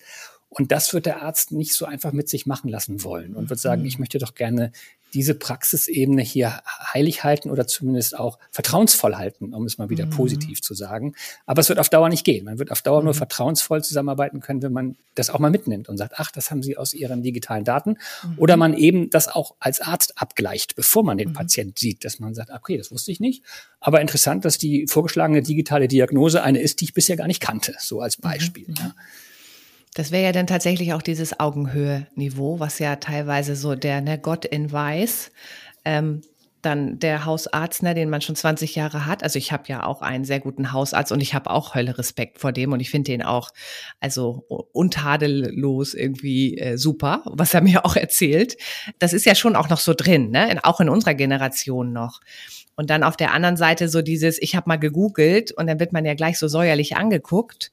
Und 0.49 0.71
das 0.71 0.93
wird 0.93 1.05
der 1.05 1.21
Arzt 1.21 1.51
nicht 1.51 1.73
so 1.73 1.85
einfach 1.85 2.11
mit 2.11 2.27
sich 2.27 2.47
machen 2.47 2.69
lassen 2.69 3.03
wollen 3.03 3.35
und 3.35 3.49
wird 3.51 3.59
sagen, 3.59 3.81
mhm. 3.83 3.87
ich 3.87 3.99
möchte 3.99 4.17
doch 4.17 4.33
gerne 4.33 4.71
diese 5.13 5.33
Praxisebene 5.33 6.21
hier 6.21 6.61
heilig 6.93 7.23
halten 7.23 7.49
oder 7.49 7.67
zumindest 7.67 8.17
auch 8.17 8.37
vertrauensvoll 8.51 9.15
halten, 9.15 9.53
um 9.53 9.65
es 9.65 9.77
mal 9.77 9.89
wieder 9.89 10.05
mhm. 10.05 10.11
positiv 10.11 10.61
zu 10.61 10.73
sagen. 10.73 11.15
Aber 11.45 11.61
es 11.61 11.69
wird 11.69 11.79
auf 11.79 11.89
Dauer 11.89 12.09
nicht 12.09 12.23
gehen. 12.23 12.45
Man 12.45 12.59
wird 12.59 12.71
auf 12.71 12.81
Dauer 12.81 12.99
mhm. 12.99 13.05
nur 13.05 13.13
vertrauensvoll 13.13 13.83
zusammenarbeiten 13.83 14.39
können, 14.39 14.61
wenn 14.61 14.73
man 14.73 14.95
das 15.15 15.29
auch 15.29 15.39
mal 15.39 15.49
mitnimmt 15.49 15.89
und 15.89 15.97
sagt, 15.97 16.13
ach, 16.17 16.31
das 16.31 16.51
haben 16.51 16.61
Sie 16.61 16.77
aus 16.77 16.93
Ihren 16.93 17.23
digitalen 17.23 17.63
Daten. 17.63 17.97
Mhm. 18.23 18.37
Oder 18.37 18.57
man 18.57 18.75
eben 18.75 19.09
das 19.09 19.27
auch 19.27 19.55
als 19.59 19.81
Arzt 19.81 20.19
abgleicht, 20.21 20.75
bevor 20.75 21.03
man 21.03 21.17
den 21.17 21.29
mhm. 21.29 21.33
Patient 21.33 21.79
sieht, 21.79 22.05
dass 22.05 22.19
man 22.19 22.35
sagt, 22.35 22.51
okay, 22.51 22.77
das 22.77 22.91
wusste 22.91 23.11
ich 23.11 23.19
nicht. 23.19 23.43
Aber 23.79 24.01
interessant, 24.01 24.45
dass 24.45 24.57
die 24.57 24.87
vorgeschlagene 24.87 25.41
digitale 25.41 25.87
Diagnose 25.87 26.43
eine 26.43 26.59
ist, 26.61 26.81
die 26.81 26.85
ich 26.85 26.93
bisher 26.93 27.17
gar 27.17 27.27
nicht 27.27 27.41
kannte, 27.41 27.75
so 27.79 28.01
als 28.01 28.19
mhm. 28.19 28.23
Beispiel. 28.23 28.67
Ja. 28.77 28.93
Das 29.99 30.11
wäre 30.11 30.23
ja 30.23 30.31
dann 30.31 30.47
tatsächlich 30.47 30.93
auch 30.93 31.01
dieses 31.01 31.41
Augenhöhe-Niveau, 31.41 32.61
was 32.61 32.79
ja 32.79 32.95
teilweise 32.95 33.57
so 33.57 33.75
der 33.75 33.99
ne, 33.99 34.17
Gott 34.17 34.45
in 34.45 34.71
Weiß, 34.71 35.29
ähm, 35.83 36.21
dann 36.61 36.99
der 36.99 37.25
Hausarzt, 37.25 37.83
ne, 37.83 37.93
den 37.93 38.09
man 38.09 38.21
schon 38.21 38.35
20 38.35 38.75
Jahre 38.75 39.05
hat. 39.05 39.23
Also 39.23 39.37
ich 39.37 39.51
habe 39.51 39.63
ja 39.67 39.85
auch 39.85 40.01
einen 40.01 40.25
sehr 40.25 40.39
guten 40.39 40.71
Hausarzt 40.71 41.11
und 41.11 41.21
ich 41.21 41.33
habe 41.33 41.49
auch 41.49 41.75
Hölle 41.75 41.97
Respekt 41.97 42.39
vor 42.39 42.51
dem 42.51 42.73
und 42.73 42.79
ich 42.79 42.89
finde 42.89 43.11
den 43.11 43.23
auch 43.23 43.49
also 43.99 44.45
untadellos 44.73 45.93
irgendwie 45.93 46.57
äh, 46.57 46.77
super, 46.77 47.23
was 47.25 47.53
er 47.53 47.61
mir 47.69 47.85
auch 47.85 47.95
erzählt. 47.95 48.57
Das 48.99 49.13
ist 49.13 49.25
ja 49.25 49.35
schon 49.35 49.55
auch 49.55 49.69
noch 49.69 49.79
so 49.79 49.93
drin, 49.93 50.31
ne? 50.31 50.59
auch 50.63 50.79
in 50.79 50.89
unserer 50.89 51.13
Generation 51.13 51.93
noch. 51.93 52.19
Und 52.75 52.89
dann 52.89 53.03
auf 53.03 53.17
der 53.17 53.33
anderen 53.33 53.57
Seite 53.57 53.89
so 53.89 54.01
dieses, 54.01 54.41
ich 54.41 54.55
habe 54.55 54.69
mal 54.69 54.77
gegoogelt 54.77 55.51
und 55.51 55.67
dann 55.67 55.81
wird 55.81 55.91
man 55.91 56.05
ja 56.05 56.13
gleich 56.13 56.39
so 56.39 56.47
säuerlich 56.47 56.95
angeguckt. 56.95 57.71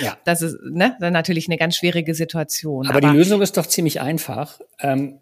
Ja. 0.00 0.16
Das 0.24 0.42
ist 0.42 0.56
ne, 0.62 0.96
dann 1.00 1.12
natürlich 1.12 1.48
eine 1.48 1.56
ganz 1.56 1.76
schwierige 1.76 2.14
Situation. 2.14 2.86
Aber, 2.86 2.98
Aber 2.98 3.10
die 3.10 3.16
Lösung 3.16 3.42
ist 3.42 3.56
doch 3.56 3.66
ziemlich 3.66 4.00
einfach. 4.00 4.60
Ähm, 4.78 5.18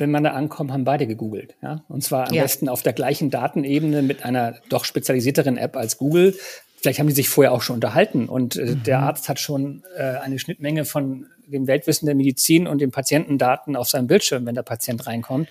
wenn 0.00 0.10
man 0.10 0.24
da 0.24 0.30
ankommt, 0.30 0.72
haben 0.72 0.84
beide 0.84 1.06
gegoogelt. 1.06 1.54
Ja? 1.62 1.84
Und 1.88 2.02
zwar 2.02 2.28
am 2.28 2.34
ja. 2.34 2.42
besten 2.42 2.68
auf 2.68 2.82
der 2.82 2.92
gleichen 2.92 3.30
Datenebene 3.30 4.02
mit 4.02 4.24
einer 4.24 4.56
doch 4.68 4.84
spezialisierteren 4.84 5.56
App 5.56 5.76
als 5.76 5.98
Google. 5.98 6.34
Vielleicht 6.76 6.98
haben 6.98 7.08
die 7.08 7.14
sich 7.14 7.28
vorher 7.28 7.52
auch 7.52 7.62
schon 7.62 7.74
unterhalten 7.74 8.28
und 8.28 8.56
äh, 8.56 8.64
mhm. 8.64 8.82
der 8.84 9.00
Arzt 9.00 9.28
hat 9.28 9.38
schon 9.38 9.84
äh, 9.96 10.02
eine 10.02 10.38
Schnittmenge 10.38 10.84
von 10.84 11.26
dem 11.46 11.66
Weltwissen 11.66 12.06
der 12.06 12.14
Medizin 12.14 12.66
und 12.66 12.80
den 12.80 12.90
Patientendaten 12.90 13.76
auf 13.76 13.88
seinem 13.88 14.06
Bildschirm, 14.06 14.46
wenn 14.46 14.54
der 14.54 14.62
Patient 14.62 15.06
reinkommt. 15.06 15.48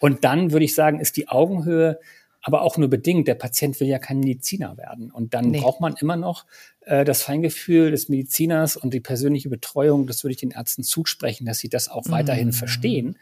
Und 0.00 0.24
dann 0.24 0.52
würde 0.52 0.64
ich 0.64 0.74
sagen, 0.74 1.00
ist 1.00 1.16
die 1.16 1.28
Augenhöhe 1.28 1.98
aber 2.44 2.60
auch 2.60 2.76
nur 2.76 2.88
bedingt. 2.88 3.26
Der 3.26 3.34
Patient 3.34 3.80
will 3.80 3.88
ja 3.88 3.98
kein 3.98 4.20
Mediziner 4.20 4.76
werden. 4.76 5.10
Und 5.10 5.32
dann 5.32 5.46
nee. 5.46 5.60
braucht 5.60 5.80
man 5.80 5.94
immer 5.98 6.16
noch 6.16 6.44
äh, 6.82 7.04
das 7.04 7.22
Feingefühl 7.22 7.90
des 7.90 8.10
Mediziners 8.10 8.76
und 8.76 8.92
die 8.92 9.00
persönliche 9.00 9.48
Betreuung. 9.48 10.06
Das 10.06 10.22
würde 10.22 10.32
ich 10.32 10.40
den 10.40 10.50
Ärzten 10.50 10.82
zusprechen, 10.82 11.46
dass 11.46 11.58
sie 11.58 11.70
das 11.70 11.88
auch 11.88 12.04
weiterhin 12.08 12.48
mhm. 12.48 12.52
verstehen. 12.52 13.18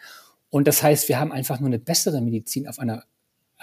Und 0.52 0.68
das 0.68 0.82
heißt, 0.82 1.08
wir 1.08 1.18
haben 1.18 1.32
einfach 1.32 1.60
nur 1.60 1.68
eine 1.68 1.78
bessere 1.78 2.20
Medizin 2.20 2.68
auf 2.68 2.78
einer 2.78 3.04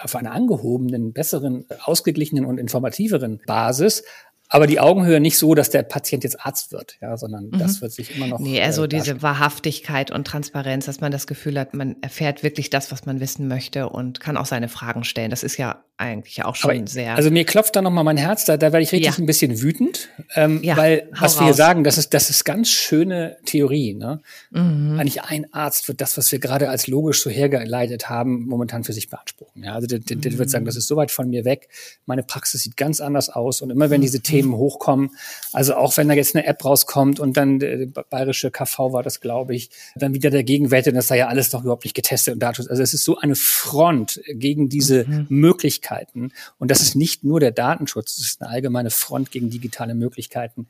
auf 0.01 0.15
einer 0.15 0.31
angehobenen, 0.31 1.11
besseren, 1.11 1.65
ausgeglichenen 1.83 2.45
und 2.45 2.57
informativeren 2.57 3.41
Basis, 3.45 4.03
aber 4.51 4.65
die 4.65 4.79
Augenhöhe 4.79 5.19
nicht 5.19 5.37
so, 5.37 5.53
dass 5.53 5.69
der 5.69 5.83
Patient 5.83 6.23
jetzt 6.23 6.43
Arzt 6.43 6.71
wird, 6.71 6.97
ja, 7.01 7.15
sondern 7.17 7.45
mhm. 7.45 7.59
das 7.59 7.81
wird 7.81 7.91
sich 7.91 8.15
immer 8.15 8.25
noch. 8.27 8.39
Nee, 8.39 8.61
also 8.61 8.85
äh, 8.85 8.87
diese 8.87 9.21
Wahrhaftigkeit 9.21 10.09
und 10.09 10.25
Transparenz, 10.25 10.85
dass 10.85 11.01
man 11.01 11.11
das 11.11 11.27
Gefühl 11.27 11.59
hat, 11.59 11.75
man 11.75 11.95
erfährt 12.01 12.41
wirklich 12.41 12.71
das, 12.71 12.91
was 12.91 13.05
man 13.05 13.19
wissen 13.19 13.47
möchte 13.47 13.89
und 13.89 14.19
kann 14.19 14.37
auch 14.37 14.47
seine 14.47 14.67
Fragen 14.67 15.03
stellen. 15.03 15.29
Das 15.29 15.43
ist 15.43 15.57
ja 15.57 15.83
eigentlich 15.97 16.45
auch 16.45 16.55
schon 16.55 16.71
Aber, 16.71 16.87
sehr. 16.87 17.15
Also 17.15 17.29
mir 17.29 17.43
klopft 17.43 17.75
da 17.75 17.81
nochmal 17.81 18.05
mein 18.05 18.15
Herz, 18.15 18.45
da, 18.45 18.55
da 18.55 18.71
werde 18.71 18.81
ich 18.83 18.91
richtig 18.93 19.11
ja. 19.11 19.21
ein 19.21 19.25
bisschen 19.25 19.61
wütend, 19.61 20.07
ähm, 20.33 20.63
ja, 20.63 20.77
weil 20.77 21.09
was 21.11 21.37
wir 21.39 21.45
hier 21.45 21.53
sagen, 21.53 21.83
das 21.83 21.97
ist, 21.97 22.13
das 22.13 22.29
ist 22.29 22.45
ganz 22.45 22.69
schöne 22.69 23.37
Theorie. 23.45 23.93
Ne? 23.93 24.21
Mhm. 24.51 24.97
Eigentlich 24.97 25.21
ein 25.23 25.53
Arzt 25.53 25.89
wird 25.89 25.99
das, 25.99 26.17
was 26.17 26.31
wir 26.31 26.39
gerade 26.39 26.69
als 26.69 26.87
logisch 26.87 27.21
so 27.21 27.29
hergeleitet 27.29 28.09
haben, 28.09 28.45
momentan 28.47 28.85
für 28.85 28.93
sich 28.93 29.09
beanspruchen. 29.09 29.63
Ja? 29.63 29.73
Also 29.73 29.87
der, 29.87 29.99
der, 29.99 30.15
der 30.15 30.31
mhm. 30.31 30.37
wird 30.37 30.49
sagen, 30.49 30.63
das 30.63 30.77
ist 30.77 30.87
so 30.87 30.95
weit 30.95 31.11
von 31.11 31.29
mir 31.29 31.43
weg, 31.43 31.67
meine 32.05 32.23
Praxis 32.23 32.63
sieht 32.63 32.77
ganz 32.77 33.01
anders 33.01 33.29
aus 33.29 33.61
und 33.61 33.69
immer 33.69 33.89
wenn 33.89 33.99
diese 33.99 34.21
Themen 34.21 34.38
Themen 34.39 34.55
hochkommen. 34.55 35.11
Also 35.53 35.75
auch 35.75 35.97
wenn 35.97 36.07
da 36.07 36.13
jetzt 36.13 36.35
eine 36.35 36.45
App 36.45 36.63
rauskommt 36.63 37.19
und 37.19 37.35
dann 37.35 37.59
der 37.59 37.87
bayerische 37.87 38.51
KV 38.51 38.93
war 38.93 39.03
das, 39.03 39.19
glaube 39.19 39.55
ich, 39.55 39.69
dann 39.95 40.13
wieder 40.13 40.29
dagegen 40.29 40.71
wettet, 40.71 40.95
das 40.95 41.07
sei 41.07 41.17
ja 41.17 41.27
alles 41.27 41.49
doch 41.49 41.61
überhaupt 41.61 41.83
nicht 41.83 41.95
getestet 41.95 42.33
und 42.33 42.39
Datenschutz. 42.39 42.69
Also 42.69 42.83
es 42.83 42.93
ist 42.93 43.03
so 43.03 43.17
eine 43.17 43.35
Front 43.35 44.21
gegen 44.27 44.69
diese 44.69 45.05
mhm. 45.05 45.25
Möglichkeiten. 45.29 46.31
Und 46.57 46.71
das 46.71 46.81
ist 46.81 46.95
nicht 46.95 47.23
nur 47.23 47.39
der 47.39 47.51
Datenschutz, 47.51 48.15
das 48.15 48.25
ist 48.25 48.41
eine 48.41 48.51
allgemeine 48.51 48.89
Front 48.89 49.31
gegen 49.31 49.49
digitale 49.49 49.95
Möglichkeiten 49.95 50.67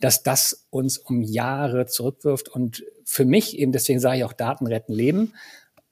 dass 0.00 0.22
das 0.22 0.66
uns 0.70 0.96
um 0.96 1.20
Jahre 1.20 1.86
zurückwirft 1.86 2.48
und 2.48 2.84
für 3.04 3.26
mich 3.26 3.58
eben, 3.58 3.70
deswegen 3.70 4.00
sage 4.00 4.18
ich 4.18 4.24
auch 4.24 4.32
Daten 4.32 4.66
retten 4.66 4.94
Leben, 4.94 5.34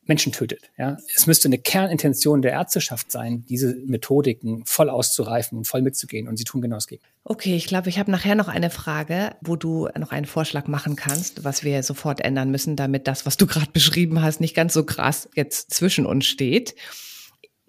Menschen 0.09 0.33
tötet. 0.33 0.71
Ja? 0.77 0.97
Es 1.15 1.27
müsste 1.27 1.49
eine 1.49 1.59
Kernintention 1.59 2.43
der 2.43 2.53
Ärzteschaft 2.53 3.13
sein, 3.13 3.45
diese 3.49 3.77
Methodiken 3.87 4.65
voll 4.65 4.91
auszureifen 4.91 5.59
und 5.59 5.67
voll 5.67 5.83
mitzugehen. 5.83 6.27
Und 6.27 6.39
sie 6.39 6.45
tun 6.45 6.61
genau 6.61 6.77
das 6.77 6.89
Gegenteil. 6.89 7.13
Okay, 7.25 7.55
ich 7.55 7.67
glaube, 7.67 7.91
ich 7.91 7.99
habe 7.99 8.11
nachher 8.11 8.35
noch 8.35 8.49
eine 8.49 8.71
Frage, 8.71 9.37
wo 9.43 9.55
du 9.55 9.89
noch 9.99 10.11
einen 10.11 10.27
Vorschlag 10.27 10.67
machen 10.67 10.97
kannst, 10.97 11.45
was 11.45 11.63
wir 11.63 11.83
sofort 11.83 12.21
ändern 12.21 12.51
müssen, 12.51 12.75
damit 12.75 13.07
das, 13.07 13.27
was 13.27 13.37
du 13.37 13.47
gerade 13.47 13.71
beschrieben 13.71 14.23
hast, 14.23 14.41
nicht 14.41 14.57
ganz 14.57 14.73
so 14.73 14.85
krass 14.85 15.29
jetzt 15.35 15.73
zwischen 15.73 16.07
uns 16.07 16.27
steht. 16.27 16.75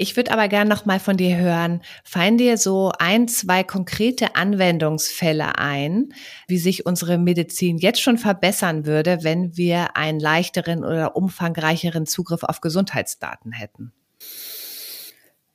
Ich 0.01 0.15
würde 0.15 0.31
aber 0.31 0.47
gern 0.47 0.69
noch 0.69 0.85
mal 0.85 0.97
von 0.97 1.17
dir 1.17 1.35
hören, 1.35 1.81
fallen 2.05 2.37
dir 2.37 2.57
so 2.57 2.93
ein, 2.99 3.27
zwei 3.27 3.65
konkrete 3.65 4.33
Anwendungsfälle 4.37 5.57
ein, 5.57 6.13
wie 6.47 6.57
sich 6.57 6.85
unsere 6.85 7.17
Medizin 7.17 7.77
jetzt 7.77 8.01
schon 8.01 8.17
verbessern 8.17 8.85
würde, 8.85 9.25
wenn 9.25 9.57
wir 9.57 9.97
einen 9.97 10.21
leichteren 10.21 10.85
oder 10.85 11.17
umfangreicheren 11.17 12.05
Zugriff 12.05 12.43
auf 12.43 12.61
Gesundheitsdaten 12.61 13.51
hätten? 13.51 13.91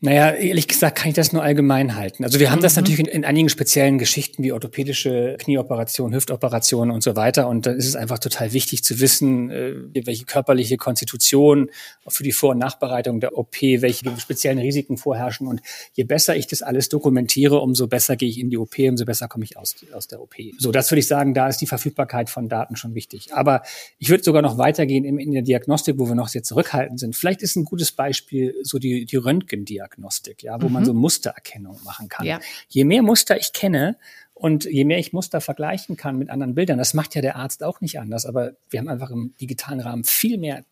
Naja, 0.04 0.32
ehrlich 0.32 0.68
gesagt 0.68 0.98
kann 0.98 1.08
ich 1.08 1.14
das 1.14 1.32
nur 1.32 1.42
allgemein 1.42 1.96
halten. 1.96 2.24
Also 2.24 2.38
wir 2.38 2.50
haben 2.50 2.58
mhm. 2.58 2.64
das 2.64 2.76
natürlich 2.76 3.00
in, 3.00 3.06
in, 3.06 3.24
einigen 3.24 3.48
speziellen 3.48 3.96
Geschichten 3.96 4.42
wie 4.42 4.52
orthopädische 4.52 5.38
Knieoperationen, 5.38 6.14
Hüftoperationen 6.14 6.94
und 6.94 7.02
so 7.02 7.16
weiter. 7.16 7.48
Und 7.48 7.64
da 7.64 7.70
ist 7.70 7.86
es 7.86 7.96
einfach 7.96 8.18
total 8.18 8.52
wichtig 8.52 8.84
zu 8.84 9.00
wissen, 9.00 9.50
äh, 9.50 9.72
welche 10.04 10.26
körperliche 10.26 10.76
Konstitution 10.76 11.70
für 12.06 12.22
die 12.22 12.32
Vor- 12.32 12.50
und 12.50 12.58
Nachbereitung 12.58 13.20
der 13.20 13.38
OP, 13.38 13.62
welche 13.62 14.04
speziellen 14.18 14.58
Risiken 14.58 14.98
vorherrschen. 14.98 15.46
Und 15.46 15.62
je 15.94 16.04
besser 16.04 16.36
ich 16.36 16.48
das 16.48 16.60
alles 16.60 16.90
dokumentiere, 16.90 17.60
umso 17.60 17.86
besser 17.86 18.16
gehe 18.16 18.28
ich 18.28 18.38
in 18.38 18.50
die 18.50 18.58
OP, 18.58 18.78
umso 18.80 19.06
besser 19.06 19.26
komme 19.26 19.46
ich 19.46 19.56
aus, 19.56 19.74
aus 19.94 20.06
der 20.06 20.20
OP. 20.20 20.34
So, 20.58 20.70
das 20.70 20.90
würde 20.90 21.00
ich 21.00 21.08
sagen, 21.08 21.32
da 21.32 21.48
ist 21.48 21.62
die 21.62 21.66
Verfügbarkeit 21.66 22.28
von 22.28 22.50
Daten 22.50 22.76
schon 22.76 22.94
wichtig. 22.94 23.32
Aber 23.32 23.62
ich 23.98 24.10
würde 24.10 24.22
sogar 24.22 24.42
noch 24.42 24.58
weitergehen 24.58 25.06
in, 25.06 25.18
in 25.18 25.32
der 25.32 25.40
Diagnostik, 25.40 25.98
wo 25.98 26.06
wir 26.06 26.14
noch 26.14 26.28
sehr 26.28 26.42
zurückhaltend 26.42 27.00
sind. 27.00 27.16
Vielleicht 27.16 27.40
ist 27.40 27.56
ein 27.56 27.64
gutes 27.64 27.90
Beispiel 27.90 28.54
so 28.64 28.78
die, 28.78 29.06
die 29.06 29.16
Röntgendiagnostik. 29.16 29.93
Diagnostik, 29.94 30.42
ja, 30.42 30.60
wo 30.60 30.66
mhm. 30.66 30.72
man 30.72 30.84
so 30.84 30.94
Mustererkennung 30.94 31.78
machen 31.84 32.08
kann. 32.08 32.26
Ja. 32.26 32.40
Je 32.68 32.84
mehr 32.84 33.02
Muster 33.02 33.36
ich 33.36 33.52
kenne, 33.52 33.96
Und 34.36 34.64
je 34.64 34.84
mehr 34.84 34.98
ich 34.98 35.12
Muster 35.12 35.40
vergleichen 35.40 35.96
kann 35.96 36.18
mit 36.18 36.28
anderen 36.28 36.54
Bildern, 36.56 36.78
das 36.78 36.92
macht 36.92 37.14
ja 37.14 37.22
der 37.22 37.36
Arzt 37.36 37.62
auch 37.62 37.80
nicht 37.80 38.00
anders, 38.00 38.26
aber 38.26 38.54
wir 38.68 38.80
haben 38.80 38.88
einfach 38.88 39.10
im 39.10 39.32
digitalen 39.40 39.80
Rahmen 39.80 40.02
viel 40.02 40.38
mehr 40.38 40.64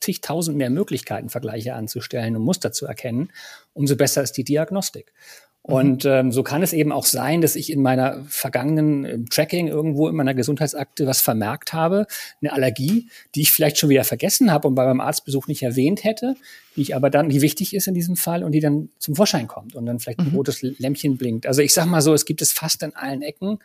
zigtausend 0.00 0.56
mehr 0.56 0.70
Möglichkeiten, 0.70 1.30
Vergleiche 1.30 1.74
anzustellen 1.74 2.36
und 2.36 2.42
Muster 2.42 2.70
zu 2.70 2.86
erkennen, 2.86 3.32
umso 3.72 3.96
besser 3.96 4.22
ist 4.22 4.36
die 4.36 4.44
Diagnostik. 4.44 5.12
Mhm. 5.68 5.74
Und 5.74 6.04
ähm, 6.06 6.32
so 6.32 6.42
kann 6.42 6.62
es 6.62 6.72
eben 6.72 6.90
auch 6.90 7.04
sein, 7.04 7.40
dass 7.40 7.54
ich 7.54 7.70
in 7.70 7.82
meiner 7.82 8.24
vergangenen 8.28 9.04
äh, 9.04 9.18
Tracking 9.30 9.68
irgendwo 9.68 10.08
in 10.08 10.16
meiner 10.16 10.34
Gesundheitsakte 10.34 11.06
was 11.06 11.20
vermerkt 11.20 11.72
habe, 11.72 12.06
eine 12.40 12.52
Allergie, 12.52 13.08
die 13.34 13.42
ich 13.42 13.52
vielleicht 13.52 13.78
schon 13.78 13.90
wieder 13.90 14.04
vergessen 14.04 14.50
habe 14.50 14.66
und 14.66 14.74
bei 14.74 14.86
meinem 14.86 15.00
Arztbesuch 15.00 15.46
nicht 15.46 15.62
erwähnt 15.62 16.04
hätte, 16.04 16.34
die 16.74 16.82
ich 16.82 16.96
aber 16.96 17.10
dann, 17.10 17.28
die 17.28 17.42
wichtig 17.42 17.74
ist 17.74 17.86
in 17.86 17.94
diesem 17.94 18.16
Fall 18.16 18.42
und 18.42 18.52
die 18.52 18.60
dann 18.60 18.88
zum 18.98 19.14
Vorschein 19.14 19.46
kommt 19.46 19.74
und 19.76 19.86
dann 19.86 20.00
vielleicht 20.00 20.20
ein 20.20 20.30
mhm. 20.30 20.36
rotes 20.36 20.62
Lämpchen 20.62 21.18
blinkt. 21.18 21.46
Also 21.46 21.60
ich 21.60 21.72
sag 21.72 21.86
mal 21.86 22.00
so, 22.00 22.14
es 22.14 22.24
gibt 22.24 22.42
es 22.42 22.52
fast 22.52 22.82
in 22.82 22.96
allen 22.96 23.22
Ecken 23.22 23.58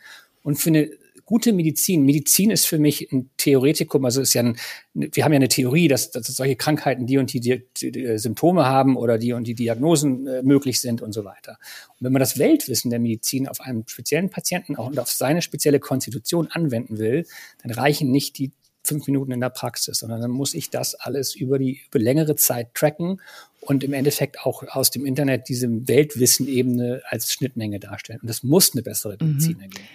und 0.43 0.57
für 0.57 0.69
eine 0.69 0.89
gute 1.33 1.51
Medizin. 1.51 2.05
Medizin 2.05 2.51
ist 2.51 2.67
für 2.67 2.77
mich 2.77 3.11
ein 3.11 3.31
Theoretikum, 3.37 4.05
also 4.05 4.21
ist 4.21 4.35
ja 4.35 4.43
ein, 4.43 4.55
wir 4.93 5.23
haben 5.23 5.33
ja 5.33 5.37
eine 5.37 5.47
Theorie, 5.47 5.87
dass, 5.87 6.11
dass 6.11 6.27
solche 6.27 6.55
Krankheiten 6.55 7.07
die 7.07 7.17
und 7.17 7.33
die, 7.33 7.39
die, 7.39 7.63
die 7.91 8.19
Symptome 8.19 8.65
haben 8.65 8.95
oder 8.95 9.17
die 9.17 9.33
und 9.33 9.47
die 9.47 9.55
Diagnosen 9.55 10.27
äh, 10.27 10.43
möglich 10.43 10.79
sind 10.79 11.01
und 11.01 11.11
so 11.11 11.25
weiter. 11.25 11.57
Und 11.89 12.05
wenn 12.05 12.13
man 12.13 12.19
das 12.19 12.37
Weltwissen 12.37 12.91
der 12.91 12.99
Medizin 12.99 13.47
auf 13.47 13.61
einen 13.61 13.83
speziellen 13.87 14.29
Patienten 14.29 14.75
auch 14.75 14.85
und 14.85 14.99
auf 14.99 15.09
seine 15.09 15.41
spezielle 15.41 15.79
Konstitution 15.79 16.49
anwenden 16.51 16.99
will, 16.99 17.25
dann 17.63 17.71
reichen 17.71 18.11
nicht 18.11 18.37
die 18.37 18.51
fünf 18.83 19.07
Minuten 19.07 19.31
in 19.31 19.39
der 19.39 19.49
Praxis, 19.49 19.97
sondern 19.97 20.21
dann 20.21 20.29
muss 20.29 20.53
ich 20.53 20.69
das 20.69 20.93
alles 20.93 21.33
über 21.33 21.57
die 21.57 21.81
über 21.89 21.97
längere 21.97 22.35
Zeit 22.35 22.75
tracken 22.75 23.19
und 23.59 23.83
im 23.83 23.93
Endeffekt 23.93 24.41
auch 24.41 24.61
aus 24.67 24.91
dem 24.91 25.03
Internet 25.07 25.49
diese 25.49 25.67
Weltwissen-Ebene 25.87 27.01
als 27.07 27.33
Schnittmenge 27.33 27.79
darstellen. 27.79 28.19
Und 28.21 28.27
das 28.29 28.43
muss 28.43 28.73
eine 28.73 28.83
bessere 28.83 29.17
Medizin 29.19 29.55
mhm. 29.55 29.61
ergeben. 29.61 29.85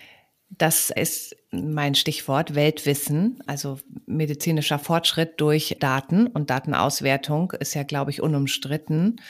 Das 0.50 0.90
ist 0.90 1.36
mein 1.50 1.94
Stichwort 1.94 2.54
Weltwissen, 2.54 3.42
also 3.46 3.78
medizinischer 4.06 4.78
Fortschritt 4.78 5.40
durch 5.40 5.76
Daten 5.78 6.26
und 6.26 6.50
Datenauswertung 6.50 7.52
ist 7.52 7.74
ja, 7.74 7.82
glaube 7.82 8.10
ich, 8.10 8.20
unumstritten. 8.22 9.20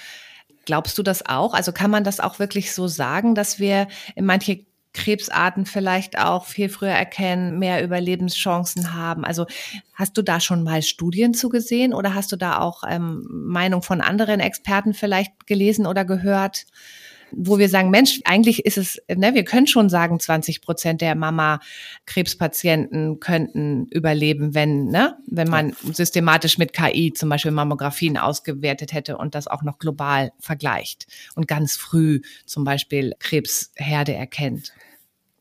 Glaubst 0.65 0.97
du 0.99 1.03
das 1.03 1.27
auch? 1.27 1.55
Also 1.55 1.73
kann 1.73 1.91
man 1.91 2.05
das 2.05 2.21
auch 2.21 2.39
wirklich 2.39 2.73
so 2.73 2.89
sagen, 2.89 3.35
dass 3.35 3.59
wir 3.59 3.89
in 4.15 4.27
manche 4.27 4.67
Krebsarten 4.95 5.67
vielleicht 5.67 6.19
auch 6.19 6.45
viel 6.45 6.69
früher 6.69 6.91
erkennen, 6.91 7.59
mehr 7.59 7.85
Überlebenschancen 7.85 8.95
haben. 8.95 9.25
Also 9.25 9.47
hast 9.95 10.17
du 10.17 10.23
da 10.23 10.41
schon 10.41 10.63
mal 10.63 10.83
Studien 10.83 11.35
zugesehen 11.35 11.95
oder 11.95 12.15
hast 12.15 12.33
du 12.33 12.37
da 12.37 12.59
auch 12.59 12.83
ähm, 12.89 13.27
Meinung 13.31 13.83
von 13.83 14.01
anderen 14.01 14.41
Experten 14.41 14.95
vielleicht 14.95 15.47
gelesen 15.47 15.87
oder 15.87 16.05
gehört? 16.05 16.67
Wo 17.33 17.59
wir 17.59 17.69
sagen, 17.69 17.91
Mensch, 17.91 18.21
eigentlich 18.25 18.65
ist 18.65 18.79
es, 18.79 19.03
ne, 19.15 19.35
wir 19.35 19.45
können 19.45 19.67
schon 19.67 19.89
sagen, 19.89 20.19
20 20.19 20.63
Prozent 20.63 21.01
der 21.01 21.15
Mama-Krebspatienten 21.15 23.21
könnten 23.21 23.87
überleben, 23.87 24.55
wenn, 24.55 24.87
ne, 24.87 25.17
wenn 25.27 25.49
man 25.49 25.75
systematisch 25.93 26.59
mit 26.59 26.73
KI 26.73 27.13
zum 27.13 27.29
Beispiel 27.29 27.53
Mammografien 27.53 28.17
ausgewertet 28.17 28.93
hätte 28.93 29.19
und 29.19 29.35
das 29.35 29.47
auch 29.47 29.63
noch 29.63 29.79
global 29.79 30.33
vergleicht 30.39 31.07
und 31.35 31.49
ganz 31.49 31.77
früh 31.77 32.21
zum 32.47 32.65
Beispiel 32.65 33.15
Krebsherde 33.19 34.15
erkennt. 34.15 34.73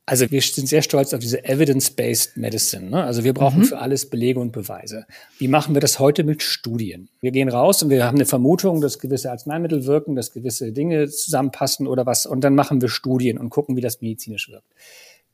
Also 0.10 0.32
wir 0.32 0.42
sind 0.42 0.70
sehr 0.70 0.82
stolz 0.84 1.14
auf 1.14 1.20
diese 1.20 1.44
Evidence-Based 1.44 2.38
Medicine. 2.38 2.90
Ne? 2.90 3.04
Also 3.04 3.26
wir 3.26 3.34
brauchen 3.34 3.60
mhm. 3.60 3.66
für 3.66 3.80
alles 3.80 4.10
Belege 4.10 4.40
und 4.40 4.54
Beweise. 4.54 5.06
Wie 5.38 5.50
machen 5.50 5.76
wir 5.76 5.82
das 5.82 6.00
heute 6.00 6.24
mit 6.24 6.42
Studien? 6.42 7.10
Wir 7.20 7.32
gehen 7.32 7.50
raus 7.50 7.84
und 7.84 7.90
wir 7.90 8.06
haben 8.06 8.16
eine 8.16 8.26
Vermutung, 8.26 8.80
dass 8.80 9.00
gewisse 9.00 9.30
Arzneimittel 9.30 9.86
wirken, 9.86 10.16
dass 10.16 10.32
gewisse 10.32 10.72
Dinge 10.72 11.10
zusammenpassen 11.10 11.88
oder 11.88 12.06
was. 12.06 12.26
Und 12.26 12.46
dann 12.46 12.56
machen 12.56 12.80
wir 12.82 12.88
Studien 12.88 13.38
und 13.38 13.50
gucken, 13.50 13.76
wie 13.76 13.82
das 13.82 14.00
medizinisch 14.00 14.50
wirkt. 14.50 14.68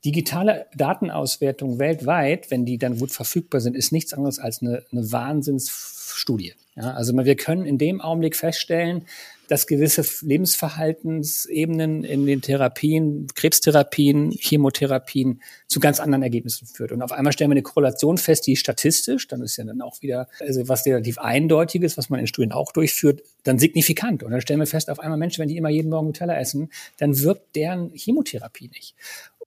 Digitale 0.06 0.66
Datenauswertung 0.76 1.78
weltweit, 1.78 2.50
wenn 2.50 2.66
die 2.66 2.80
dann 2.80 2.98
gut 2.98 3.12
verfügbar 3.12 3.62
sind, 3.62 3.76
ist 3.76 3.92
nichts 3.92 4.12
anderes 4.12 4.40
als 4.40 4.64
eine, 4.64 4.84
eine 4.92 5.12
Wahnsinnsstudie. 5.12 6.54
Ja, 6.76 6.94
also 6.94 7.16
wir 7.16 7.36
können 7.36 7.68
in 7.68 7.78
dem 7.78 8.02
Augenblick 8.02 8.36
feststellen, 8.36 9.06
dass 9.48 9.68
gewisse 9.68 10.04
Lebensverhaltensebenen 10.26 12.04
in 12.04 12.26
den 12.26 12.42
Therapien, 12.42 13.28
Krebstherapien, 13.36 14.32
Chemotherapien 14.32 15.42
zu 15.68 15.80
ganz 15.80 16.00
anderen 16.00 16.24
Ergebnissen 16.24 16.68
führt. 16.68 16.92
Und 16.92 17.02
auf 17.02 17.12
einmal 17.12 17.34
stellen 17.34 17.50
wir 17.50 17.56
eine 17.56 17.64
Korrelation 17.64 18.18
fest, 18.18 18.48
die 18.48 18.56
statistisch, 18.56 19.28
dann 19.28 19.42
ist 19.42 19.58
ja 19.58 19.64
dann 19.64 19.82
auch 19.82 20.02
wieder, 20.02 20.28
also 20.40 20.68
was 20.68 20.86
relativ 20.86 21.18
eindeutiges, 21.18 21.98
was 21.98 22.10
man 22.10 22.20
in 22.20 22.28
Studien 22.28 22.52
auch 22.52 22.72
durchführt, 22.72 23.22
dann 23.44 23.60
signifikant. 23.60 24.24
Und 24.24 24.32
dann 24.32 24.42
stellen 24.42 24.60
wir 24.60 24.68
fest, 24.68 24.90
auf 24.90 25.00
einmal 25.00 25.18
Menschen, 25.18 25.42
wenn 25.42 25.50
die 25.50 25.58
immer 25.58 25.70
jeden 25.70 25.90
Morgen 25.90 26.08
Nutella 26.08 26.38
essen, 26.40 26.72
dann 26.98 27.20
wirkt 27.20 27.56
deren 27.56 27.92
Chemotherapie 27.94 28.70
nicht. 28.70 28.96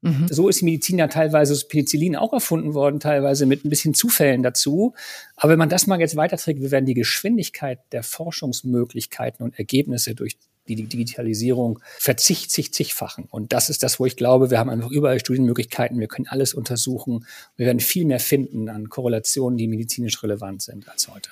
Mhm. 0.03 0.29
So 0.29 0.49
ist 0.49 0.61
die 0.61 0.65
Medizin 0.65 0.99
ja 0.99 1.09
teilweise, 1.09 1.53
das 1.53 1.69
Penicillin 1.69 2.17
auch 2.17 2.33
erfunden 2.33 2.75
worden, 2.75 3.01
teilweise 3.01 3.47
mit 3.47 3.65
ein 3.65 3.71
bisschen 3.71 3.95
Zufällen 3.95 4.43
dazu. 4.43 4.95
Aber 5.37 5.53
wenn 5.53 5.59
man 5.59 5.69
das 5.69 5.87
mal 5.87 6.01
jetzt 6.01 6.17
weiterträgt, 6.17 6.61
wir 6.61 6.71
werden 6.71 6.87
die 6.87 6.95
Geschwindigkeit 6.95 7.81
der 7.93 8.03
Forschungsmöglichkeiten 8.03 9.45
und 9.45 9.59
Ergebnisse 9.59 10.15
durch 10.15 10.37
die 10.69 10.75
Digitalisierung 10.75 11.79
verzicht 11.99 12.51
sich 12.51 12.73
zigfachen. 12.73 13.27
Und 13.31 13.53
das 13.53 13.71
ist 13.71 13.83
das, 13.83 14.01
wo 14.01 14.07
ich 14.07 14.17
glaube, 14.17 14.51
wir 14.51 14.59
haben 14.59 14.71
einfach 14.71 14.91
überall 14.91 15.21
Studienmöglichkeiten, 15.21 16.01
wir 16.01 16.09
können 16.09 16.27
alles 16.27 16.55
untersuchen. 16.55 17.25
Wir 17.57 17.67
werden 17.67 17.81
viel 17.81 18.05
mehr 18.05 18.21
finden 18.21 18.69
an 18.69 18.89
Korrelationen, 18.89 19.57
die 19.57 19.69
medizinisch 19.69 20.23
relevant 20.23 20.63
sind 20.63 20.89
als 20.89 21.09
heute. 21.09 21.31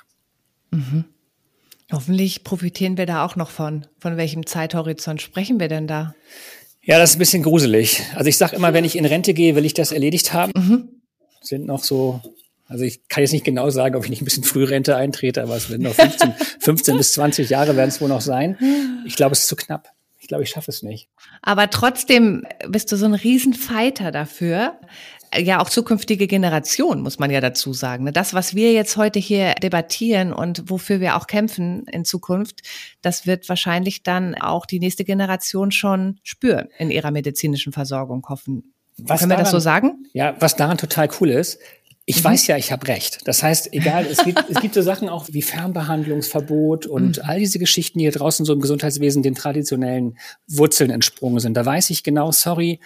Mhm. 0.71 1.05
Hoffentlich 1.93 2.45
profitieren 2.45 2.97
wir 2.97 3.07
da 3.07 3.25
auch 3.25 3.37
noch 3.37 3.51
von. 3.51 3.87
Von 3.99 4.17
welchem 4.17 4.47
Zeithorizont 4.47 5.21
sprechen 5.21 5.61
wir 5.61 5.69
denn 5.69 5.87
da? 5.87 6.15
Ja, 6.87 6.99
das 6.99 7.11
ist 7.11 7.17
ein 7.17 7.19
bisschen 7.21 7.43
gruselig. 7.43 8.03
Also 8.15 8.29
ich 8.29 8.37
sage 8.37 8.57
immer, 8.57 8.75
wenn 8.75 8.85
ich 8.85 8.97
in 8.97 9.07
Rente 9.07 9.33
gehe, 9.33 9.57
will 9.57 9.65
ich 9.65 9.75
das 9.75 9.91
erledigt 9.91 10.33
haben. 10.33 10.53
Mhm. 10.55 10.89
Sind 11.41 11.67
noch 11.67 11.83
so, 11.83 12.21
also 12.69 12.85
ich 12.85 13.09
kann 13.09 13.23
jetzt 13.23 13.33
nicht 13.33 13.45
genau 13.45 13.71
sagen, 13.71 13.97
ob 13.97 14.05
ich 14.05 14.11
nicht 14.11 14.23
ein 14.23 14.27
bisschen 14.27 14.45
Frührente 14.45 14.97
eintrete, 14.97 15.43
aber 15.43 15.57
es 15.57 15.71
werden 15.71 15.83
noch 15.83 15.95
15, 15.95 16.35
15 16.61 16.97
bis 16.99 17.13
20 17.13 17.49
Jahre 17.49 17.77
werden 17.77 17.89
es 17.89 18.01
wohl 18.01 18.09
noch 18.09 18.21
sein. 18.21 18.59
Ich 19.07 19.17
glaube, 19.17 19.33
es 19.33 19.41
ist 19.41 19.49
zu 19.49 19.57
knapp. 19.57 19.89
Ich 20.21 20.29
glaube, 20.29 20.45
ich 20.45 20.51
schaffe 20.51 20.71
es 20.71 20.83
nicht. 20.83 21.09
Aber 21.43 21.69
trotzdem 21.69 22.47
bist 22.69 22.91
du 22.93 22.97
so 22.97 23.05
ein 23.05 23.15
Riesenfighter 23.15 24.11
dafür, 24.11 24.79
ja 25.37 25.61
auch 25.61 25.69
zukünftige 25.69 26.27
Generationen, 26.27 27.03
muss 27.03 27.19
man 27.19 27.31
ja 27.31 27.41
dazu 27.41 27.73
sagen. 27.73 28.05
Ne? 28.05 28.13
Das, 28.13 28.35
was 28.35 28.55
wir 28.55 28.73
jetzt 28.73 28.97
heute 28.97 29.19
hier 29.19 29.55
debattieren 29.55 30.33
und 30.33 30.71
wofür 30.71 31.01
wir 31.01 31.17
auch 31.17 31.27
kämpfen 31.27 31.85
in 31.87 32.05
Zukunft, 32.05 32.63
das 33.03 33.27
wird 33.27 33.49
wahrscheinlich 33.49 34.03
dann 34.03 34.35
auch 34.35 34.67
die 34.67 34.81
nächste 34.81 35.05
Generation 35.05 35.71
schon 35.71 36.19
spüren 36.23 36.69
in 36.79 36.91
ihrer 36.91 37.11
medizinischen 37.11 37.73
Versorgung 37.73 38.27
hoffen. 38.29 38.75
Was 38.97 39.21
Können 39.21 39.31
wir 39.31 39.37
daran, 39.37 39.45
das 39.45 39.53
so 39.53 39.59
sagen? 39.59 40.07
Ja, 40.13 40.37
was 40.39 40.57
daran 40.57 40.79
total 40.79 41.09
cool 41.21 41.31
ist, 41.31 41.59
ich 42.07 42.19
mhm. 42.21 42.25
weiß 42.25 42.47
ja, 42.49 42.57
ich 42.57 42.71
habe 42.71 42.87
recht. 42.87 43.27
Das 43.27 43.43
heißt, 43.43 43.73
egal, 43.73 44.07
es 44.07 44.23
gibt, 44.25 44.45
es 44.51 44.61
gibt 44.61 44.75
so 44.75 44.83
Sachen 44.83 45.09
auch 45.09 45.27
wie 45.31 45.43
Fernbehandlungsverbot 45.43 46.87
und 46.87 47.19
mhm. 47.19 47.23
all 47.25 47.39
diese 47.39 47.59
Geschichten, 47.59 47.99
die 47.99 48.05
hier 48.05 48.13
draußen 48.13 48.45
so 48.45 48.53
im 48.53 48.61
Gesundheitswesen 48.61 49.23
den 49.23 49.35
traditionellen 49.35 50.19
Wurzeln 50.47 50.91
entsprungen 50.91 51.41
sind. 51.41 51.57
Da 51.57 51.65
weiß 51.65 51.91
ich 51.91 52.03
genau, 52.03 52.31
sorry, 52.31 52.81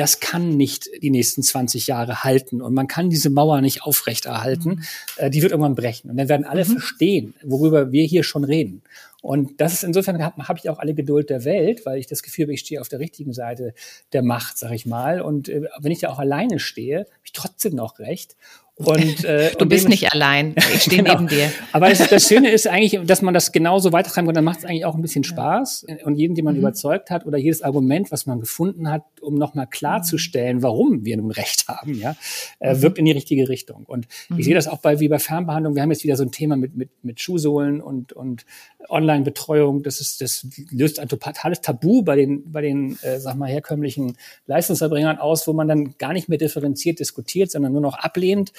das 0.00 0.18
kann 0.18 0.56
nicht 0.56 0.88
die 1.02 1.10
nächsten 1.10 1.42
20 1.42 1.86
Jahre 1.86 2.24
halten 2.24 2.62
und 2.62 2.72
man 2.72 2.86
kann 2.86 3.10
diese 3.10 3.28
Mauer 3.28 3.60
nicht 3.60 3.82
aufrechterhalten. 3.82 4.70
Mhm. 4.70 4.82
Äh, 5.16 5.28
die 5.30 5.42
wird 5.42 5.52
irgendwann 5.52 5.74
brechen 5.74 6.10
und 6.10 6.16
dann 6.16 6.30
werden 6.30 6.46
alle 6.46 6.64
mhm. 6.64 6.72
verstehen, 6.72 7.34
worüber 7.42 7.92
wir 7.92 8.04
hier 8.04 8.24
schon 8.24 8.44
reden. 8.44 8.80
Und 9.20 9.60
das 9.60 9.74
ist 9.74 9.84
insofern 9.84 10.24
habe 10.24 10.48
hab 10.48 10.56
ich 10.56 10.70
auch 10.70 10.78
alle 10.78 10.94
Geduld 10.94 11.28
der 11.28 11.44
Welt, 11.44 11.84
weil 11.84 11.98
ich 11.98 12.06
das 12.06 12.22
Gefühl 12.22 12.46
habe, 12.46 12.54
ich 12.54 12.60
stehe 12.60 12.80
auf 12.80 12.88
der 12.88 12.98
richtigen 12.98 13.34
Seite 13.34 13.74
der 14.14 14.22
Macht, 14.22 14.56
sag 14.56 14.72
ich 14.72 14.86
mal. 14.86 15.20
Und 15.20 15.50
äh, 15.50 15.68
wenn 15.78 15.92
ich 15.92 16.00
da 16.00 16.08
auch 16.08 16.18
alleine 16.18 16.58
stehe, 16.60 17.00
habe 17.00 17.24
ich 17.24 17.32
trotzdem 17.32 17.74
noch 17.74 17.98
recht. 17.98 18.36
Und, 18.84 19.24
äh, 19.24 19.52
du 19.58 19.66
bist 19.66 19.88
nicht 19.88 20.10
allein. 20.12 20.54
Ich 20.74 20.82
stehe 20.82 21.02
genau. 21.02 21.16
neben 21.16 21.28
dir. 21.28 21.52
Aber 21.72 21.90
das, 21.90 22.08
das, 22.08 22.26
Schöne 22.26 22.50
ist 22.50 22.66
eigentlich, 22.66 22.98
dass 23.04 23.20
man 23.20 23.34
das 23.34 23.52
genauso 23.52 23.92
weitertreiben 23.92 24.26
kann. 24.26 24.34
Dann 24.34 24.44
macht 24.44 24.60
es 24.60 24.64
eigentlich 24.64 24.86
auch 24.86 24.94
ein 24.94 25.02
bisschen 25.02 25.22
Spaß. 25.22 25.84
Und 26.04 26.16
jeden, 26.16 26.34
den 26.34 26.46
man 26.46 26.54
mhm. 26.54 26.60
überzeugt 26.60 27.10
hat, 27.10 27.26
oder 27.26 27.36
jedes 27.36 27.60
Argument, 27.60 28.10
was 28.10 28.24
man 28.24 28.40
gefunden 28.40 28.90
hat, 28.90 29.02
um 29.20 29.34
nochmal 29.34 29.66
klarzustellen, 29.66 30.62
warum 30.62 31.04
wir 31.04 31.18
nun 31.18 31.30
Recht 31.30 31.68
haben, 31.68 31.94
ja, 31.94 32.16
äh, 32.58 32.74
mhm. 32.74 32.82
wirkt 32.82 32.98
in 32.98 33.04
die 33.04 33.12
richtige 33.12 33.48
Richtung. 33.50 33.84
Und 33.84 34.08
mhm. 34.30 34.38
ich 34.38 34.46
sehe 34.46 34.54
das 34.54 34.66
auch 34.66 34.78
bei 34.78 34.98
wie 34.98 35.08
bei 35.08 35.18
Fernbehandlung. 35.18 35.74
Wir 35.74 35.82
haben 35.82 35.90
jetzt 35.90 36.04
wieder 36.04 36.16
so 36.16 36.24
ein 36.24 36.32
Thema 36.32 36.56
mit 36.56 36.74
mit 36.74 36.90
mit 37.02 37.20
Schuhsohlen 37.20 37.82
und 37.82 38.14
und 38.14 38.46
Online-Betreuung. 38.88 39.82
Das 39.82 40.00
ist 40.00 40.22
das 40.22 40.46
löst 40.70 41.00
ein 41.00 41.08
totales 41.08 41.60
Tabu 41.60 42.02
bei 42.02 42.16
den 42.16 42.50
bei 42.50 42.62
den 42.62 42.98
äh, 43.02 43.20
sag 43.20 43.36
mal 43.36 43.50
herkömmlichen 43.50 44.16
Leistungserbringern 44.46 45.18
aus, 45.18 45.46
wo 45.46 45.52
man 45.52 45.68
dann 45.68 45.98
gar 45.98 46.14
nicht 46.14 46.30
mehr 46.30 46.38
differenziert 46.38 46.98
diskutiert, 46.98 47.50
sondern 47.50 47.72
nur 47.72 47.82
noch 47.82 47.98
ablehnt 47.98 48.52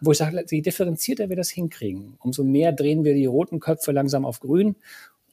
wo 0.00 0.12
ich 0.12 0.18
sage, 0.18 0.44
je 0.50 0.60
differenzierter 0.60 1.28
wir 1.28 1.36
das 1.36 1.50
hinkriegen, 1.50 2.16
umso 2.20 2.44
mehr 2.44 2.72
drehen 2.72 3.04
wir 3.04 3.14
die 3.14 3.26
roten 3.26 3.60
Köpfe 3.60 3.92
langsam 3.92 4.24
auf 4.24 4.40
grün. 4.40 4.76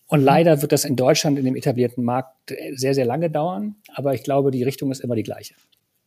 Und 0.07 0.21
leider 0.21 0.61
wird 0.61 0.73
das 0.73 0.83
in 0.83 0.97
Deutschland 0.97 1.39
in 1.39 1.45
dem 1.45 1.55
etablierten 1.55 2.03
Markt 2.03 2.53
sehr, 2.73 2.93
sehr 2.93 3.05
lange 3.05 3.29
dauern. 3.29 3.75
Aber 3.93 4.13
ich 4.13 4.23
glaube, 4.23 4.51
die 4.51 4.63
Richtung 4.63 4.91
ist 4.91 4.99
immer 4.99 5.15
die 5.15 5.23
gleiche. 5.23 5.55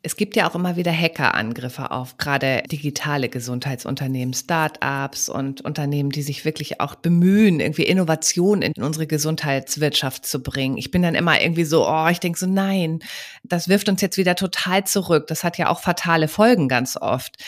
Es 0.07 0.17
gibt 0.17 0.37
ja 0.37 0.47
auch 0.47 0.55
immer 0.55 0.77
wieder 0.77 0.93
Hackerangriffe 0.93 1.91
auf 1.91 2.19
gerade 2.19 2.63
digitale 2.71 3.31
Gesundheitsunternehmen, 3.31 4.35
Start-ups 4.35 5.31
und 5.31 5.63
Unternehmen, 5.63 6.11
die 6.11 6.21
sich 6.21 6.45
wirklich 6.45 6.83
auch 6.83 6.95
bemühen, 6.97 7.59
irgendwie 7.59 7.85
Innovation 7.85 8.61
in 8.61 8.75
unsere 8.83 9.07
Gesundheitswirtschaft 9.07 10.27
zu 10.27 10.43
bringen. 10.43 10.77
Ich 10.77 10.91
bin 10.91 11.01
dann 11.01 11.15
immer 11.15 11.41
irgendwie 11.41 11.65
so, 11.65 11.89
oh, 11.89 12.09
ich 12.11 12.21
denke 12.21 12.39
so, 12.39 12.47
nein, 12.47 12.99
das 13.45 13.71
wirft 13.71 13.89
uns 13.89 14.03
jetzt 14.03 14.19
wieder 14.19 14.35
total 14.35 14.85
zurück. 14.85 15.27
Das 15.29 15.43
hat 15.43 15.57
ja 15.57 15.71
auch 15.71 15.81
fatale 15.81 16.29
Folgen 16.29 16.69
ganz 16.69 16.99
oft. 16.99 17.43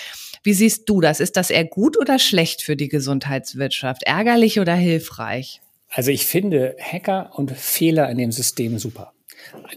Wie 0.47 0.55
siehst 0.55 0.89
du 0.89 1.01
das? 1.01 1.19
Ist 1.19 1.37
das 1.37 1.51
eher 1.51 1.65
gut 1.65 1.99
oder 1.99 2.21
schlecht 2.21 2.63
für 2.63 2.77
die 2.77 2.87
Gesundheitswirtschaft? 2.87 4.05
Ärgerlich 4.05 4.61
oder 4.61 4.77
hilfreich? 4.77 5.61
Also 5.91 6.13
ich 6.13 6.25
finde 6.25 6.77
Hacker 6.79 7.33
und 7.35 7.51
Fehler 7.51 8.09
in 8.11 8.17
dem 8.17 8.31
System 8.31 8.79
super. 8.79 9.13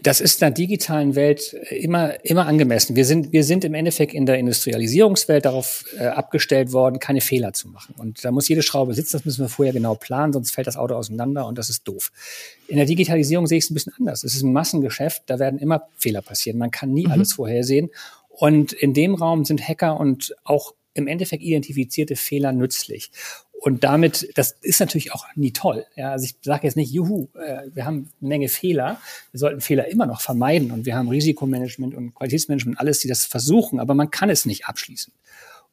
Das 0.02 0.20
ist 0.20 0.36
in 0.36 0.46
der 0.46 0.50
digitalen 0.52 1.16
Welt 1.16 1.54
immer, 1.70 2.24
immer 2.24 2.46
angemessen. 2.46 2.94
Wir 2.94 3.04
sind, 3.04 3.32
wir 3.32 3.42
sind 3.42 3.64
im 3.64 3.74
Endeffekt 3.74 4.14
in 4.14 4.26
der 4.26 4.38
Industrialisierungswelt 4.38 5.44
darauf 5.44 5.84
äh, 5.98 6.06
abgestellt 6.06 6.72
worden, 6.72 7.00
keine 7.00 7.20
Fehler 7.20 7.52
zu 7.52 7.68
machen. 7.68 7.94
Und 7.98 8.24
da 8.24 8.30
muss 8.30 8.48
jede 8.48 8.62
Schraube 8.62 8.94
sitzen, 8.94 9.16
das 9.16 9.24
müssen 9.24 9.42
wir 9.42 9.48
vorher 9.48 9.72
genau 9.72 9.96
planen, 9.96 10.32
sonst 10.32 10.52
fällt 10.52 10.68
das 10.68 10.76
Auto 10.76 10.94
auseinander 10.94 11.46
und 11.46 11.58
das 11.58 11.68
ist 11.68 11.86
doof. 11.86 12.12
In 12.68 12.76
der 12.76 12.86
Digitalisierung 12.86 13.46
sehe 13.46 13.58
ich 13.58 13.64
es 13.64 13.70
ein 13.70 13.74
bisschen 13.74 13.92
anders. 13.98 14.22
Es 14.22 14.34
ist 14.34 14.42
ein 14.42 14.52
Massengeschäft, 14.52 15.24
da 15.26 15.40
werden 15.40 15.58
immer 15.58 15.88
Fehler 15.96 16.22
passieren. 16.22 16.58
Man 16.58 16.70
kann 16.70 16.92
nie 16.92 17.06
mhm. 17.06 17.12
alles 17.12 17.32
vorhersehen. 17.32 17.90
Und 18.40 18.72
in 18.72 18.94
dem 18.94 19.14
Raum 19.14 19.44
sind 19.44 19.60
Hacker 19.60 20.00
und 20.00 20.34
auch 20.44 20.74
im 20.94 21.06
Endeffekt 21.06 21.42
identifizierte 21.42 22.16
Fehler 22.16 22.52
nützlich. 22.52 23.10
Und 23.52 23.84
damit, 23.84 24.30
das 24.34 24.52
ist 24.62 24.80
natürlich 24.80 25.12
auch 25.12 25.26
nie 25.34 25.52
toll. 25.52 25.84
Ja, 25.94 26.12
also 26.12 26.24
ich 26.24 26.36
sage 26.40 26.66
jetzt 26.66 26.74
nicht, 26.74 26.90
juhu, 26.90 27.28
äh, 27.34 27.66
wir 27.74 27.84
haben 27.84 28.08
eine 28.18 28.28
Menge 28.30 28.48
Fehler. 28.48 28.98
Wir 29.32 29.40
sollten 29.40 29.60
Fehler 29.60 29.88
immer 29.88 30.06
noch 30.06 30.22
vermeiden 30.22 30.70
und 30.70 30.86
wir 30.86 30.96
haben 30.96 31.10
Risikomanagement 31.10 31.94
und 31.94 32.14
Qualitätsmanagement, 32.14 32.80
alles, 32.80 33.00
die 33.00 33.08
das 33.08 33.26
versuchen, 33.26 33.78
aber 33.78 33.92
man 33.92 34.10
kann 34.10 34.30
es 34.30 34.46
nicht 34.46 34.64
abschließen. 34.64 35.12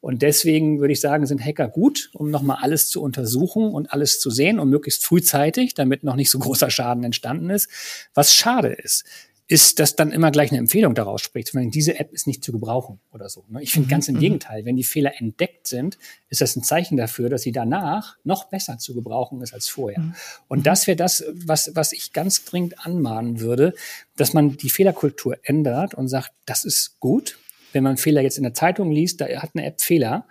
Und 0.02 0.20
deswegen 0.20 0.78
würde 0.78 0.92
ich 0.92 1.00
sagen, 1.00 1.24
sind 1.24 1.42
Hacker 1.42 1.68
gut, 1.68 2.10
um 2.12 2.30
nochmal 2.30 2.58
alles 2.60 2.90
zu 2.90 3.02
untersuchen 3.02 3.72
und 3.72 3.94
alles 3.94 4.20
zu 4.20 4.28
sehen 4.28 4.58
und 4.58 4.68
möglichst 4.68 5.06
frühzeitig, 5.06 5.72
damit 5.72 6.04
noch 6.04 6.16
nicht 6.16 6.30
so 6.30 6.38
großer 6.38 6.70
Schaden 6.70 7.02
entstanden 7.02 7.48
ist. 7.48 7.70
Was 8.12 8.34
schade 8.34 8.68
ist, 8.68 9.04
ist, 9.50 9.80
dass 9.80 9.96
dann 9.96 10.12
immer 10.12 10.30
gleich 10.30 10.50
eine 10.50 10.58
Empfehlung 10.58 10.94
daraus 10.94 11.22
spricht, 11.22 11.54
wenn 11.54 11.70
diese 11.70 11.98
App 11.98 12.12
ist 12.12 12.26
nicht 12.26 12.44
zu 12.44 12.52
gebrauchen 12.52 13.00
oder 13.12 13.30
so. 13.30 13.46
Ne? 13.48 13.62
Ich 13.62 13.72
finde 13.72 13.86
mhm. 13.86 13.90
ganz 13.90 14.08
im 14.08 14.16
mhm. 14.16 14.20
Gegenteil, 14.20 14.66
wenn 14.66 14.76
die 14.76 14.84
Fehler 14.84 15.12
entdeckt 15.18 15.66
sind, 15.66 15.96
ist 16.28 16.42
das 16.42 16.54
ein 16.54 16.62
Zeichen 16.62 16.98
dafür, 16.98 17.30
dass 17.30 17.42
sie 17.42 17.52
danach 17.52 18.18
noch 18.24 18.44
besser 18.50 18.76
zu 18.76 18.94
gebrauchen 18.94 19.40
ist 19.40 19.54
als 19.54 19.68
vorher. 19.68 20.00
Mhm. 20.00 20.14
Und 20.48 20.66
das 20.66 20.86
wäre 20.86 20.96
das, 20.96 21.24
was, 21.32 21.70
was 21.74 21.94
ich 21.94 22.12
ganz 22.12 22.44
dringend 22.44 22.86
anmahnen 22.86 23.40
würde, 23.40 23.72
dass 24.16 24.34
man 24.34 24.58
die 24.58 24.68
Fehlerkultur 24.68 25.38
ändert 25.42 25.94
und 25.94 26.08
sagt, 26.08 26.32
das 26.44 26.64
ist 26.64 27.00
gut. 27.00 27.38
Wenn 27.72 27.84
man 27.84 27.96
Fehler 27.96 28.20
jetzt 28.20 28.36
in 28.36 28.44
der 28.44 28.54
Zeitung 28.54 28.92
liest, 28.92 29.22
da 29.22 29.28
hat 29.28 29.50
eine 29.54 29.64
App 29.64 29.80
Fehler, 29.80 30.26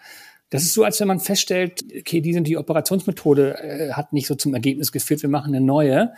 das 0.49 0.63
ist 0.63 0.73
so, 0.73 0.85
als 0.85 0.99
wenn 1.01 1.09
man 1.09 1.19
feststellt, 1.19 1.83
okay, 1.99 2.21
die 2.21 2.33
sind 2.33 2.47
die 2.47 2.55
Operationsmethode 2.55 3.57
äh, 3.61 3.91
hat 3.91 4.13
nicht 4.13 4.27
so 4.27 4.35
zum 4.35 4.53
Ergebnis 4.53 4.93
geführt, 4.93 5.21
wir 5.21 5.29
machen 5.29 5.53
eine 5.53 5.65
neue. 5.65 6.13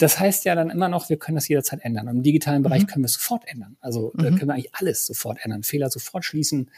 Das 0.00 0.18
heißt 0.18 0.46
ja 0.46 0.54
dann 0.54 0.70
immer 0.70 0.88
noch, 0.88 1.10
wir 1.10 1.18
können 1.18 1.34
das 1.34 1.46
jederzeit 1.46 1.80
ändern. 1.82 2.08
Im 2.08 2.22
digitalen 2.22 2.62
Bereich 2.62 2.82
mhm. 2.82 2.86
können 2.86 3.04
wir 3.04 3.06
es 3.06 3.12
sofort 3.12 3.46
ändern. 3.46 3.76
Also 3.80 4.12
mhm. 4.14 4.22
da 4.22 4.28
können 4.30 4.46
wir 4.48 4.54
eigentlich 4.54 4.74
alles 4.74 5.04
sofort 5.04 5.38
ändern, 5.42 5.62
Fehler 5.62 5.90
sofort 5.90 6.24
schließen 6.24 6.70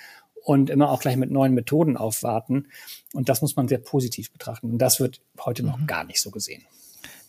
und 0.45 0.71
immer 0.71 0.91
auch 0.91 1.01
gleich 1.01 1.17
mit 1.17 1.31
neuen 1.31 1.55
Methoden 1.55 1.97
aufwarten. 1.97 2.67
Und 3.13 3.29
das 3.29 3.41
muss 3.41 3.55
man 3.55 3.69
sehr 3.69 3.79
positiv 3.79 4.33
betrachten. 4.33 4.71
Und 4.73 4.79
das 4.79 4.99
wird 4.99 5.21
heute 5.39 5.63
noch 5.63 5.79
mhm. 5.79 5.87
gar 5.87 6.03
nicht 6.03 6.21
so 6.21 6.33
gesehen. 6.33 6.65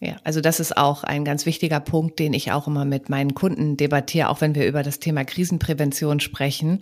Ja, 0.06 0.18
also 0.26 0.42
das 0.42 0.60
ist 0.60 0.76
auch 0.76 1.06
ein 1.06 1.24
ganz 1.24 1.46
wichtiger 1.46 1.80
Punkt, 1.80 2.20
den 2.20 2.34
ich 2.34 2.52
auch 2.52 2.68
immer 2.68 2.84
mit 2.84 3.08
meinen 3.08 3.36
Kunden 3.36 3.78
debattiere, 3.78 4.28
auch 4.28 4.42
wenn 4.42 4.54
wir 4.54 4.68
über 4.68 4.84
das 4.84 5.00
Thema 5.00 5.24
Krisenprävention 5.24 6.20
sprechen, 6.20 6.80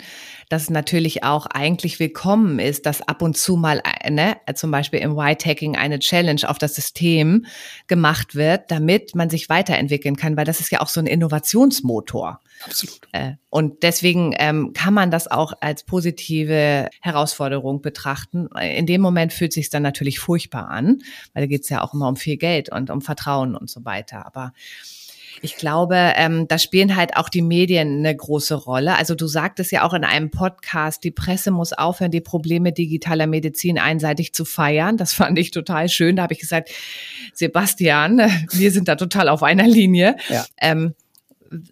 dass 0.50 0.64
es 0.64 0.70
natürlich 0.72 1.24
auch 1.24 1.46
eigentlich 1.46 2.00
willkommen 2.00 2.58
ist, 2.58 2.88
dass 2.88 3.04
ab 3.04 3.22
und 3.22 3.38
zu 3.38 3.58
mal, 3.58 3.84
ne, 4.10 4.38
zum 4.56 4.72
Beispiel 4.72 5.02
im 5.02 5.16
White-Hacking 5.16 5.76
eine 5.76 6.00
Challenge 6.00 6.42
auf 6.48 6.58
das 6.58 6.74
System 6.74 7.46
gemacht 7.86 8.34
wird, 8.34 8.72
damit 8.72 9.14
man 9.14 9.30
sich 9.30 9.50
weiterentwickeln 9.50 10.16
kann, 10.16 10.36
weil 10.36 10.46
das 10.46 10.60
ist 10.60 10.72
ja 10.72 10.82
auch 10.82 10.90
so 10.90 11.00
ein 11.00 11.06
Innovationsmotor. 11.06 12.40
Absolut. 12.66 13.00
Äh, 13.12 13.34
und 13.50 13.84
deswegen 13.84 14.34
ähm, 14.38 14.74
kann 14.74 14.94
man 14.94 15.12
das 15.12 15.30
auch 15.30 15.54
als 15.62 15.84
positive 15.84 16.90
Herausforderung 17.02 17.82
betrachten. 17.82 18.48
In 18.62 18.86
dem 18.86 19.02
Moment 19.02 19.34
fühlt 19.34 19.54
sich 19.54 19.70
dann 19.70 19.84
natürlich 19.84 20.20
furchtbar 20.20 20.70
an, 20.70 21.00
weil 21.34 21.44
da 21.44 21.48
geht 21.48 21.64
es 21.64 21.70
ja 21.70 21.84
auch 21.84 21.94
immer 21.94 22.08
um 22.08 22.16
viel 22.16 22.38
Geld 22.38 22.72
und 22.72 22.90
um 22.90 23.02
Vertrauen 23.02 23.56
und 23.56 23.70
so 23.70 23.86
weiter. 23.86 24.26
Aber 24.26 24.54
ich 25.42 25.56
glaube, 25.56 25.96
ähm, 26.16 26.48
da 26.48 26.60
spielen 26.60 26.96
halt 26.96 27.18
auch 27.18 27.30
die 27.30 27.42
Medien 27.42 28.00
eine 28.00 28.16
große 28.16 28.54
Rolle. 28.54 28.98
Also 28.98 29.16
du 29.16 29.28
sagtest 29.28 29.72
ja 29.72 29.84
auch 29.84 29.94
in 29.94 30.04
einem 30.04 30.30
Podcast, 30.30 31.04
die 31.04 31.12
Presse 31.12 31.52
muss 31.52 31.74
aufhören, 31.74 32.12
die 32.12 32.22
Probleme 32.22 32.72
digitaler 32.72 33.28
Medizin 33.28 33.80
einseitig 33.80 34.34
zu 34.34 34.46
feiern. 34.46 34.98
Das 34.98 35.14
fand 35.14 35.40
ich 35.40 35.52
total 35.52 35.90
schön. 35.90 36.16
Da 36.16 36.24
habe 36.24 36.34
ich 36.34 36.40
gesagt, 36.40 36.70
Sebastian, 37.34 38.18
wir 38.52 38.72
sind 38.72 38.88
da 38.88 38.96
total 38.96 39.30
auf 39.30 39.42
einer 39.42 39.68
Linie. 39.68 40.16
Ja. 40.30 40.46
Ähm, 40.60 40.94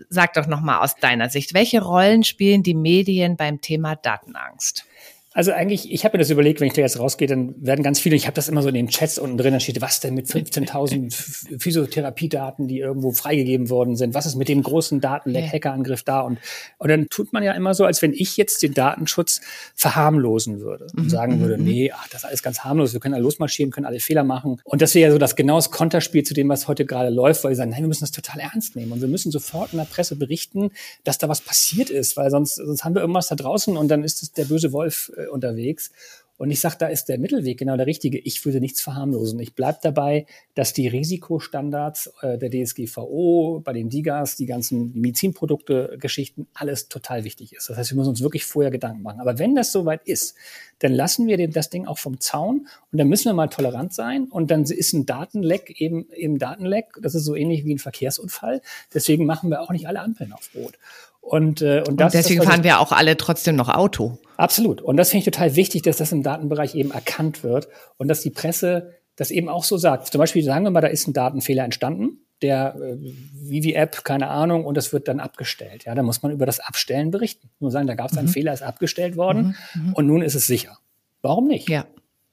sag 0.10 0.34
doch 0.34 0.48
noch 0.48 0.62
mal 0.62 0.80
aus 0.80 0.96
deiner 0.96 1.30
Sicht, 1.30 1.54
welche 1.54 1.82
Rollen 1.82 2.24
spielen 2.24 2.64
die 2.64 2.76
Medien 2.76 3.38
beim 3.38 3.62
Thema 3.62 3.96
Datenangst? 3.96 4.86
Also 5.34 5.52
eigentlich, 5.52 5.92
ich 5.92 6.06
habe 6.06 6.18
mir 6.18 6.24
das 6.24 6.32
überlegt, 6.32 6.60
wenn 6.60 6.68
ich 6.68 6.74
da 6.74 6.82
jetzt 6.82 6.98
rausgehe, 6.98 7.28
dann 7.28 7.54
werden 7.64 7.84
ganz 7.84 8.00
viele, 8.00 8.16
ich 8.16 8.26
habe 8.26 8.34
das 8.34 8.50
immer 8.50 8.64
so 8.64 8.70
in 8.70 8.74
den 8.74 8.88
Chats 8.88 9.20
unten 9.20 9.38
drin, 9.38 9.52
dann 9.52 9.60
steht, 9.60 9.80
was 9.80 10.00
denn 10.00 10.16
mit 10.16 10.26
15.000 10.26 11.60
Physiotherapiedaten, 11.60 12.68
die 12.68 12.80
irgendwo 12.80 13.12
freigegeben 13.12 13.70
worden 13.70 13.96
sind, 13.96 14.16
was 14.16 14.26
ist 14.26 14.36
mit 14.36 14.50
dem 14.50 14.64
großen 14.64 15.02
Datenleck-Hackerangriff 15.02 16.02
da 16.02 16.22
und, 16.22 16.40
und 16.80 16.90
dann 16.90 17.08
tut 17.10 17.32
man 17.32 17.44
ja 17.44 17.52
immer 17.52 17.76
so, 17.76 17.86
als 17.86 18.02
wenn 18.02 18.12
ich 18.14 18.38
jetzt 18.38 18.64
den 18.64 18.74
Datenschutz 18.74 19.42
verharmlosen 19.76 20.62
würde 20.62 20.88
und 20.98 21.04
mhm. 21.04 21.10
sagen 21.10 21.42
würde, 21.42 21.58
mhm, 21.58 21.64
mhm. 21.64 21.70
nee, 21.70 21.92
ach, 21.92 22.08
das 22.08 22.24
ist 22.24 22.26
alles 22.28 22.42
ganz 22.42 22.64
harmlos, 22.64 22.94
wir 22.94 23.00
können 23.00 23.14
alle 23.14 23.24
losmarschieren, 23.24 23.72
können 23.72 23.86
alle 23.86 24.00
Fehler 24.00 24.24
machen 24.24 24.60
und 24.64 24.82
das 24.82 24.96
wäre 24.96 25.10
ja 25.10 25.12
so 25.12 25.20
das 25.20 25.36
genaues 25.36 25.70
Konterspiel 25.70 26.24
zu 26.24 26.34
dem, 26.34 26.50
was 26.50 26.68
heute 26.68 26.88
gerade 26.88 27.10
läuft, 27.10 27.44
weil 27.44 27.52
wir 27.52 27.56
sagen, 27.56 27.70
nein, 27.70 27.82
wir 27.82 27.88
müssen 27.88 28.04
das 28.04 28.12
total 28.12 28.40
ernst 28.40 28.76
nehmen 28.76 28.92
und 28.94 29.02
wir 29.02 29.08
müssen 29.08 29.32
sofort 29.32 29.74
in 29.74 29.78
der 29.78 29.86
Presse 29.86 30.16
berichten, 30.16 30.72
dass 31.04 31.20
da 31.20 31.30
was 31.30 31.42
passiert 31.42 31.92
ist, 31.92 32.18
weil 32.18 32.32
sonst, 32.32 32.56
sonst 32.56 32.84
haben 32.84 32.96
wir 32.96 33.02
irgendwas 33.02 33.28
da 33.28 33.36
draußen 33.36 33.78
und 33.78 33.90
dann 33.90 34.04
ist 34.04 34.24
es 34.24 34.32
der 34.32 34.46
böse 34.46 34.72
Wolf 34.74 35.12
äh, 35.20 35.28
unterwegs. 35.28 35.92
Und 36.40 36.52
ich 36.52 36.62
sage, 36.62 36.78
da 36.80 36.88
ist 36.88 37.10
der 37.10 37.20
Mittelweg 37.20 37.60
genau 37.60 37.76
der 37.76 37.86
richtige. 37.86 38.18
Ich 38.18 38.46
würde 38.46 38.62
nichts 38.62 38.80
verharmlosen. 38.80 39.42
Ich 39.42 39.56
bleibe 39.56 39.80
dabei, 39.82 40.26
dass 40.56 40.72
die 40.72 40.88
Risikostandards 40.88 42.14
äh, 42.22 42.38
der 42.38 42.50
DSGVO, 42.50 43.62
bei 43.62 43.74
den 43.74 43.90
DIGAs, 43.90 44.38
die 44.38 44.46
ganzen 44.46 44.94
Medizinprodukte, 44.94 45.98
Geschichten, 46.00 46.48
alles 46.54 46.88
total 46.88 47.26
wichtig 47.26 47.52
ist. 47.52 47.70
Das 47.70 47.76
heißt, 47.76 47.92
wir 47.92 47.98
müssen 47.98 48.12
uns 48.12 48.22
wirklich 48.22 48.46
vorher 48.46 48.72
Gedanken 48.72 49.02
machen. 49.02 49.20
Aber 49.20 49.38
wenn 49.38 49.54
das 49.54 49.74
soweit 49.74 50.08
ist, 50.08 50.34
dann 50.80 50.94
lassen 50.94 51.28
wir 51.28 51.46
das 51.50 51.70
Ding 51.70 51.86
auch 51.86 51.98
vom 51.98 52.22
Zaun 52.22 52.70
und 52.94 52.98
dann 52.98 53.10
müssen 53.10 53.26
wir 53.26 53.34
mal 53.34 53.50
tolerant 53.50 53.94
sein. 53.94 54.30
Und 54.30 54.50
dann 54.50 54.64
ist 54.64 54.94
ein 54.94 55.06
Datenleck 55.06 55.82
eben, 55.82 56.10
eben 56.14 56.40
Datenleck. 56.40 56.86
Das 57.02 57.16
ist 57.16 57.26
so 57.26 57.36
ähnlich 57.36 57.66
wie 57.66 57.76
ein 57.76 57.80
Verkehrsunfall. 57.80 58.62
Deswegen 58.94 59.26
machen 59.26 59.50
wir 59.50 59.62
auch 59.62 59.72
nicht 59.72 59.90
alle 59.90 60.00
Ampeln 60.00 60.32
auf 60.32 60.50
Rot. 60.56 60.80
Und, 61.22 61.62
äh, 61.62 61.84
und, 61.88 62.00
das, 62.00 62.14
und 62.14 62.20
deswegen 62.20 62.40
das, 62.40 62.50
fahren 62.50 62.64
wir 62.64 62.80
auch 62.80 62.92
alle 62.92 63.18
trotzdem 63.18 63.56
noch 63.56 63.70
Auto. 63.70 64.18
Absolut. 64.38 64.82
Und 64.82 64.98
das 64.98 65.10
finde 65.10 65.20
ich 65.20 65.26
total 65.26 65.56
wichtig, 65.56 65.84
dass 65.84 65.98
das 65.98 66.12
im 66.12 66.24
Datenbereich 66.24 66.76
eben 66.76 66.92
erkannt 66.92 67.44
wird 67.44 67.68
und 67.98 68.08
dass 68.08 68.22
die 68.22 68.30
Presse 68.30 68.94
das 69.16 69.32
eben 69.32 69.50
auch 69.50 69.64
so 69.64 69.78
sagt. 69.78 70.08
Zum 70.08 70.20
Beispiel 70.20 70.44
sagen 70.44 70.64
wir 70.64 70.72
mal, 70.72 70.82
da 70.82 70.88
ist 70.88 71.08
ein 71.08 71.14
Datenfehler 71.14 71.66
entstanden, 71.66 72.20
der 72.42 72.76
äh, 72.76 72.98
Vivi-App, 73.34 74.06
keine 74.06 74.30
Ahnung, 74.30 74.66
und 74.66 74.76
das 74.76 74.94
wird 74.94 75.08
dann 75.08 75.20
abgestellt. 75.20 75.84
Ja, 75.86 75.94
da 75.94 76.04
muss 76.04 76.24
man 76.24 76.32
über 76.32 76.46
das 76.46 76.62
Abstellen 76.62 77.12
berichten. 77.12 77.50
Nur 77.60 77.70
sagen, 77.70 77.88
da 77.88 77.96
gab 77.96 78.12
es 78.12 78.18
einen 78.18 78.28
mhm. 78.28 78.32
Fehler, 78.32 78.54
ist 78.54 78.64
abgestellt 78.64 79.18
worden 79.18 79.58
mhm. 79.74 79.88
mhm. 79.88 79.94
und 79.94 80.08
nun 80.08 80.22
ist 80.22 80.36
es 80.36 80.48
sicher. 80.48 80.80
Warum 81.22 81.48
nicht? 81.48 81.70
Ja, 81.70 81.86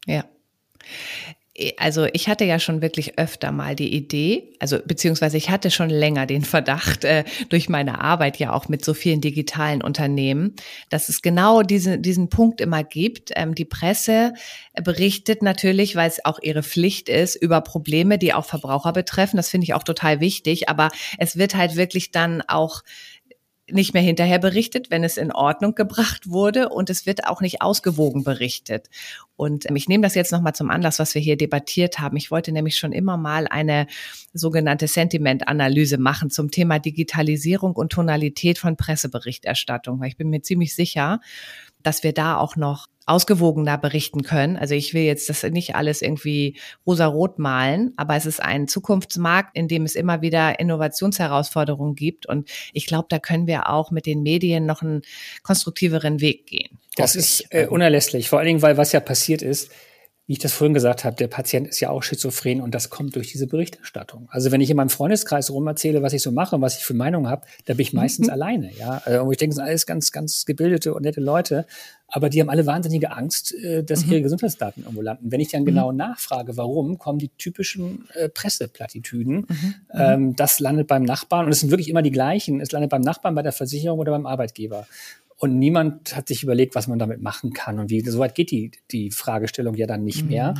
ja 0.06 0.24
also 1.78 2.06
ich 2.12 2.28
hatte 2.28 2.44
ja 2.44 2.58
schon 2.58 2.82
wirklich 2.82 3.18
öfter 3.18 3.50
mal 3.50 3.74
die 3.74 3.94
Idee, 3.94 4.52
also 4.58 4.78
beziehungsweise 4.84 5.36
ich 5.36 5.50
hatte 5.50 5.70
schon 5.70 5.88
länger 5.88 6.26
den 6.26 6.42
Verdacht 6.42 7.04
äh, 7.04 7.24
durch 7.48 7.68
meine 7.68 8.00
Arbeit 8.00 8.38
ja 8.38 8.52
auch 8.52 8.68
mit 8.68 8.84
so 8.84 8.94
vielen 8.94 9.20
digitalen 9.20 9.82
Unternehmen, 9.82 10.54
dass 10.90 11.08
es 11.08 11.22
genau 11.22 11.62
diese, 11.62 11.98
diesen 11.98 12.28
Punkt 12.28 12.60
immer 12.60 12.84
gibt. 12.84 13.32
Ähm, 13.36 13.54
die 13.54 13.64
Presse 13.64 14.34
berichtet 14.82 15.42
natürlich, 15.42 15.96
weil 15.96 16.08
es 16.08 16.24
auch 16.24 16.38
ihre 16.42 16.62
Pflicht 16.62 17.08
ist, 17.08 17.36
über 17.36 17.60
Probleme, 17.60 18.18
die 18.18 18.34
auch 18.34 18.44
Verbraucher 18.44 18.92
betreffen. 18.92 19.36
Das 19.36 19.48
finde 19.48 19.64
ich 19.64 19.74
auch 19.74 19.84
total 19.84 20.20
wichtig. 20.20 20.68
Aber 20.68 20.90
es 21.18 21.36
wird 21.36 21.54
halt 21.54 21.76
wirklich 21.76 22.10
dann 22.10 22.42
auch 22.42 22.82
nicht 23.70 23.94
mehr 23.94 24.02
hinterher 24.02 24.38
berichtet, 24.38 24.90
wenn 24.90 25.02
es 25.02 25.16
in 25.16 25.32
Ordnung 25.32 25.74
gebracht 25.74 26.30
wurde 26.30 26.68
und 26.68 26.88
es 26.88 27.04
wird 27.04 27.26
auch 27.26 27.40
nicht 27.40 27.62
ausgewogen 27.62 28.22
berichtet. 28.22 28.88
Und 29.34 29.68
ähm, 29.68 29.76
ich 29.76 29.88
nehme 29.88 30.02
das 30.02 30.14
jetzt 30.14 30.30
nochmal 30.30 30.54
zum 30.54 30.70
Anlass, 30.70 30.98
was 30.98 31.14
wir 31.14 31.22
hier 31.22 31.36
debattiert 31.36 31.98
haben. 31.98 32.16
Ich 32.16 32.30
wollte 32.30 32.52
nämlich 32.52 32.78
schon 32.78 32.92
immer 32.92 33.16
mal 33.16 33.48
eine 33.48 33.86
sogenannte 34.32 34.86
Sentiment-Analyse 34.86 35.98
machen 35.98 36.30
zum 36.30 36.50
Thema 36.50 36.78
Digitalisierung 36.78 37.74
und 37.74 37.90
Tonalität 37.90 38.58
von 38.58 38.76
Presseberichterstattung, 38.76 40.00
weil 40.00 40.08
ich 40.08 40.16
bin 40.16 40.30
mir 40.30 40.42
ziemlich 40.42 40.74
sicher, 40.74 41.20
dass 41.82 42.02
wir 42.04 42.12
da 42.12 42.36
auch 42.36 42.56
noch 42.56 42.86
ausgewogener 43.06 43.78
berichten 43.78 44.22
können. 44.22 44.56
Also 44.56 44.74
ich 44.74 44.92
will 44.92 45.02
jetzt 45.02 45.28
das 45.28 45.44
nicht 45.44 45.76
alles 45.76 46.02
irgendwie 46.02 46.58
rosa-rot 46.86 47.38
malen, 47.38 47.92
aber 47.96 48.16
es 48.16 48.26
ist 48.26 48.42
ein 48.42 48.66
Zukunftsmarkt, 48.66 49.56
in 49.56 49.68
dem 49.68 49.84
es 49.84 49.94
immer 49.94 50.22
wieder 50.22 50.58
Innovationsherausforderungen 50.58 51.94
gibt. 51.94 52.26
Und 52.26 52.50
ich 52.72 52.86
glaube, 52.86 53.06
da 53.08 53.20
können 53.20 53.46
wir 53.46 53.70
auch 53.70 53.92
mit 53.92 54.06
den 54.06 54.22
Medien 54.22 54.66
noch 54.66 54.82
einen 54.82 55.02
konstruktiveren 55.44 56.20
Weg 56.20 56.46
gehen. 56.46 56.78
Das 56.96 57.14
ist 57.14 57.46
äh, 57.50 57.66
unerlässlich, 57.66 58.28
vor 58.28 58.40
allen 58.40 58.48
Dingen, 58.48 58.62
weil 58.62 58.76
was 58.76 58.92
ja 58.92 59.00
passiert 59.00 59.42
ist, 59.42 59.70
wie 60.26 60.32
ich 60.32 60.38
das 60.40 60.52
vorhin 60.52 60.74
gesagt 60.74 61.04
habe, 61.04 61.14
der 61.14 61.28
Patient 61.28 61.68
ist 61.68 61.78
ja 61.78 61.90
auch 61.90 62.02
schizophren 62.02 62.60
und 62.60 62.74
das 62.74 62.90
kommt 62.90 63.14
durch 63.14 63.30
diese 63.30 63.46
Berichterstattung. 63.46 64.28
Also 64.30 64.50
wenn 64.50 64.60
ich 64.60 64.68
in 64.70 64.76
meinem 64.76 64.88
Freundeskreis 64.88 65.50
rum 65.50 65.68
erzähle, 65.68 66.02
was 66.02 66.12
ich 66.12 66.22
so 66.22 66.32
mache 66.32 66.56
und 66.56 66.62
was 66.62 66.78
ich 66.78 66.84
für 66.84 66.94
Meinungen 66.94 67.28
habe, 67.30 67.46
da 67.66 67.74
bin 67.74 67.82
ich 67.82 67.92
mhm. 67.92 68.00
meistens 68.00 68.26
mhm. 68.26 68.32
alleine. 68.32 68.70
Ja, 68.76 69.02
äh, 69.06 69.18
und 69.18 69.30
ich 69.30 69.38
denke, 69.38 69.52
es 69.52 69.56
sind 69.56 69.64
alles 69.64 69.86
ganz, 69.86 70.10
ganz 70.10 70.44
gebildete 70.44 70.94
und 70.94 71.02
nette 71.02 71.20
Leute, 71.20 71.64
aber 72.08 72.28
die 72.28 72.40
haben 72.40 72.50
alle 72.50 72.66
wahnsinnige 72.66 73.12
Angst, 73.12 73.54
äh, 73.54 73.84
dass 73.84 74.04
mhm. 74.04 74.12
ihre 74.12 74.22
Gesundheitsdaten 74.22 74.82
irgendwo 74.82 75.02
landen. 75.02 75.30
Wenn 75.30 75.40
ich 75.40 75.50
dann 75.50 75.62
mhm. 75.62 75.66
genau 75.66 75.92
nachfrage, 75.92 76.56
warum, 76.56 76.98
kommen 76.98 77.20
die 77.20 77.30
typischen 77.38 78.08
äh, 78.14 78.28
Presseplattitüden. 78.28 79.46
Mhm. 79.48 79.74
Ähm, 79.92 80.36
das 80.36 80.58
landet 80.58 80.88
beim 80.88 81.04
Nachbarn 81.04 81.46
und 81.46 81.52
es 81.52 81.60
sind 81.60 81.70
wirklich 81.70 81.88
immer 81.88 82.02
die 82.02 82.10
gleichen. 82.10 82.60
Es 82.60 82.72
landet 82.72 82.90
beim 82.90 83.02
Nachbarn, 83.02 83.36
bei 83.36 83.42
der 83.42 83.52
Versicherung 83.52 84.00
oder 84.00 84.10
beim 84.10 84.26
Arbeitgeber. 84.26 84.88
Und 85.38 85.58
niemand 85.58 86.16
hat 86.16 86.28
sich 86.28 86.42
überlegt, 86.42 86.74
was 86.74 86.88
man 86.88 86.98
damit 86.98 87.20
machen 87.20 87.52
kann 87.52 87.78
und 87.78 87.90
wie. 87.90 88.00
Soweit 88.00 88.34
geht 88.34 88.50
die, 88.50 88.70
die 88.90 89.10
Fragestellung 89.10 89.74
ja 89.74 89.86
dann 89.86 90.02
nicht 90.02 90.22
mhm. 90.22 90.28
mehr, 90.28 90.54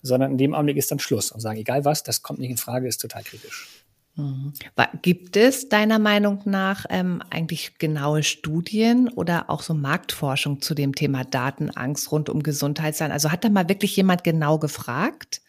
sondern 0.00 0.32
in 0.32 0.38
dem 0.38 0.54
Augenblick 0.54 0.78
ist 0.78 0.90
dann 0.90 0.98
Schluss 0.98 1.30
und 1.32 1.40
sagen, 1.40 1.58
egal 1.58 1.84
was, 1.84 2.02
das 2.02 2.22
kommt 2.22 2.38
nicht 2.38 2.50
in 2.50 2.56
Frage, 2.56 2.88
ist 2.88 2.98
total 2.98 3.22
kritisch. 3.22 3.68
Mhm. 4.16 4.52
Gibt 5.00 5.36
es 5.36 5.68
deiner 5.68 5.98
Meinung 5.98 6.40
nach 6.44 6.84
ähm, 6.90 7.22
eigentlich 7.30 7.78
genaue 7.78 8.22
Studien 8.22 9.08
oder 9.08 9.48
auch 9.48 9.62
so 9.62 9.74
Marktforschung 9.74 10.60
zu 10.60 10.74
dem 10.74 10.94
Thema 10.94 11.24
Datenangst 11.24 12.12
rund 12.12 12.28
um 12.28 12.42
Gesundheitssein? 12.42 13.10
Also 13.12 13.32
hat 13.32 13.44
da 13.44 13.48
mal 13.48 13.68
wirklich 13.68 13.96
jemand 13.96 14.22
genau 14.24 14.58
gefragt? 14.58 15.40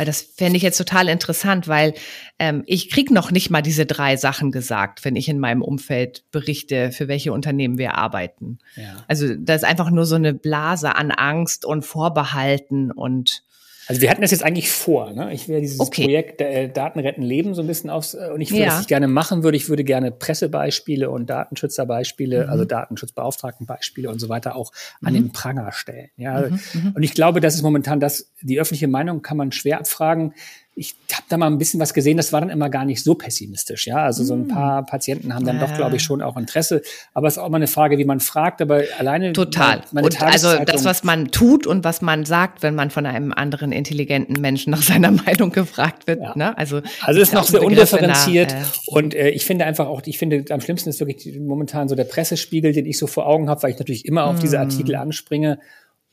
Weil 0.00 0.06
das 0.06 0.22
fände 0.22 0.56
ich 0.56 0.62
jetzt 0.62 0.78
total 0.78 1.10
interessant, 1.10 1.68
weil 1.68 1.92
ähm, 2.38 2.62
ich 2.64 2.88
krieg 2.88 3.10
noch 3.10 3.30
nicht 3.32 3.50
mal 3.50 3.60
diese 3.60 3.84
drei 3.84 4.16
Sachen 4.16 4.50
gesagt, 4.50 5.04
wenn 5.04 5.14
ich 5.14 5.28
in 5.28 5.38
meinem 5.38 5.60
Umfeld 5.60 6.24
berichte, 6.32 6.90
für 6.90 7.06
welche 7.06 7.34
Unternehmen 7.34 7.76
wir 7.76 7.96
arbeiten. 7.96 8.60
Ja. 8.76 9.04
Also 9.08 9.34
da 9.36 9.54
ist 9.54 9.64
einfach 9.66 9.90
nur 9.90 10.06
so 10.06 10.14
eine 10.14 10.32
Blase 10.32 10.96
an 10.96 11.10
Angst 11.10 11.66
und 11.66 11.84
Vorbehalten 11.84 12.90
und 12.90 13.42
also 13.90 14.02
wir 14.02 14.10
hatten 14.10 14.22
das 14.22 14.30
jetzt 14.30 14.44
eigentlich 14.44 14.70
vor. 14.70 15.10
Ne? 15.10 15.34
Ich 15.34 15.48
will 15.48 15.60
dieses 15.60 15.80
okay. 15.80 16.04
Projekt 16.04 16.40
äh, 16.40 16.68
Daten 16.68 17.00
retten 17.00 17.22
Leben 17.22 17.54
so 17.54 17.60
ein 17.60 17.66
bisschen 17.66 17.90
aufs 17.90 18.14
äh, 18.14 18.30
und 18.32 18.40
ich 18.40 18.52
würde, 18.52 18.62
ja. 18.62 18.80
ich 18.80 18.86
gerne 18.86 19.08
machen 19.08 19.42
würde, 19.42 19.56
ich 19.56 19.68
würde 19.68 19.82
gerne 19.82 20.12
Pressebeispiele 20.12 21.10
und 21.10 21.28
Datenschützerbeispiele, 21.28 22.44
mhm. 22.44 22.50
also 22.50 22.64
Datenschutzbeauftragtenbeispiele 22.64 24.08
und 24.08 24.20
so 24.20 24.28
weiter 24.28 24.54
auch 24.54 24.70
an 25.02 25.14
mhm. 25.14 25.16
den 25.16 25.32
Pranger 25.32 25.72
stellen. 25.72 26.08
Ja, 26.16 26.42
mhm. 26.42 26.60
mhm. 26.72 26.92
und 26.94 27.02
ich 27.02 27.14
glaube, 27.14 27.40
das 27.40 27.56
ist 27.56 27.62
momentan 27.62 27.98
das. 27.98 28.30
Die 28.42 28.60
öffentliche 28.60 28.86
Meinung 28.86 29.22
kann 29.22 29.36
man 29.36 29.50
schwer 29.50 29.80
abfragen 29.80 30.34
ich 30.80 30.96
habe 31.12 31.24
da 31.28 31.36
mal 31.36 31.46
ein 31.46 31.58
bisschen 31.58 31.78
was 31.78 31.92
gesehen, 31.92 32.16
das 32.16 32.32
war 32.32 32.40
dann 32.40 32.48
immer 32.48 32.70
gar 32.70 32.86
nicht 32.86 33.04
so 33.04 33.14
pessimistisch. 33.14 33.86
Ja, 33.86 33.98
also 33.98 34.24
so 34.24 34.32
ein 34.32 34.44
hm. 34.44 34.48
paar 34.48 34.86
Patienten 34.86 35.34
haben 35.34 35.44
dann 35.44 35.60
ja. 35.60 35.66
doch, 35.66 35.74
glaube 35.76 35.96
ich, 35.96 36.02
schon 36.02 36.22
auch 36.22 36.38
Interesse. 36.38 36.80
Aber 37.12 37.28
es 37.28 37.34
ist 37.34 37.38
auch 37.38 37.50
mal 37.50 37.56
eine 37.56 37.66
Frage, 37.66 37.98
wie 37.98 38.06
man 38.06 38.18
fragt. 38.18 38.62
Aber 38.62 38.82
alleine 38.98 39.34
total. 39.34 39.82
Und 39.92 40.22
also 40.22 40.56
das, 40.64 40.86
was 40.86 41.04
man 41.04 41.30
tut 41.30 41.66
und 41.66 41.84
was 41.84 42.00
man 42.00 42.24
sagt, 42.24 42.62
wenn 42.62 42.74
man 42.74 42.88
von 42.88 43.04
einem 43.04 43.34
anderen 43.34 43.72
intelligenten 43.72 44.40
Menschen 44.40 44.70
nach 44.70 44.80
seiner 44.82 45.10
Meinung 45.26 45.50
gefragt 45.52 46.06
wird. 46.06 46.22
Ja. 46.22 46.32
Ne? 46.34 46.56
Also 46.56 46.80
also 47.02 47.20
ist 47.20 47.34
noch 47.34 47.44
sehr 47.44 47.62
undifferenziert. 47.62 48.52
Nach, 48.52 48.76
äh, 48.76 48.90
und 48.90 49.14
äh, 49.14 49.28
ich 49.28 49.44
finde 49.44 49.66
einfach 49.66 49.86
auch, 49.86 50.00
ich 50.06 50.16
finde 50.16 50.46
am 50.48 50.62
schlimmsten 50.62 50.88
ist 50.88 50.98
wirklich 50.98 51.38
momentan 51.38 51.90
so 51.90 51.94
der 51.94 52.04
Pressespiegel, 52.04 52.72
den 52.72 52.86
ich 52.86 52.96
so 52.96 53.06
vor 53.06 53.26
Augen 53.26 53.50
habe, 53.50 53.62
weil 53.64 53.72
ich 53.72 53.78
natürlich 53.78 54.06
immer 54.06 54.24
auf 54.24 54.38
diese 54.38 54.58
hm. 54.58 54.70
Artikel 54.70 54.94
anspringe. 54.94 55.58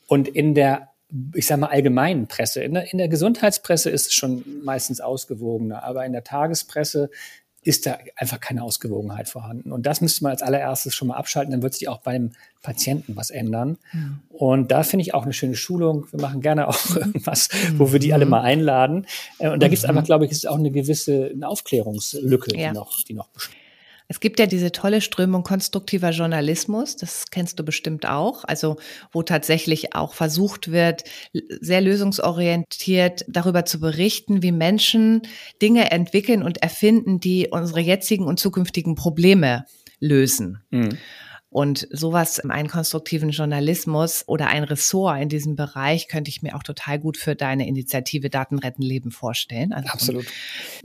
Und 0.07 0.27
in 0.27 0.55
der 0.55 0.89
ich 1.33 1.47
sage 1.47 1.61
mal, 1.61 1.67
allgemeinen 1.67 2.27
Presse. 2.27 2.63
In 2.63 2.73
der, 2.73 2.91
in 2.91 2.97
der 2.97 3.07
Gesundheitspresse 3.07 3.89
ist 3.89 4.07
es 4.07 4.13
schon 4.13 4.43
meistens 4.63 4.99
ausgewogener, 4.99 5.83
aber 5.83 6.05
in 6.05 6.13
der 6.13 6.23
Tagespresse 6.23 7.09
ist 7.67 7.85
da 7.85 7.97
einfach 8.15 8.39
keine 8.39 8.63
Ausgewogenheit 8.63 9.27
vorhanden. 9.27 9.73
Und 9.73 9.85
das 9.85 9.99
müsste 9.99 10.23
man 10.23 10.31
als 10.31 10.41
allererstes 10.41 10.95
schon 10.95 11.09
mal 11.09 11.15
abschalten, 11.15 11.51
dann 11.51 11.61
wird 11.61 11.73
sich 11.73 11.89
auch 11.89 11.97
beim 11.97 12.31
Patienten 12.61 13.17
was 13.17 13.29
ändern. 13.29 13.77
Mhm. 13.91 14.19
Und 14.29 14.71
da 14.71 14.83
finde 14.83 15.01
ich 15.01 15.13
auch 15.13 15.23
eine 15.23 15.33
schöne 15.33 15.55
Schulung. 15.55 16.07
Wir 16.11 16.21
machen 16.21 16.39
gerne 16.39 16.69
auch 16.69 16.89
mhm. 16.89 16.97
irgendwas, 16.97 17.49
wo 17.75 17.91
wir 17.91 17.99
die 17.99 18.13
alle 18.13 18.25
mhm. 18.25 18.31
mal 18.31 18.41
einladen. 18.41 19.05
Äh, 19.39 19.49
und 19.49 19.61
da 19.61 19.67
gibt 19.67 19.79
es 19.79 19.85
einfach, 19.85 20.05
glaube 20.05 20.25
ich, 20.25 20.31
ist 20.31 20.47
auch 20.47 20.57
eine 20.57 20.71
gewisse 20.71 21.33
Aufklärungslücke, 21.41 22.57
ja. 22.57 22.69
die 22.69 22.73
noch, 22.73 23.03
die 23.03 23.13
noch 23.13 23.27
besteht. 23.29 23.56
Es 24.09 24.19
gibt 24.21 24.39
ja 24.39 24.45
diese 24.45 24.71
tolle 24.71 25.01
Strömung 25.01 25.43
konstruktiver 25.43 26.11
Journalismus, 26.11 26.95
das 26.95 27.25
kennst 27.29 27.59
du 27.59 27.65
bestimmt 27.65 28.05
auch, 28.07 28.45
also 28.45 28.77
wo 29.11 29.21
tatsächlich 29.21 29.95
auch 29.95 30.13
versucht 30.13 30.71
wird, 30.71 31.03
sehr 31.33 31.81
lösungsorientiert 31.81 33.25
darüber 33.27 33.65
zu 33.65 33.79
berichten, 33.79 34.41
wie 34.43 34.53
Menschen 34.53 35.23
Dinge 35.61 35.91
entwickeln 35.91 36.41
und 36.41 36.61
erfinden, 36.63 37.19
die 37.19 37.49
unsere 37.51 37.81
jetzigen 37.81 38.25
und 38.25 38.39
zukünftigen 38.39 38.95
Probleme 38.95 39.65
lösen. 39.99 40.61
Mhm. 40.69 40.97
Und 41.49 41.87
sowas, 41.91 42.41
einen 42.41 42.67
konstruktiven 42.67 43.29
Journalismus 43.29 44.25
oder 44.27 44.47
ein 44.47 44.65
Ressort 44.65 45.21
in 45.21 45.29
diesem 45.29 45.55
Bereich 45.55 46.09
könnte 46.09 46.29
ich 46.29 46.41
mir 46.41 46.55
auch 46.57 46.63
total 46.63 46.99
gut 46.99 47.15
für 47.15 47.35
deine 47.35 47.65
Initiative 47.67 48.29
Daten 48.29 48.59
retten 48.59 48.81
Leben 48.81 49.11
vorstellen. 49.11 49.71
Also 49.71 49.87
Absolut. 49.87 50.25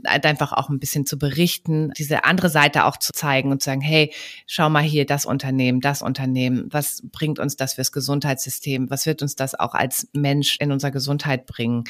Einfach 0.05 0.53
auch 0.53 0.69
ein 0.69 0.79
bisschen 0.79 1.05
zu 1.05 1.19
berichten, 1.19 1.91
diese 1.97 2.23
andere 2.23 2.47
Seite 2.47 2.85
auch 2.85 2.95
zu 2.95 3.11
zeigen 3.11 3.51
und 3.51 3.61
zu 3.61 3.65
sagen, 3.65 3.81
hey, 3.81 4.13
schau 4.47 4.69
mal 4.69 4.83
hier 4.83 5.05
das 5.05 5.25
Unternehmen, 5.25 5.81
das 5.81 6.01
Unternehmen, 6.01 6.67
was 6.71 7.01
bringt 7.11 7.39
uns 7.39 7.57
das 7.57 7.73
fürs 7.73 7.91
Gesundheitssystem? 7.91 8.89
Was 8.89 9.05
wird 9.05 9.21
uns 9.21 9.35
das 9.35 9.59
auch 9.59 9.73
als 9.73 10.07
Mensch 10.13 10.57
in 10.61 10.71
unserer 10.71 10.91
Gesundheit 10.91 11.45
bringen? 11.45 11.83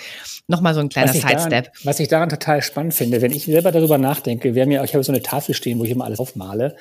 Nochmal 0.48 0.74
so 0.74 0.80
ein 0.80 0.90
kleiner 0.90 1.14
Sidestep. 1.14 1.70
was 1.84 2.00
ich 2.00 2.08
daran 2.08 2.30
total 2.30 2.64
spannend 2.64 2.96
finde, 2.96 3.22
wenn 3.22 3.34
ich 3.34 3.46
selber 3.46 3.72
darüber 3.72 4.00
nachdenke, 4.00 4.56
wir 4.56 4.64
haben 4.64 4.72
ja, 4.72 4.84
ich 4.84 4.96
habe 4.96 5.04
so 5.04 5.12
eine 5.12 5.22
Tafel 5.22 5.54
stehen, 5.54 5.78
wo 5.78 5.84
ich 5.84 5.92
immer 5.92 6.06
alles 6.06 6.20
aufmale. 6.20 6.76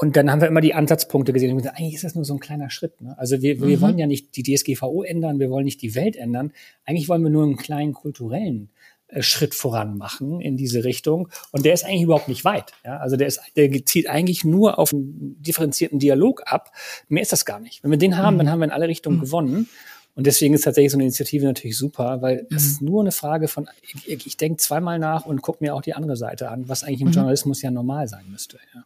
Und 0.00 0.16
dann 0.16 0.30
haben 0.30 0.40
wir 0.40 0.46
immer 0.46 0.60
die 0.60 0.74
Ansatzpunkte 0.74 1.32
gesehen 1.32 1.50
und 1.50 1.56
gesagt, 1.58 1.76
eigentlich 1.76 1.96
ist 1.96 2.04
das 2.04 2.14
nur 2.14 2.24
so 2.24 2.32
ein 2.32 2.38
kleiner 2.38 2.70
Schritt. 2.70 3.00
Ne? 3.00 3.18
Also 3.18 3.42
wir, 3.42 3.60
wir 3.60 3.76
mhm. 3.76 3.80
wollen 3.80 3.98
ja 3.98 4.06
nicht 4.06 4.36
die 4.36 4.44
DSGVO 4.44 5.02
ändern, 5.02 5.40
wir 5.40 5.50
wollen 5.50 5.64
nicht 5.64 5.82
die 5.82 5.96
Welt 5.96 6.14
ändern. 6.14 6.52
Eigentlich 6.84 7.08
wollen 7.08 7.22
wir 7.24 7.30
nur 7.30 7.42
einen 7.42 7.56
kleinen 7.56 7.94
kulturellen 7.94 8.70
äh, 9.08 9.22
Schritt 9.22 9.56
voran 9.56 9.98
machen 9.98 10.40
in 10.40 10.56
diese 10.56 10.84
Richtung. 10.84 11.28
Und 11.50 11.64
der 11.64 11.74
ist 11.74 11.84
eigentlich 11.84 12.02
überhaupt 12.02 12.28
nicht 12.28 12.44
weit. 12.44 12.74
Ja? 12.84 12.98
Also 12.98 13.16
der, 13.16 13.26
ist, 13.26 13.40
der 13.56 13.72
zielt 13.86 14.08
eigentlich 14.08 14.44
nur 14.44 14.78
auf 14.78 14.92
einen 14.92 15.42
differenzierten 15.42 15.98
Dialog 15.98 16.42
ab. 16.46 16.70
Mehr 17.08 17.22
ist 17.22 17.32
das 17.32 17.44
gar 17.44 17.58
nicht. 17.58 17.82
Wenn 17.82 17.90
wir 17.90 17.98
den 17.98 18.16
haben, 18.16 18.34
mhm. 18.34 18.38
dann 18.38 18.50
haben 18.50 18.60
wir 18.60 18.66
in 18.66 18.70
alle 18.70 18.86
Richtungen 18.86 19.16
mhm. 19.16 19.22
gewonnen. 19.22 19.68
Und 20.14 20.28
deswegen 20.28 20.54
ist 20.54 20.62
tatsächlich 20.62 20.92
so 20.92 20.96
eine 20.96 21.04
Initiative 21.04 21.44
natürlich 21.44 21.76
super, 21.76 22.22
weil 22.22 22.46
das 22.50 22.62
mhm. 22.62 22.70
ist 22.70 22.82
nur 22.82 23.00
eine 23.00 23.12
Frage 23.12 23.48
von, 23.48 23.68
ich, 24.06 24.26
ich 24.26 24.36
denke 24.36 24.58
zweimal 24.58 25.00
nach 25.00 25.26
und 25.26 25.42
gucke 25.42 25.64
mir 25.64 25.74
auch 25.74 25.82
die 25.82 25.94
andere 25.94 26.16
Seite 26.16 26.50
an, 26.50 26.68
was 26.68 26.84
eigentlich 26.84 27.00
im 27.00 27.08
mhm. 27.08 27.14
Journalismus 27.14 27.62
ja 27.62 27.72
normal 27.72 28.06
sein 28.06 28.30
müsste. 28.30 28.58
Ja. 28.72 28.84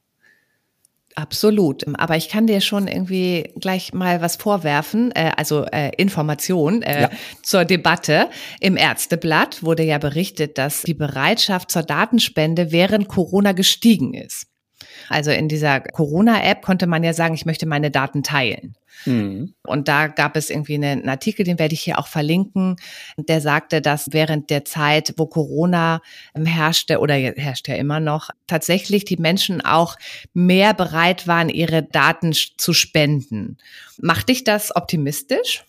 Absolut. 1.14 1.85
Aber 1.98 2.16
ich 2.16 2.29
kann 2.29 2.46
dir 2.46 2.61
schon 2.61 2.88
irgendwie 2.88 3.53
gleich 3.61 3.92
mal 3.92 4.20
was 4.20 4.37
vorwerfen, 4.37 5.12
äh, 5.12 5.33
also 5.37 5.64
äh, 5.66 5.90
Information 5.96 6.83
äh, 6.83 7.03
ja. 7.03 7.11
zur 7.42 7.64
Debatte. 7.64 8.29
Im 8.61 8.77
Ärzteblatt 8.77 9.62
wurde 9.62 9.83
ja 9.83 9.98
berichtet, 9.98 10.59
dass 10.59 10.83
die 10.83 10.94
Bereitschaft 10.94 11.70
zur 11.70 11.83
Datenspende 11.83 12.72
während 12.72 13.09
Corona 13.09 13.53
gestiegen 13.53 14.14
ist. 14.14 14.46
Also 15.12 15.31
in 15.31 15.48
dieser 15.48 15.81
Corona-App 15.81 16.62
konnte 16.62 16.87
man 16.87 17.05
ja 17.05 17.12
sagen, 17.12 17.35
ich 17.35 17.46
möchte 17.46 17.66
meine 17.66 17.90
Daten 17.90 18.22
teilen. 18.22 18.75
Mhm. 19.05 19.55
Und 19.64 19.88
da 19.88 20.07
gab 20.07 20.37
es 20.37 20.51
irgendwie 20.51 20.75
einen 20.75 21.09
Artikel, 21.09 21.44
den 21.44 21.59
werde 21.59 21.75
ich 21.75 21.81
hier 21.81 21.98
auch 21.98 22.07
verlinken, 22.07 22.77
der 23.16 23.40
sagte, 23.40 23.81
dass 23.81 24.12
während 24.12 24.51
der 24.51 24.64
Zeit, 24.64 25.14
wo 25.16 25.27
Corona 25.27 26.01
herrschte 26.35 26.98
oder 26.98 27.14
herrscht 27.14 27.68
ja 27.68 27.75
immer 27.75 28.01
noch, 28.01 28.31
tatsächlich 28.46 29.05
die 29.05 29.16
Menschen 29.16 29.61
auch 29.61 29.96
mehr 30.35 30.75
bereit 30.75 31.27
waren, 31.27 31.48
ihre 31.48 31.83
Daten 31.83 32.33
zu 32.33 32.72
spenden. 32.72 33.59
Macht 34.01 34.29
dich 34.29 34.44
das 34.44 34.75
optimistisch? 34.75 35.64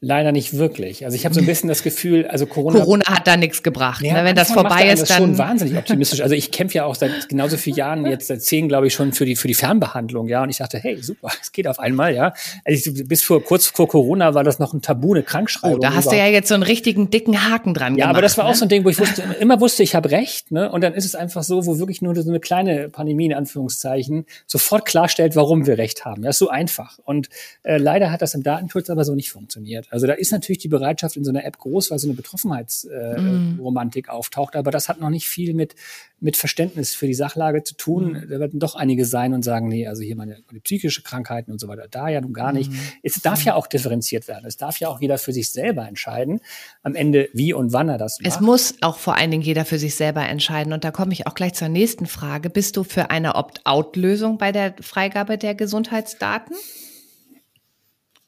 Leider 0.00 0.30
nicht 0.30 0.56
wirklich. 0.56 1.04
Also 1.04 1.16
ich 1.16 1.24
habe 1.24 1.34
so 1.34 1.40
ein 1.40 1.46
bisschen 1.46 1.68
das 1.68 1.82
Gefühl, 1.82 2.24
also 2.28 2.46
Corona. 2.46 2.78
Corona 2.78 3.04
hat 3.06 3.26
da 3.26 3.36
nichts 3.36 3.64
gebracht. 3.64 4.00
Ja, 4.00 4.14
ne? 4.14 4.24
Wenn 4.24 4.36
das 4.36 4.52
vorbei 4.52 4.88
ist, 4.92 5.10
dann. 5.10 5.16
schon 5.16 5.38
wahnsinnig 5.38 5.76
optimistisch. 5.78 6.20
Also 6.20 6.36
ich 6.36 6.52
kämpfe 6.52 6.76
ja 6.76 6.84
auch 6.84 6.94
seit 6.94 7.28
genauso 7.28 7.56
vielen 7.56 7.74
Jahren, 7.74 8.06
jetzt 8.06 8.28
seit 8.28 8.40
zehn, 8.40 8.68
glaube 8.68 8.86
ich, 8.86 8.94
schon 8.94 9.12
für 9.12 9.24
die, 9.24 9.34
für 9.34 9.48
die 9.48 9.54
Fernbehandlung, 9.54 10.28
ja. 10.28 10.44
Und 10.44 10.50
ich 10.50 10.58
dachte, 10.58 10.78
hey, 10.78 11.02
super, 11.02 11.32
es 11.42 11.50
geht 11.50 11.66
auf 11.66 11.80
einmal, 11.80 12.14
ja. 12.14 12.32
Also 12.64 12.92
ich, 12.92 13.08
bis 13.08 13.24
vor, 13.24 13.42
kurz 13.42 13.66
vor 13.66 13.88
Corona 13.88 14.34
war 14.34 14.44
das 14.44 14.60
noch 14.60 14.72
ein 14.72 14.82
Tabu, 14.82 15.14
eine 15.14 15.24
Krankschreibung. 15.24 15.78
Oh, 15.78 15.80
da 15.80 15.88
hast 15.88 16.04
überhaupt. 16.04 16.12
du 16.12 16.18
ja 16.18 16.26
jetzt 16.26 16.46
so 16.46 16.54
einen 16.54 16.62
richtigen 16.62 17.10
dicken 17.10 17.50
Haken 17.50 17.74
dran 17.74 17.94
ja, 17.94 18.04
gemacht. 18.04 18.06
Ja, 18.06 18.10
aber 18.10 18.22
das 18.22 18.38
war 18.38 18.44
ne? 18.44 18.52
auch 18.52 18.54
so 18.54 18.66
ein 18.66 18.68
Ding, 18.68 18.84
wo 18.84 18.90
ich 18.90 18.98
wusste, 19.00 19.24
immer 19.40 19.60
wusste, 19.60 19.82
ich 19.82 19.96
habe 19.96 20.12
recht, 20.12 20.52
ne. 20.52 20.70
Und 20.70 20.82
dann 20.82 20.94
ist 20.94 21.06
es 21.06 21.16
einfach 21.16 21.42
so, 21.42 21.66
wo 21.66 21.80
wirklich 21.80 22.02
nur 22.02 22.14
so 22.14 22.30
eine 22.30 22.38
kleine 22.38 22.88
Pandemie, 22.88 23.26
in 23.26 23.34
Anführungszeichen, 23.34 24.26
sofort 24.46 24.86
klarstellt, 24.86 25.34
warum 25.34 25.66
wir 25.66 25.76
recht 25.76 26.04
haben. 26.04 26.22
Ja, 26.22 26.30
ist 26.30 26.38
so 26.38 26.50
einfach. 26.50 27.00
Und 27.04 27.30
äh, 27.64 27.78
leider 27.78 28.12
hat 28.12 28.22
das 28.22 28.34
im 28.34 28.44
Datenschutz 28.44 28.90
aber 28.90 29.04
so 29.04 29.16
nicht 29.16 29.32
funktioniert. 29.32 29.87
Also 29.90 30.06
da 30.06 30.14
ist 30.14 30.32
natürlich 30.32 30.58
die 30.58 30.68
Bereitschaft 30.68 31.16
in 31.16 31.24
so 31.24 31.30
einer 31.30 31.44
App 31.44 31.58
groß, 31.58 31.90
weil 31.90 31.98
so 31.98 32.06
eine 32.06 32.14
Betroffenheitsromantik 32.14 34.08
äh, 34.08 34.10
mm. 34.10 34.14
auftaucht, 34.14 34.56
aber 34.56 34.70
das 34.70 34.88
hat 34.88 35.00
noch 35.00 35.10
nicht 35.10 35.28
viel 35.28 35.54
mit, 35.54 35.74
mit 36.20 36.36
Verständnis 36.36 36.94
für 36.94 37.06
die 37.06 37.14
Sachlage 37.14 37.62
zu 37.62 37.74
tun. 37.74 38.12
Mm. 38.12 38.30
Da 38.30 38.40
werden 38.40 38.60
doch 38.60 38.74
einige 38.74 39.04
sein 39.04 39.34
und 39.34 39.42
sagen, 39.42 39.68
nee, 39.68 39.86
also 39.86 40.02
hier 40.02 40.16
meine, 40.16 40.38
meine 40.46 40.60
psychische 40.60 41.02
Krankheiten 41.02 41.52
und 41.52 41.60
so 41.60 41.68
weiter, 41.68 41.86
da 41.90 42.08
ja 42.08 42.20
nun 42.20 42.32
gar 42.32 42.52
nicht. 42.52 42.70
Mm. 42.70 42.76
Es 43.02 43.20
darf 43.22 43.44
ja 43.44 43.54
auch 43.54 43.66
differenziert 43.66 44.28
werden. 44.28 44.44
Es 44.46 44.56
darf 44.56 44.78
ja 44.80 44.88
auch 44.88 45.00
jeder 45.00 45.18
für 45.18 45.32
sich 45.32 45.50
selber 45.50 45.86
entscheiden, 45.88 46.40
am 46.82 46.94
Ende 46.94 47.28
wie 47.32 47.52
und 47.52 47.72
wann 47.72 47.88
er 47.88 47.98
das 47.98 48.20
macht. 48.20 48.28
Es 48.28 48.40
muss 48.40 48.74
auch 48.80 48.98
vor 48.98 49.16
allen 49.16 49.30
Dingen 49.30 49.42
jeder 49.42 49.64
für 49.64 49.78
sich 49.78 49.94
selber 49.94 50.26
entscheiden. 50.28 50.72
Und 50.72 50.84
da 50.84 50.90
komme 50.90 51.12
ich 51.12 51.26
auch 51.26 51.34
gleich 51.34 51.54
zur 51.54 51.68
nächsten 51.68 52.06
Frage. 52.06 52.50
Bist 52.50 52.76
du 52.76 52.84
für 52.84 53.10
eine 53.10 53.34
Opt-out-Lösung 53.34 54.38
bei 54.38 54.52
der 54.52 54.74
Freigabe 54.80 55.38
der 55.38 55.54
Gesundheitsdaten? 55.54 56.56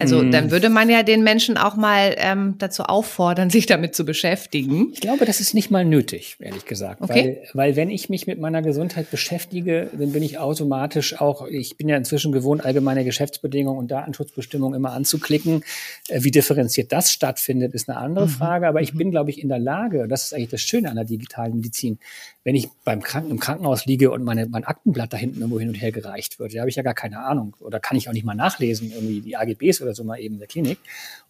Also 0.00 0.22
mm. 0.22 0.30
dann 0.30 0.50
würde 0.50 0.70
man 0.70 0.88
ja 0.88 1.02
den 1.02 1.22
Menschen 1.22 1.58
auch 1.58 1.76
mal 1.76 2.14
ähm, 2.16 2.54
dazu 2.58 2.84
auffordern, 2.84 3.50
sich 3.50 3.66
damit 3.66 3.94
zu 3.94 4.04
beschäftigen. 4.04 4.88
Ich 4.92 5.00
glaube, 5.00 5.26
das 5.26 5.40
ist 5.40 5.52
nicht 5.52 5.70
mal 5.70 5.84
nötig, 5.84 6.36
ehrlich 6.40 6.64
gesagt. 6.64 7.02
Okay. 7.02 7.40
Weil, 7.52 7.68
weil 7.68 7.76
wenn 7.76 7.90
ich 7.90 8.08
mich 8.08 8.26
mit 8.26 8.40
meiner 8.40 8.62
Gesundheit 8.62 9.10
beschäftige, 9.10 9.90
dann 9.92 10.12
bin 10.12 10.22
ich 10.22 10.38
automatisch 10.38 11.20
auch, 11.20 11.46
ich 11.46 11.76
bin 11.76 11.88
ja 11.88 11.96
inzwischen 11.96 12.32
gewohnt, 12.32 12.64
allgemeine 12.64 13.04
Geschäftsbedingungen 13.04 13.78
und 13.78 13.90
Datenschutzbestimmungen 13.90 14.74
immer 14.74 14.92
anzuklicken. 14.92 15.62
Äh, 16.08 16.22
wie 16.22 16.30
differenziert 16.30 16.92
das 16.92 17.12
stattfindet, 17.12 17.74
ist 17.74 17.88
eine 17.88 17.98
andere 17.98 18.26
mhm. 18.26 18.30
Frage. 18.30 18.68
Aber 18.68 18.80
ich 18.80 18.94
mhm. 18.94 18.98
bin, 18.98 19.10
glaube 19.10 19.30
ich, 19.30 19.42
in 19.42 19.48
der 19.48 19.58
Lage, 19.58 20.02
und 20.04 20.08
das 20.08 20.24
ist 20.24 20.34
eigentlich 20.34 20.50
das 20.50 20.62
Schöne 20.62 20.88
an 20.88 20.96
der 20.96 21.04
digitalen 21.04 21.56
Medizin, 21.56 21.98
wenn 22.42 22.54
ich 22.54 22.68
beim 22.84 23.02
Kranken, 23.02 23.30
im 23.30 23.38
Krankenhaus 23.38 23.84
liege 23.84 24.10
und 24.10 24.24
meine, 24.24 24.46
mein 24.46 24.64
Aktenblatt 24.64 25.12
da 25.12 25.18
hinten 25.18 25.40
irgendwo 25.40 25.60
hin 25.60 25.68
und 25.68 25.74
her 25.74 25.92
gereicht 25.92 26.38
wird, 26.38 26.54
da 26.54 26.60
habe 26.60 26.70
ich 26.70 26.76
ja 26.76 26.82
gar 26.82 26.94
keine 26.94 27.18
Ahnung. 27.18 27.54
Oder 27.60 27.80
kann 27.80 27.98
ich 27.98 28.08
auch 28.08 28.14
nicht 28.14 28.24
mal 28.24 28.34
nachlesen, 28.34 28.90
irgendwie 28.90 29.20
die 29.20 29.36
AGBs 29.36 29.82
oder 29.82 29.94
so 29.94 30.04
mal 30.04 30.18
eben 30.18 30.34
in 30.34 30.38
der 30.38 30.48
Klinik. 30.48 30.78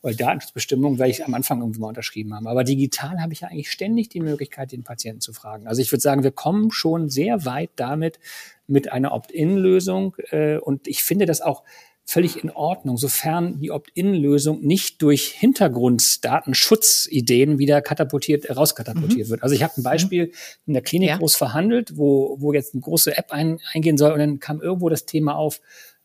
Oder 0.03 0.15
Datenschutzbestimmungen 0.15 0.99
werde 1.01 1.11
ich 1.11 1.25
am 1.25 1.35
Anfang 1.35 1.61
irgendwo 1.61 1.81
mal 1.81 1.89
unterschrieben 1.89 2.33
haben. 2.35 2.47
Aber 2.47 2.63
digital 2.63 3.21
habe 3.21 3.33
ich 3.33 3.41
ja 3.41 3.49
eigentlich 3.49 3.73
ständig 3.73 4.09
die 4.09 4.21
Möglichkeit, 4.21 4.71
den 4.71 4.85
Patienten 4.85 5.21
zu 5.21 5.33
fragen. 5.33 5.67
Also 5.67 5.83
ich 5.83 5.91
würde 5.91 6.03
sagen, 6.03 6.23
wir 6.23 6.31
kommen 6.31 6.71
schon 6.71 7.11
sehr 7.11 7.45
weit 7.45 7.71
damit 7.75 8.21
mit 8.69 8.93
einer 8.93 9.13
Opt-in-Lösung. 9.13 10.15
Äh, 10.31 10.59
und 10.59 10.87
ich 10.87 11.03
finde 11.03 11.27
das 11.27 11.41
auch 11.41 11.65
völlig 12.11 12.43
in 12.43 12.51
Ordnung, 12.51 12.97
sofern 12.97 13.61
die 13.61 13.71
Opt-in-Lösung 13.71 14.63
nicht 14.63 15.01
durch 15.01 15.29
Hintergrunddatenschutzideen 15.29 17.59
wieder 17.59 17.81
katapultiert, 17.83 18.47
äh, 18.47 18.53
rauskatapultiert 18.53 19.29
mhm. 19.29 19.31
wird. 19.31 19.45
Also 19.45 19.55
ich 19.55 19.63
habe 19.63 19.75
ein 19.77 19.85
Beispiel 19.85 20.33
in 20.67 20.73
der 20.73 20.83
Klinik 20.83 21.11
ja. 21.11 21.19
groß 21.19 21.37
verhandelt, 21.37 21.97
wo, 21.97 22.35
wo 22.41 22.53
jetzt 22.53 22.75
eine 22.75 22.81
große 22.81 23.17
App 23.17 23.31
ein, 23.31 23.61
eingehen 23.73 23.97
soll 23.97 24.11
und 24.11 24.19
dann 24.19 24.41
kam 24.41 24.61
irgendwo 24.61 24.89
das 24.89 25.07
Thema 25.07 25.37
auf, 25.37 25.61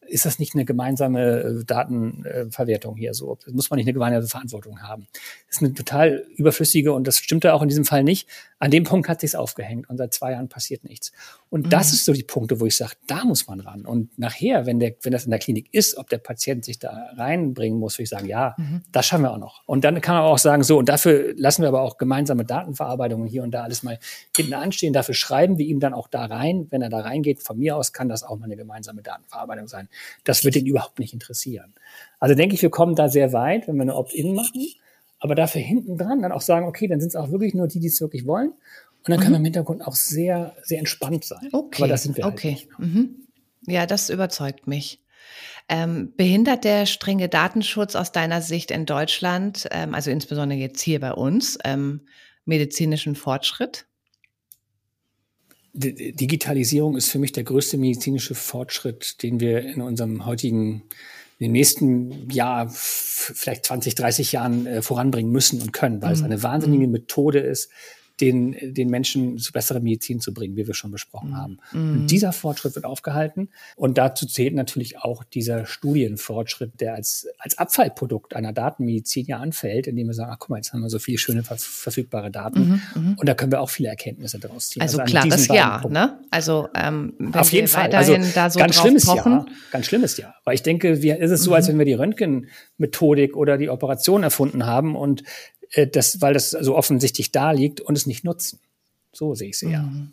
ist 0.08 0.26
das 0.26 0.40
nicht 0.40 0.56
eine 0.56 0.66
gemeinsame 0.66 1.40
äh, 1.42 1.66
Datenverwertung 1.66 2.96
hier 2.96 3.14
so? 3.14 3.38
Das 3.44 3.54
muss 3.54 3.70
man 3.70 3.78
nicht 3.78 3.88
eine 3.88 3.94
gemeinsame 3.94 4.28
Verantwortung 4.28 4.82
haben. 4.82 5.08
Das 5.48 5.58
ist 5.58 5.64
eine 5.64 5.74
total 5.74 6.26
überflüssige 6.36 6.94
und 6.94 7.08
das 7.08 7.18
stimmte 7.18 7.54
auch 7.54 7.62
in 7.62 7.70
diesem 7.70 7.86
Fall 7.86 8.04
nicht. 8.04 8.28
An 8.58 8.72
dem 8.72 8.84
Punkt 8.86 9.10
hat 9.10 9.20
sich's 9.20 9.36
aufgehängt 9.36 9.90
und 9.90 9.98
seit 9.98 10.14
zwei 10.14 10.32
Jahren 10.32 10.48
passiert 10.48 10.86
nichts. 10.86 11.12
Und 11.50 11.66
mhm. 11.66 11.70
das 11.70 11.92
ist 11.92 12.06
so 12.06 12.14
die 12.14 12.24
Punkte, 12.24 12.60
wo 12.60 12.66
ich 12.66 12.78
sage, 12.78 12.94
da 13.06 13.26
muss 13.26 13.48
man 13.48 13.60
ran. 13.60 13.86
Und 13.86 14.18
nachher, 14.18 14.66
wenn 14.66 14.80
der, 14.80 14.96
wenn 15.02 15.12
das 15.12 15.26
in 15.26 15.32
der 15.32 15.40
Klinik 15.40 15.74
ist, 15.74 15.98
ob 15.98 16.10
der 16.10 16.20
Patient 16.20 16.64
sich 16.64 16.80
da 16.80 17.10
reinbringen 17.18 17.78
muss, 17.78 17.96
würde 17.98 18.04
ich 18.04 18.10
sagen, 18.10 18.28
ja, 18.28 18.56
mhm. 18.58 18.82
das 18.92 19.06
schaffen 19.06 19.24
wir 19.24 19.32
auch 19.32 19.38
noch. 19.38 19.62
Und 19.66 19.84
dann 19.84 20.00
kann 20.02 20.16
man 20.16 20.24
auch 20.24 20.38
sagen, 20.38 20.64
so, 20.64 20.78
und 20.78 20.90
dafür 20.90 21.34
lassen 21.36 21.64
wir 21.64 21.70
aber 21.70 21.82
auch 21.82 21.98
gemeinsame 21.98 22.46
Datenverarbeitungen 22.46 23.28
hier 23.28 23.44
und 23.44 23.52
da 23.52 23.64
alles 23.64 23.84
mal 23.84 24.00
hinten 24.36 24.54
anstehen. 24.54 24.94
Dafür 24.94 25.16
schreiben 25.16 25.58
wir 25.58 25.66
ihm 25.66 25.80
dann 25.80 25.94
auch 25.94 26.08
da 26.08 26.26
rein. 26.26 26.68
Wenn 26.70 26.82
er 26.82 26.90
da 26.90 27.02
reingeht, 27.02 27.44
von 27.44 27.58
mir 27.58 27.76
aus 27.76 27.94
kann 27.94 28.10
das 28.10 28.24
auch 28.24 28.38
mal 28.38 28.46
eine 28.46 28.56
gemeinsame 28.56 29.02
Datenverarbeitung 29.02 29.68
sein. 29.68 29.90
Das 30.24 30.44
wird 30.44 30.56
ihn 30.56 30.66
überhaupt 30.66 31.00
nicht 31.00 31.14
interessieren. 31.14 31.74
Also 32.20 32.36
denke 32.36 32.56
ich, 32.56 32.62
wir 32.62 32.70
kommen 32.70 32.96
da 32.96 33.10
sehr 33.10 33.34
weit, 33.34 33.68
wenn 33.68 33.76
wir 33.76 33.84
eine 33.84 33.96
Opt-in 33.96 34.34
machen, 34.34 34.68
aber 35.20 35.36
dafür 35.36 35.62
hinten 35.62 35.98
dran 35.98 36.22
dann 36.22 36.32
auch 36.32 36.42
sagen, 36.42 36.68
okay, 36.68 36.88
dann 36.88 37.00
sind 37.00 37.10
es 37.10 37.16
auch 37.16 37.32
wirklich 37.32 37.54
nur 37.54 37.68
die, 37.68 37.80
die 37.80 37.88
es 37.88 38.02
wirklich 38.02 38.26
wollen. 38.26 38.50
Und 38.50 39.10
dann 39.10 39.20
mhm. 39.20 39.24
kann 39.24 39.32
man 39.32 39.42
im 39.42 39.46
Hintergrund 39.46 39.86
auch 39.86 39.96
sehr, 39.96 40.56
sehr 40.64 40.80
entspannt 40.80 41.26
sein. 41.26 41.50
Okay. 41.52 41.84
Aber 41.84 41.88
das 41.88 42.04
sind 42.04 42.18
wir 42.18 42.26
okay. 42.26 42.68
Halt 42.78 42.80
mhm. 42.80 43.16
Ja, 43.68 43.86
das 43.86 44.10
überzeugt 44.10 44.68
mich. 44.68 45.02
Ähm, 45.68 46.14
behindert 46.16 46.64
der 46.64 46.86
strenge 46.86 47.28
Datenschutz 47.28 47.96
aus 47.96 48.12
deiner 48.12 48.42
Sicht 48.42 48.70
in 48.70 48.86
Deutschland, 48.86 49.68
ähm, 49.72 49.96
also 49.96 50.12
insbesondere 50.12 50.60
jetzt 50.60 50.82
hier 50.82 51.00
bei 51.00 51.12
uns, 51.12 51.58
ähm, 51.64 52.02
medizinischen 52.46 53.16
Fortschritt? 53.16 53.86
Digitalisierung 55.76 56.96
ist 56.96 57.10
für 57.10 57.20
mich 57.20 57.34
der 57.34 57.44
größte 57.44 57.78
medizinische 57.78 58.34
Fortschritt, 58.34 59.22
den 59.24 59.40
wir 59.40 59.62
in 59.62 59.82
unserem 59.82 60.26
heutigen, 60.26 60.84
in 61.38 61.48
den 61.48 61.52
nächsten 61.52 62.30
Jahr, 62.30 62.70
vielleicht 62.70 63.66
20, 63.66 63.96
30 63.96 64.32
Jahren 64.32 64.66
äh, 64.68 64.82
voranbringen 64.82 65.32
müssen 65.32 65.62
und 65.62 65.74
können, 65.74 66.02
weil 66.02 66.10
mhm. 66.10 66.16
es 66.16 66.24
eine 66.24 66.44
wahnsinnige 66.44 66.88
mhm. 66.88 66.94
Methode 66.94 67.40
ist, 67.40 67.70
den, 68.22 68.56
den 68.62 68.90
Menschen 68.90 69.38
zu 69.38 69.52
besserer 69.52 69.80
Medizin 69.80 70.20
zu 70.20 70.34
bringen, 70.34 70.56
wie 70.56 70.68
wir 70.68 70.74
schon 70.74 70.92
besprochen 70.92 71.32
mhm. 71.32 71.38
haben. 71.38 71.58
Mhm. 71.74 71.92
Und 71.92 72.12
dieser 72.12 72.32
Fortschritt 72.32 72.76
wird 72.76 72.86
aufgehalten. 72.86 73.50
Und 73.76 73.98
dazu 73.98 74.26
zählt 74.26 74.54
natürlich 74.54 75.00
auch 75.00 75.24
dieser 75.24 75.66
Studienfortschritt, 75.66 76.80
der 76.80 76.96
als, 76.96 77.28
als 77.40 77.58
Abfallprodukt 77.58 78.36
einer 78.36 78.54
Datenmedizin 78.54 79.26
ja 79.26 79.40
anfällt, 79.40 79.88
indem 79.88 80.08
wir 80.08 80.14
sagen, 80.14 80.32
ach 80.34 80.40
guck 80.40 80.50
mal, 80.50 80.58
jetzt 80.58 80.74
haben 80.74 80.82
wir 80.82 80.90
so 80.90 81.00
viele 81.00 81.18
schöne 81.18 81.44
verfügbare 81.44 82.32
Daten. 82.32 82.60
Mhm. 82.60 82.82
mhm. 82.96 83.14
Und 83.18 83.28
da 83.28 83.34
können 83.34 83.52
wir 83.52 83.62
auch 83.62 83.70
viele 83.70 83.90
Erkenntnisse 83.90 84.40
daraus 84.40 84.70
ziehen. 84.70 84.82
Also, 84.82 85.00
also 85.00 85.12
klar, 85.12 85.28
das 85.28 85.48
ja, 85.48 85.82
ne? 85.90 86.20
Also 86.32 86.70
ähm, 86.76 87.14
wenn 87.18 87.34
auf 87.36 87.52
jeden 87.52 87.68
Fall. 87.68 87.94
Also 87.94 88.16
da 88.34 88.50
so 88.50 88.60
ganz 88.60 88.76
schlimmes 88.76 89.06
pochen. 89.06 89.32
Jahr, 89.32 89.46
ganz 89.72 89.86
schlimmes 89.88 90.18
Jahr. 90.18 90.36
Weil 90.44 90.56
ich 90.56 90.64
denke, 90.64 91.02
wir, 91.02 91.20
ist 91.20 91.32
es 91.32 91.44
so, 91.44 91.54
als 91.54 91.68
mhm. 91.68 91.72
wenn 91.72 91.80
wir 91.80 91.86
die 91.86 91.94
Röntgenmethodik 91.94 93.36
oder 93.36 93.58
die 93.58 93.70
Operation 93.70 94.24
erfunden 94.24 94.66
haben 94.66 94.96
und 94.96 95.24
äh, 95.72 95.88
das, 95.88 96.22
weil 96.22 96.34
das 96.34 96.52
so 96.52 96.76
offensichtlich 96.76 97.32
da 97.32 97.52
liegt 97.52 97.82
und 97.82 97.98
es 97.98 98.06
nicht 98.06 98.24
nutzen. 98.24 98.60
So 99.12 99.36
sehe 99.36 99.50
ich 99.50 99.58
sie 99.58 99.70
ja. 99.70 99.84
Mhm. 99.84 100.12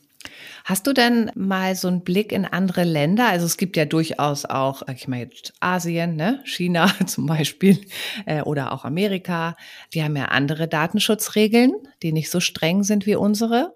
Hast 0.64 0.86
du 0.86 0.92
denn 0.92 1.30
mal 1.34 1.74
so 1.74 1.88
einen 1.88 2.04
Blick 2.04 2.30
in 2.30 2.44
andere 2.44 2.84
Länder? 2.84 3.28
Also 3.28 3.46
es 3.46 3.56
gibt 3.56 3.76
ja 3.76 3.84
durchaus 3.84 4.44
auch, 4.44 4.82
ich 4.88 5.08
meine 5.08 5.24
jetzt 5.24 5.52
Asien, 5.60 6.14
ne? 6.14 6.40
China 6.44 6.92
zum 7.06 7.26
Beispiel 7.26 7.80
äh, 8.26 8.42
oder 8.42 8.72
auch 8.72 8.84
Amerika. 8.84 9.56
Die 9.92 10.02
haben 10.02 10.16
ja 10.16 10.26
andere 10.26 10.68
Datenschutzregeln, 10.68 11.72
die 12.02 12.12
nicht 12.12 12.30
so 12.30 12.38
streng 12.40 12.84
sind 12.84 13.06
wie 13.06 13.16
unsere. 13.16 13.74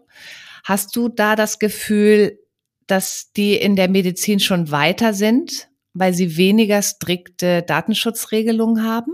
Hast 0.63 0.95
du 0.97 1.09
da 1.09 1.37
das 1.37 1.59
Gefühl, 1.59 2.39
dass 2.87 3.33
die 3.33 3.57
in 3.57 3.75
der 3.75 3.89
Medizin 3.89 4.39
schon 4.39 4.71
weiter 4.71 5.13
sind, 5.15 5.69
weil 5.95 6.15
sie 6.15 6.37
weniger 6.37 6.83
strikte 6.83 7.63
Datenschutzregelungen 7.63 8.85
haben? 8.85 9.13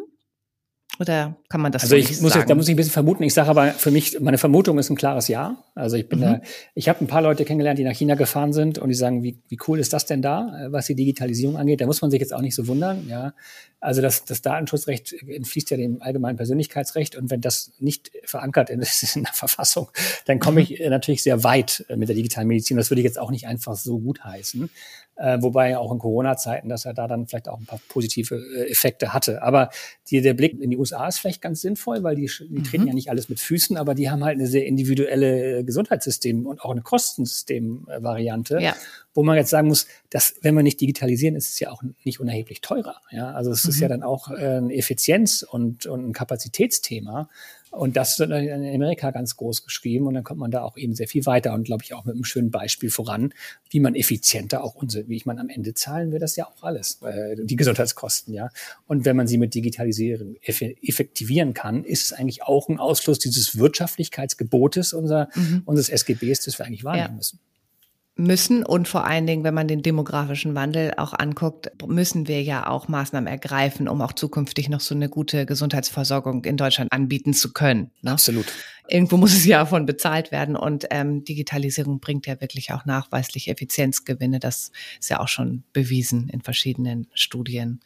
Oder 0.98 1.36
kann 1.48 1.60
man 1.62 1.72
das 1.72 1.82
also 1.82 1.96
so 1.96 1.96
ich 1.96 2.20
muss 2.20 2.32
sagen? 2.32 2.42
Jetzt, 2.42 2.50
da 2.50 2.54
muss 2.54 2.68
ich 2.68 2.74
ein 2.74 2.76
bisschen 2.76 2.92
vermuten. 2.92 3.22
Ich 3.22 3.32
sage 3.32 3.48
aber 3.48 3.68
für 3.72 3.90
mich, 3.90 4.20
meine 4.20 4.36
Vermutung 4.36 4.78
ist 4.78 4.90
ein 4.90 4.96
klares 4.96 5.28
Ja. 5.28 5.56
Also 5.74 5.96
ich 5.96 6.08
bin 6.08 6.18
mhm. 6.18 6.22
da, 6.22 6.40
ich 6.74 6.88
habe 6.88 7.02
ein 7.02 7.06
paar 7.06 7.22
Leute 7.22 7.44
kennengelernt, 7.44 7.78
die 7.78 7.84
nach 7.84 7.94
China 7.94 8.14
gefahren 8.14 8.52
sind 8.52 8.78
und 8.78 8.88
die 8.88 8.94
sagen, 8.94 9.22
wie, 9.22 9.38
wie 9.48 9.58
cool 9.66 9.78
ist 9.78 9.92
das 9.94 10.04
denn 10.04 10.20
da, 10.20 10.68
was 10.68 10.86
die 10.86 10.94
Digitalisierung 10.94 11.56
angeht? 11.56 11.80
Da 11.80 11.86
muss 11.86 12.02
man 12.02 12.10
sich 12.10 12.20
jetzt 12.20 12.34
auch 12.34 12.42
nicht 12.42 12.54
so 12.54 12.66
wundern. 12.66 13.06
Ja, 13.08 13.32
also 13.80 14.00
das, 14.00 14.24
das 14.24 14.42
Datenschutzrecht 14.42 15.12
entfließt 15.26 15.70
ja 15.70 15.76
dem 15.76 16.00
allgemeinen 16.02 16.36
Persönlichkeitsrecht 16.36 17.16
und 17.16 17.30
wenn 17.30 17.40
das 17.40 17.72
nicht 17.80 18.12
verankert 18.24 18.70
ist 18.70 19.16
in 19.16 19.24
der 19.24 19.32
Verfassung, 19.32 19.88
dann 20.26 20.38
komme 20.38 20.60
ich 20.60 20.78
mhm. 20.78 20.90
natürlich 20.90 21.22
sehr 21.22 21.42
weit 21.42 21.84
mit 21.96 22.08
der 22.08 22.14
digitalen 22.14 22.46
Medizin. 22.46 22.76
Das 22.76 22.90
würde 22.90 23.00
ich 23.00 23.06
jetzt 23.06 23.18
auch 23.18 23.30
nicht 23.30 23.46
einfach 23.46 23.76
so 23.76 23.98
gut 23.98 24.22
heißen. 24.22 24.70
Äh, 25.16 25.42
wobei 25.42 25.76
auch 25.76 25.92
in 25.92 25.98
Corona-Zeiten, 25.98 26.70
dass 26.70 26.86
er 26.86 26.94
da 26.94 27.06
dann 27.06 27.26
vielleicht 27.26 27.48
auch 27.48 27.60
ein 27.60 27.66
paar 27.66 27.80
positive 27.88 28.34
äh, 28.34 28.70
Effekte 28.70 29.12
hatte. 29.12 29.42
Aber 29.42 29.68
die, 30.10 30.22
der 30.22 30.32
Blick 30.32 30.58
in 30.58 30.70
die 30.70 30.78
USA 30.78 31.06
ist 31.06 31.18
vielleicht 31.18 31.42
ganz 31.42 31.60
sinnvoll, 31.60 32.02
weil 32.02 32.16
die, 32.16 32.30
die 32.40 32.58
mhm. 32.58 32.64
treten 32.64 32.86
ja 32.86 32.94
nicht 32.94 33.10
alles 33.10 33.28
mit 33.28 33.38
Füßen, 33.38 33.76
aber 33.76 33.94
die 33.94 34.10
haben 34.10 34.24
halt 34.24 34.38
eine 34.38 34.46
sehr 34.46 34.64
individuelle 34.64 35.58
äh, 35.58 35.64
Gesundheitssystem 35.64 36.46
und 36.46 36.62
auch 36.62 36.70
eine 36.70 36.80
Kostensystem-Variante, 36.80 38.58
ja. 38.60 38.74
wo 39.12 39.22
man 39.22 39.36
jetzt 39.36 39.50
sagen 39.50 39.68
muss, 39.68 39.86
dass 40.08 40.34
wenn 40.40 40.54
wir 40.54 40.62
nicht 40.62 40.80
digitalisieren, 40.80 41.36
ist 41.36 41.50
es 41.50 41.60
ja 41.60 41.70
auch 41.70 41.82
nicht 42.04 42.18
unerheblich 42.18 42.62
teurer. 42.62 42.96
Ja, 43.10 43.32
also 43.32 43.50
es 43.50 43.64
mhm. 43.64 43.70
ist 43.70 43.80
ja 43.80 43.88
dann 43.88 44.02
auch 44.02 44.30
äh, 44.30 44.58
ein 44.58 44.70
Effizienz- 44.70 45.42
und, 45.42 45.84
und 45.84 46.08
ein 46.08 46.12
Kapazitätsthema. 46.14 47.28
Und 47.72 47.96
das 47.96 48.18
wird 48.18 48.30
in 48.30 48.74
Amerika 48.74 49.10
ganz 49.12 49.34
groß 49.36 49.64
geschrieben 49.64 50.06
und 50.06 50.12
dann 50.12 50.24
kommt 50.24 50.38
man 50.38 50.50
da 50.50 50.62
auch 50.62 50.76
eben 50.76 50.94
sehr 50.94 51.08
viel 51.08 51.24
weiter 51.24 51.54
und 51.54 51.64
glaube 51.64 51.82
ich 51.82 51.94
auch 51.94 52.04
mit 52.04 52.14
einem 52.14 52.24
schönen 52.24 52.50
Beispiel 52.50 52.90
voran, 52.90 53.32
wie 53.70 53.80
man 53.80 53.94
effizienter 53.94 54.62
auch 54.62 54.74
unsere, 54.74 55.08
wie 55.08 55.16
ich 55.16 55.24
meine, 55.24 55.40
am 55.40 55.48
Ende 55.48 55.72
zahlen 55.72 56.12
wir 56.12 56.18
das 56.18 56.36
ja 56.36 56.46
auch 56.46 56.62
alles, 56.62 57.00
äh, 57.00 57.34
die 57.42 57.56
Gesundheitskosten, 57.56 58.34
ja. 58.34 58.50
Und 58.86 59.06
wenn 59.06 59.16
man 59.16 59.26
sie 59.26 59.38
mit 59.38 59.54
Digitalisierung 59.54 60.36
effektivieren 60.42 61.54
kann, 61.54 61.82
ist 61.84 62.04
es 62.04 62.12
eigentlich 62.12 62.42
auch 62.42 62.68
ein 62.68 62.78
Ausfluss 62.78 63.18
dieses 63.18 63.56
Wirtschaftlichkeitsgebotes 63.56 64.92
unser, 64.92 65.30
mhm. 65.34 65.62
unseres 65.64 65.88
SGBs, 65.88 66.44
das 66.44 66.58
wir 66.58 66.66
eigentlich 66.66 66.84
wahrnehmen 66.84 67.08
ja. 67.08 67.16
müssen 67.16 67.40
müssen 68.22 68.64
und 68.64 68.88
vor 68.88 69.04
allen 69.04 69.26
Dingen, 69.26 69.44
wenn 69.44 69.54
man 69.54 69.68
den 69.68 69.82
demografischen 69.82 70.54
Wandel 70.54 70.92
auch 70.96 71.12
anguckt, 71.12 71.70
müssen 71.86 72.28
wir 72.28 72.42
ja 72.42 72.68
auch 72.68 72.88
Maßnahmen 72.88 73.26
ergreifen, 73.26 73.88
um 73.88 74.00
auch 74.00 74.12
zukünftig 74.12 74.68
noch 74.68 74.80
so 74.80 74.94
eine 74.94 75.08
gute 75.08 75.46
Gesundheitsversorgung 75.46 76.44
in 76.44 76.56
Deutschland 76.56 76.92
anbieten 76.92 77.34
zu 77.34 77.52
können. 77.52 77.90
Ne? 78.02 78.12
Absolut. 78.12 78.46
Irgendwo 78.88 79.16
muss 79.16 79.32
es 79.32 79.44
ja 79.44 79.60
davon 79.60 79.86
bezahlt 79.86 80.32
werden 80.32 80.56
und 80.56 80.86
ähm, 80.90 81.24
Digitalisierung 81.24 82.00
bringt 82.00 82.26
ja 82.26 82.40
wirklich 82.40 82.72
auch 82.72 82.84
nachweislich 82.84 83.48
Effizienzgewinne. 83.48 84.38
Das 84.38 84.72
ist 85.00 85.10
ja 85.10 85.20
auch 85.20 85.28
schon 85.28 85.62
bewiesen 85.72 86.28
in 86.28 86.42
verschiedenen 86.42 87.06
Studien. 87.14 87.80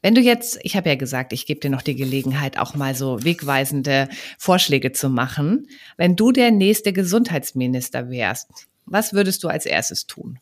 Wenn 0.00 0.14
du 0.14 0.20
jetzt, 0.20 0.58
ich 0.62 0.76
habe 0.76 0.88
ja 0.88 0.94
gesagt, 0.94 1.32
ich 1.32 1.44
gebe 1.44 1.60
dir 1.60 1.70
noch 1.70 1.82
die 1.82 1.96
Gelegenheit, 1.96 2.58
auch 2.58 2.74
mal 2.74 2.94
so 2.94 3.22
wegweisende 3.22 4.08
Vorschläge 4.38 4.92
zu 4.92 5.10
machen. 5.10 5.66
Wenn 5.96 6.16
du 6.16 6.32
der 6.32 6.50
nächste 6.50 6.92
Gesundheitsminister 6.92 8.08
wärst, 8.08 8.68
was 8.86 9.12
würdest 9.12 9.42
du 9.44 9.48
als 9.48 9.66
erstes 9.66 10.06
tun? 10.06 10.38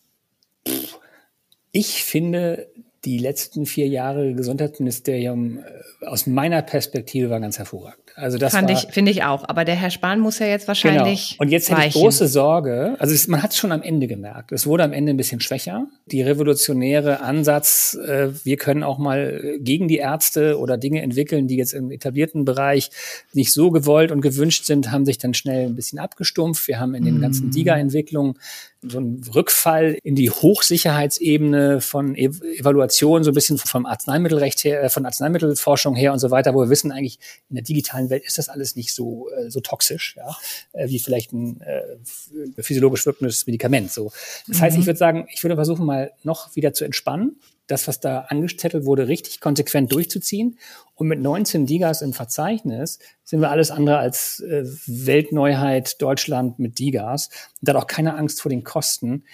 Ich 1.73 2.05
finde, 2.05 2.69
die 3.05 3.17
letzten 3.19 3.65
vier 3.65 3.89
Jahre 3.89 4.35
Gesundheitsministerium 4.35 5.59
äh, 5.59 6.07
aus 6.07 6.27
meiner 6.27 6.61
Perspektive 6.61 7.31
war 7.31 7.41
ganz 7.41 7.59
hervorragend. 7.59 8.01
Also 8.15 8.37
das 8.37 8.53
Fand 8.53 8.71
ich, 8.71 8.89
finde 8.91 9.11
ich 9.11 9.23
auch. 9.25 9.49
Aber 9.49 9.65
der 9.65 9.75
Herr 9.75 9.91
Spahn 9.91 10.21
muss 10.21 10.39
ja 10.39 10.47
jetzt 10.47 10.69
wahrscheinlich. 10.69 11.31
Genau. 11.31 11.43
Und 11.43 11.51
jetzt 11.51 11.71
hätte 11.71 11.87
ich 11.87 11.95
große 11.95 12.29
Sorge. 12.29 12.97
Also 12.99 13.15
es, 13.15 13.27
man 13.29 13.43
hat 13.43 13.53
es 13.53 13.57
schon 13.57 13.73
am 13.73 13.81
Ende 13.81 14.07
gemerkt. 14.07 14.53
Es 14.53 14.67
wurde 14.67 14.85
am 14.85 14.93
Ende 14.93 15.15
ein 15.15 15.17
bisschen 15.17 15.41
schwächer. 15.41 15.87
Die 16.07 16.21
revolutionäre 16.21 17.21
Ansatz, 17.21 17.97
äh, 18.07 18.29
wir 18.45 18.57
können 18.59 18.83
auch 18.83 18.99
mal 18.99 19.59
gegen 19.61 19.89
die 19.89 19.97
Ärzte 19.97 20.59
oder 20.59 20.77
Dinge 20.77 21.01
entwickeln, 21.01 21.49
die 21.49 21.57
jetzt 21.57 21.73
im 21.73 21.91
etablierten 21.91 22.45
Bereich 22.45 22.91
nicht 23.33 23.53
so 23.53 23.71
gewollt 23.71 24.13
und 24.13 24.21
gewünscht 24.21 24.67
sind, 24.67 24.93
haben 24.93 25.07
sich 25.07 25.17
dann 25.17 25.33
schnell 25.33 25.67
ein 25.67 25.77
bisschen 25.77 25.99
abgestumpft. 25.99 26.69
Wir 26.69 26.79
haben 26.79 26.95
in 26.95 27.05
den 27.05 27.21
ganzen 27.21 27.49
mm. 27.49 27.53
DIGA-Entwicklungen 27.53 28.35
so 28.83 28.99
einen 28.99 29.23
Rückfall 29.35 29.99
in 30.03 30.15
die 30.15 30.31
Hochsicherheitsebene 30.31 31.81
von 31.81 32.15
Evaluation, 32.17 33.25
so 33.25 33.31
ein 33.31 33.35
bisschen 33.35 33.59
vom 33.59 33.85
Arzneimittelrecht 33.85 34.65
her, 34.65 34.83
äh, 34.83 34.89
von 34.89 35.05
Arzneimittelforschung 35.05 35.95
her 35.95 36.13
und 36.13 36.19
so 36.19 36.31
weiter, 36.31 36.55
wo 36.55 36.61
wir 36.61 36.71
wissen 36.71 36.91
eigentlich 36.91 37.19
in 37.51 37.57
der 37.57 37.65
digitalen 37.65 38.11
Welt 38.11 38.25
ist 38.25 38.39
das 38.39 38.49
alles 38.49 38.77
nicht 38.77 38.95
so 38.95 39.29
äh, 39.31 39.51
so 39.51 39.61
toxisch, 39.61 40.17
ja, 40.17 40.37
äh, 40.73 40.89
wie 40.89 40.99
vielleicht 40.99 41.33
ein 41.33 41.61
äh, 41.61 42.63
physiologisch 42.63 43.05
wirkendes 43.05 43.47
Medikament. 43.47 43.93
So, 43.93 44.13
das 44.47 44.59
mhm. 44.59 44.63
heißt, 44.63 44.79
ich 44.79 44.87
würde 44.87 44.99
sagen, 44.99 45.27
ich 45.33 45.43
würde 45.43 45.57
versuchen 45.57 45.85
mal 45.85 46.13
noch 46.23 46.55
wieder 46.57 46.73
zu 46.73 46.85
entspannen 46.85 47.37
das, 47.71 47.89
was 47.89 48.01
da 48.01 48.21
angezettelt 48.29 48.85
wurde, 48.85 49.09
richtig 49.09 49.41
konsequent 49.41 49.93
durchzuziehen. 49.93 50.59
Und 50.95 51.09
mit 51.09 51.21
19 51.21 51.67
Digas 51.67 52.03
im 52.03 52.13
Verzeichnis 52.13 52.99
sind 53.25 53.41
wir 53.41 53.51
alles 53.51 53.71
andere 53.71 53.99
als 53.99 54.41
äh, 54.41 54.65
Weltneuheit 54.87 56.01
Deutschland 56.03 56.59
mit 56.59 56.79
Digas. 56.79 57.29
Und 57.61 57.69
da 57.69 57.75
hat 57.75 57.83
auch 57.83 57.87
keine 57.87 58.15
Angst 58.15 58.43
vor 58.43 58.51
den 58.51 58.65
Kosten 58.65 59.25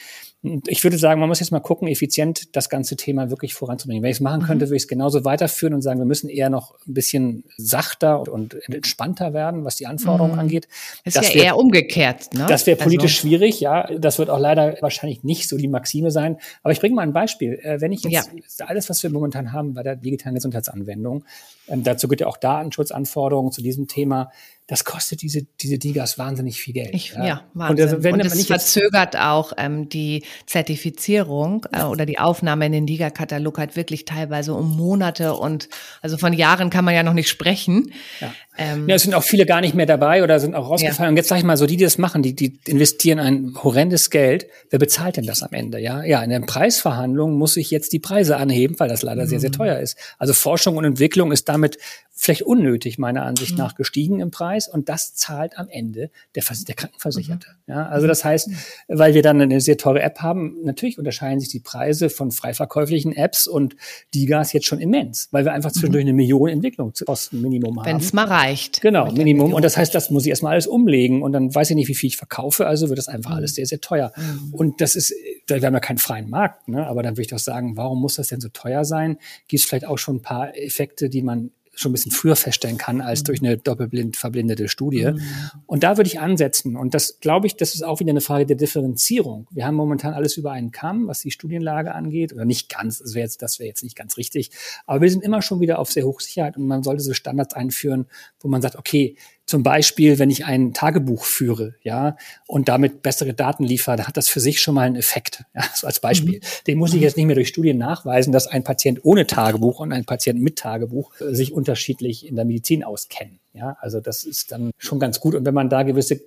ich 0.66 0.84
würde 0.84 0.98
sagen, 0.98 1.20
man 1.20 1.28
muss 1.28 1.40
jetzt 1.40 1.50
mal 1.50 1.60
gucken, 1.60 1.88
effizient 1.88 2.54
das 2.54 2.68
ganze 2.68 2.96
Thema 2.96 3.30
wirklich 3.30 3.54
voranzubringen. 3.54 4.02
Wenn 4.02 4.10
ich 4.10 4.18
es 4.18 4.20
machen 4.20 4.42
könnte, 4.42 4.66
mhm. 4.66 4.70
würde 4.70 4.76
ich 4.76 4.82
es 4.82 4.88
genauso 4.88 5.24
weiterführen 5.24 5.74
und 5.74 5.82
sagen, 5.82 5.98
wir 5.98 6.06
müssen 6.06 6.28
eher 6.28 6.50
noch 6.50 6.74
ein 6.86 6.94
bisschen 6.94 7.44
sachter 7.56 8.20
und 8.32 8.54
entspannter 8.68 9.32
werden, 9.32 9.64
was 9.64 9.76
die 9.76 9.86
Anforderungen 9.86 10.34
mhm. 10.34 10.40
angeht. 10.40 10.68
Ist 11.04 11.16
das 11.16 11.28
ja 11.28 11.34
wird, 11.34 11.44
eher 11.44 11.56
umgekehrt. 11.56 12.32
Ne? 12.34 12.46
Das 12.48 12.66
wäre 12.66 12.76
politisch 12.76 13.16
also. 13.16 13.28
schwierig, 13.28 13.60
ja. 13.60 13.88
Das 13.98 14.18
wird 14.18 14.30
auch 14.30 14.38
leider 14.38 14.76
wahrscheinlich 14.80 15.24
nicht 15.24 15.48
so 15.48 15.56
die 15.56 15.68
Maxime 15.68 16.10
sein. 16.10 16.38
Aber 16.62 16.72
ich 16.72 16.80
bringe 16.80 16.94
mal 16.94 17.02
ein 17.02 17.12
Beispiel. 17.12 17.58
Äh, 17.62 17.80
wenn 17.80 17.92
ich 17.92 18.02
jetzt 18.02 18.30
ja. 18.58 18.66
alles, 18.66 18.88
was 18.88 19.02
wir 19.02 19.10
momentan 19.10 19.52
haben 19.52 19.74
bei 19.74 19.82
der 19.82 19.96
digitalen 19.96 20.34
Gesundheitsanwendung, 20.34 21.24
ähm, 21.68 21.82
dazu 21.82 22.08
gibt 22.08 22.20
ja 22.20 22.26
auch 22.26 22.36
Datenschutzanforderungen 22.36 23.52
zu 23.52 23.62
diesem 23.62 23.88
Thema 23.88 24.30
das 24.68 24.84
kostet 24.84 25.22
diese, 25.22 25.46
diese 25.60 25.78
Digas 25.78 26.18
wahnsinnig 26.18 26.60
viel 26.60 26.74
Geld. 26.74 26.90
Ich, 26.92 27.12
ja, 27.12 27.24
ja 27.24 27.44
Wahnsinn. 27.54 27.84
Und, 27.84 27.92
also, 27.92 28.02
wenn 28.02 28.14
und 28.14 28.20
es 28.26 28.46
verzögert 28.46 29.16
auch 29.16 29.52
ähm, 29.58 29.88
die 29.88 30.24
Zertifizierung 30.46 31.66
äh, 31.72 31.84
oder 31.84 32.04
die 32.04 32.18
Aufnahme 32.18 32.66
in 32.66 32.72
den 32.72 32.86
Diga-Katalog 32.86 33.58
halt 33.58 33.76
wirklich 33.76 34.06
teilweise 34.06 34.54
um 34.54 34.76
Monate 34.76 35.34
und 35.34 35.68
also 36.02 36.18
von 36.18 36.32
Jahren 36.32 36.70
kann 36.70 36.84
man 36.84 36.94
ja 36.94 37.04
noch 37.04 37.12
nicht 37.12 37.28
sprechen. 37.28 37.92
Ja. 38.20 38.34
Ähm, 38.58 38.88
ja, 38.88 38.96
es 38.96 39.02
sind 39.02 39.14
auch 39.14 39.22
viele 39.22 39.44
gar 39.44 39.60
nicht 39.60 39.74
mehr 39.74 39.86
dabei 39.86 40.24
oder 40.24 40.40
sind 40.40 40.54
auch 40.54 40.70
rausgefallen. 40.70 41.08
Ja. 41.08 41.10
Und 41.10 41.16
jetzt 41.16 41.28
sage 41.28 41.40
ich 41.40 41.44
mal 41.44 41.56
so, 41.56 41.66
die, 41.66 41.76
die 41.76 41.84
das 41.84 41.98
machen, 41.98 42.22
die, 42.22 42.34
die 42.34 42.58
investieren 42.66 43.18
ein 43.18 43.54
horrendes 43.62 44.10
Geld. 44.10 44.46
Wer 44.70 44.78
bezahlt 44.78 45.16
denn 45.18 45.26
das 45.26 45.42
am 45.42 45.52
Ende? 45.52 45.78
Ja, 45.78 46.02
ja, 46.02 46.22
in 46.22 46.30
den 46.30 46.46
Preisverhandlungen 46.46 47.36
muss 47.36 47.56
ich 47.56 47.70
jetzt 47.70 47.92
die 47.92 47.98
Preise 47.98 48.36
anheben, 48.36 48.80
weil 48.80 48.88
das 48.88 49.02
leider 49.02 49.24
mhm. 49.24 49.28
sehr, 49.28 49.40
sehr 49.40 49.50
mhm. 49.50 49.56
teuer 49.56 49.78
ist. 49.78 49.98
Also 50.18 50.32
Forschung 50.32 50.76
und 50.76 50.84
Entwicklung 50.84 51.32
ist 51.32 51.48
damit 51.48 51.78
vielleicht 52.18 52.42
unnötig 52.42 52.98
meiner 52.98 53.24
Ansicht 53.24 53.52
mhm. 53.52 53.58
nach 53.58 53.74
gestiegen 53.74 54.20
im 54.20 54.30
Preis 54.30 54.68
und 54.68 54.88
das 54.88 55.14
zahlt 55.14 55.58
am 55.58 55.68
Ende 55.68 56.10
der, 56.34 56.42
der 56.66 56.74
Krankenversicherte. 56.74 57.48
Mhm. 57.66 57.74
Ja, 57.74 57.86
also 57.86 58.06
das 58.06 58.24
heißt, 58.24 58.50
weil 58.88 59.12
wir 59.12 59.22
dann 59.22 59.40
eine 59.40 59.60
sehr 59.60 59.76
teure 59.76 60.00
App 60.00 60.20
haben, 60.20 60.56
natürlich 60.64 60.98
unterscheiden 60.98 61.40
sich 61.40 61.50
die 61.50 61.60
Preise 61.60 62.08
von 62.08 62.30
freiverkäuflichen 62.30 63.12
Apps 63.12 63.46
und 63.46 63.76
Digas 64.14 64.54
jetzt 64.54 64.66
schon 64.66 64.80
immens, 64.80 65.28
weil 65.30 65.44
wir 65.44 65.52
einfach 65.52 65.70
zwischendurch 65.72 66.04
mhm. 66.04 66.10
eine 66.10 66.16
Million 66.16 66.48
Entwicklungskostenminimum 66.48 67.80
haben. 67.80 67.86
Wenn 67.86 67.96
es 67.98 68.14
mal 68.14 68.24
reicht. 68.24 68.80
Genau, 68.80 69.12
Minimum. 69.12 69.52
Und 69.52 69.62
das 69.62 69.76
heißt, 69.76 69.94
das 69.94 70.10
muss 70.10 70.24
ich 70.24 70.30
erstmal 70.30 70.52
alles 70.52 70.66
umlegen 70.66 71.22
und 71.22 71.32
dann 71.32 71.54
weiß 71.54 71.68
ich 71.70 71.76
nicht, 71.76 71.88
wie 71.88 71.94
viel 71.94 72.08
ich 72.08 72.16
verkaufe, 72.16 72.66
also 72.66 72.88
wird 72.88 72.98
das 72.98 73.08
einfach 73.08 73.32
mhm. 73.32 73.36
alles 73.36 73.56
sehr, 73.56 73.66
sehr 73.66 73.82
teuer. 73.82 74.12
Mhm. 74.16 74.54
Und 74.54 74.80
das 74.80 74.96
ist, 74.96 75.12
da 75.46 75.56
wir 75.56 75.66
haben 75.66 75.74
ja 75.74 75.80
keinen 75.80 75.98
freien 75.98 76.30
Markt, 76.30 76.66
ne? 76.68 76.86
aber 76.86 77.02
dann 77.02 77.12
würde 77.12 77.22
ich 77.22 77.28
doch 77.28 77.38
sagen, 77.38 77.76
warum 77.76 78.00
muss 78.00 78.14
das 78.16 78.28
denn 78.28 78.40
so 78.40 78.48
teuer 78.48 78.86
sein? 78.86 79.18
Gibt 79.48 79.62
es 79.62 79.68
vielleicht 79.68 79.86
auch 79.86 79.98
schon 79.98 80.16
ein 80.16 80.22
paar 80.22 80.56
Effekte, 80.56 81.10
die 81.10 81.20
man 81.20 81.50
schon 81.76 81.90
ein 81.90 81.92
bisschen 81.92 82.10
früher 82.12 82.36
feststellen 82.36 82.78
kann 82.78 83.00
als 83.00 83.22
durch 83.22 83.40
eine 83.40 83.58
doppelblind 83.58 84.16
verblindete 84.16 84.68
Studie. 84.68 85.12
Mhm. 85.12 85.20
Und 85.66 85.82
da 85.82 85.96
würde 85.96 86.08
ich 86.08 86.18
ansetzen. 86.18 86.76
Und 86.76 86.94
das 86.94 87.20
glaube 87.20 87.46
ich, 87.46 87.56
das 87.56 87.74
ist 87.74 87.84
auch 87.84 88.00
wieder 88.00 88.10
eine 88.10 88.22
Frage 88.22 88.46
der 88.46 88.56
Differenzierung. 88.56 89.46
Wir 89.50 89.66
haben 89.66 89.74
momentan 89.74 90.14
alles 90.14 90.36
über 90.36 90.52
einen 90.52 90.72
Kamm, 90.72 91.06
was 91.06 91.20
die 91.20 91.30
Studienlage 91.30 91.94
angeht, 91.94 92.32
oder 92.32 92.44
nicht 92.44 92.68
ganz, 92.68 92.98
das 92.98 93.14
wäre 93.14 93.24
jetzt, 93.24 93.42
das 93.42 93.58
wäre 93.58 93.68
jetzt 93.68 93.84
nicht 93.84 93.94
ganz 93.94 94.16
richtig. 94.16 94.50
Aber 94.86 95.02
wir 95.02 95.10
sind 95.10 95.22
immer 95.22 95.42
schon 95.42 95.60
wieder 95.60 95.78
auf 95.78 95.92
sehr 95.92 96.06
Hochsicherheit 96.06 96.56
und 96.56 96.66
man 96.66 96.82
sollte 96.82 97.02
so 97.02 97.12
Standards 97.12 97.54
einführen, 97.54 98.06
wo 98.40 98.48
man 98.48 98.62
sagt, 98.62 98.76
okay, 98.76 99.16
zum 99.46 99.62
Beispiel, 99.62 100.18
wenn 100.18 100.28
ich 100.28 100.44
ein 100.44 100.74
Tagebuch 100.74 101.24
führe, 101.24 101.74
ja, 101.82 102.16
und 102.46 102.68
damit 102.68 103.02
bessere 103.02 103.32
Daten 103.32 103.62
liefere, 103.62 103.96
dann 103.96 104.08
hat 104.08 104.16
das 104.16 104.28
für 104.28 104.40
sich 104.40 104.60
schon 104.60 104.74
mal 104.74 104.82
einen 104.82 104.96
Effekt. 104.96 105.44
Ja, 105.54 105.62
so 105.74 105.86
als 105.86 106.00
Beispiel. 106.00 106.38
Mhm. 106.38 106.64
Den 106.66 106.78
muss 106.78 106.92
ich 106.92 107.00
jetzt 107.00 107.16
nicht 107.16 107.26
mehr 107.26 107.36
durch 107.36 107.48
Studien 107.48 107.78
nachweisen, 107.78 108.32
dass 108.32 108.48
ein 108.48 108.64
Patient 108.64 109.04
ohne 109.04 109.26
Tagebuch 109.26 109.80
und 109.80 109.92
ein 109.92 110.04
Patient 110.04 110.40
mit 110.40 110.58
Tagebuch 110.58 111.12
äh, 111.20 111.32
sich 111.34 111.52
unterschiedlich 111.52 112.26
in 112.26 112.36
der 112.36 112.44
Medizin 112.44 112.82
auskennen. 112.82 113.38
Ja, 113.52 113.76
also 113.80 114.00
das 114.00 114.24
ist 114.24 114.52
dann 114.52 114.70
schon 114.76 115.00
ganz 115.00 115.20
gut. 115.20 115.34
Und 115.34 115.46
wenn 115.46 115.54
man 115.54 115.70
da 115.70 115.82
gewisse 115.82 116.20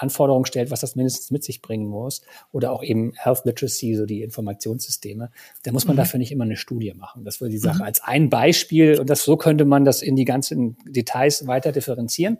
Anforderungen 0.00 0.46
stellt, 0.46 0.70
was 0.70 0.80
das 0.80 0.96
mindestens 0.96 1.30
mit 1.30 1.44
sich 1.44 1.62
bringen 1.62 1.86
muss, 1.86 2.22
oder 2.52 2.72
auch 2.72 2.82
eben 2.82 3.12
Health 3.16 3.44
Literacy, 3.44 3.94
so 3.94 4.06
die 4.06 4.22
Informationssysteme, 4.22 5.30
dann 5.62 5.74
muss 5.74 5.86
man 5.86 5.96
mhm. 5.96 5.98
dafür 5.98 6.18
nicht 6.18 6.32
immer 6.32 6.44
eine 6.44 6.56
Studie 6.56 6.94
machen. 6.94 7.24
Das 7.24 7.40
wäre 7.40 7.50
die 7.50 7.58
Sache 7.58 7.78
mhm. 7.78 7.84
als 7.84 8.02
ein 8.02 8.30
Beispiel 8.30 8.98
und 8.98 9.10
das 9.10 9.24
so 9.24 9.36
könnte 9.36 9.64
man 9.64 9.84
das 9.84 10.02
in 10.02 10.16
die 10.16 10.24
ganzen 10.24 10.76
Details 10.86 11.46
weiter 11.46 11.72
differenzieren. 11.72 12.38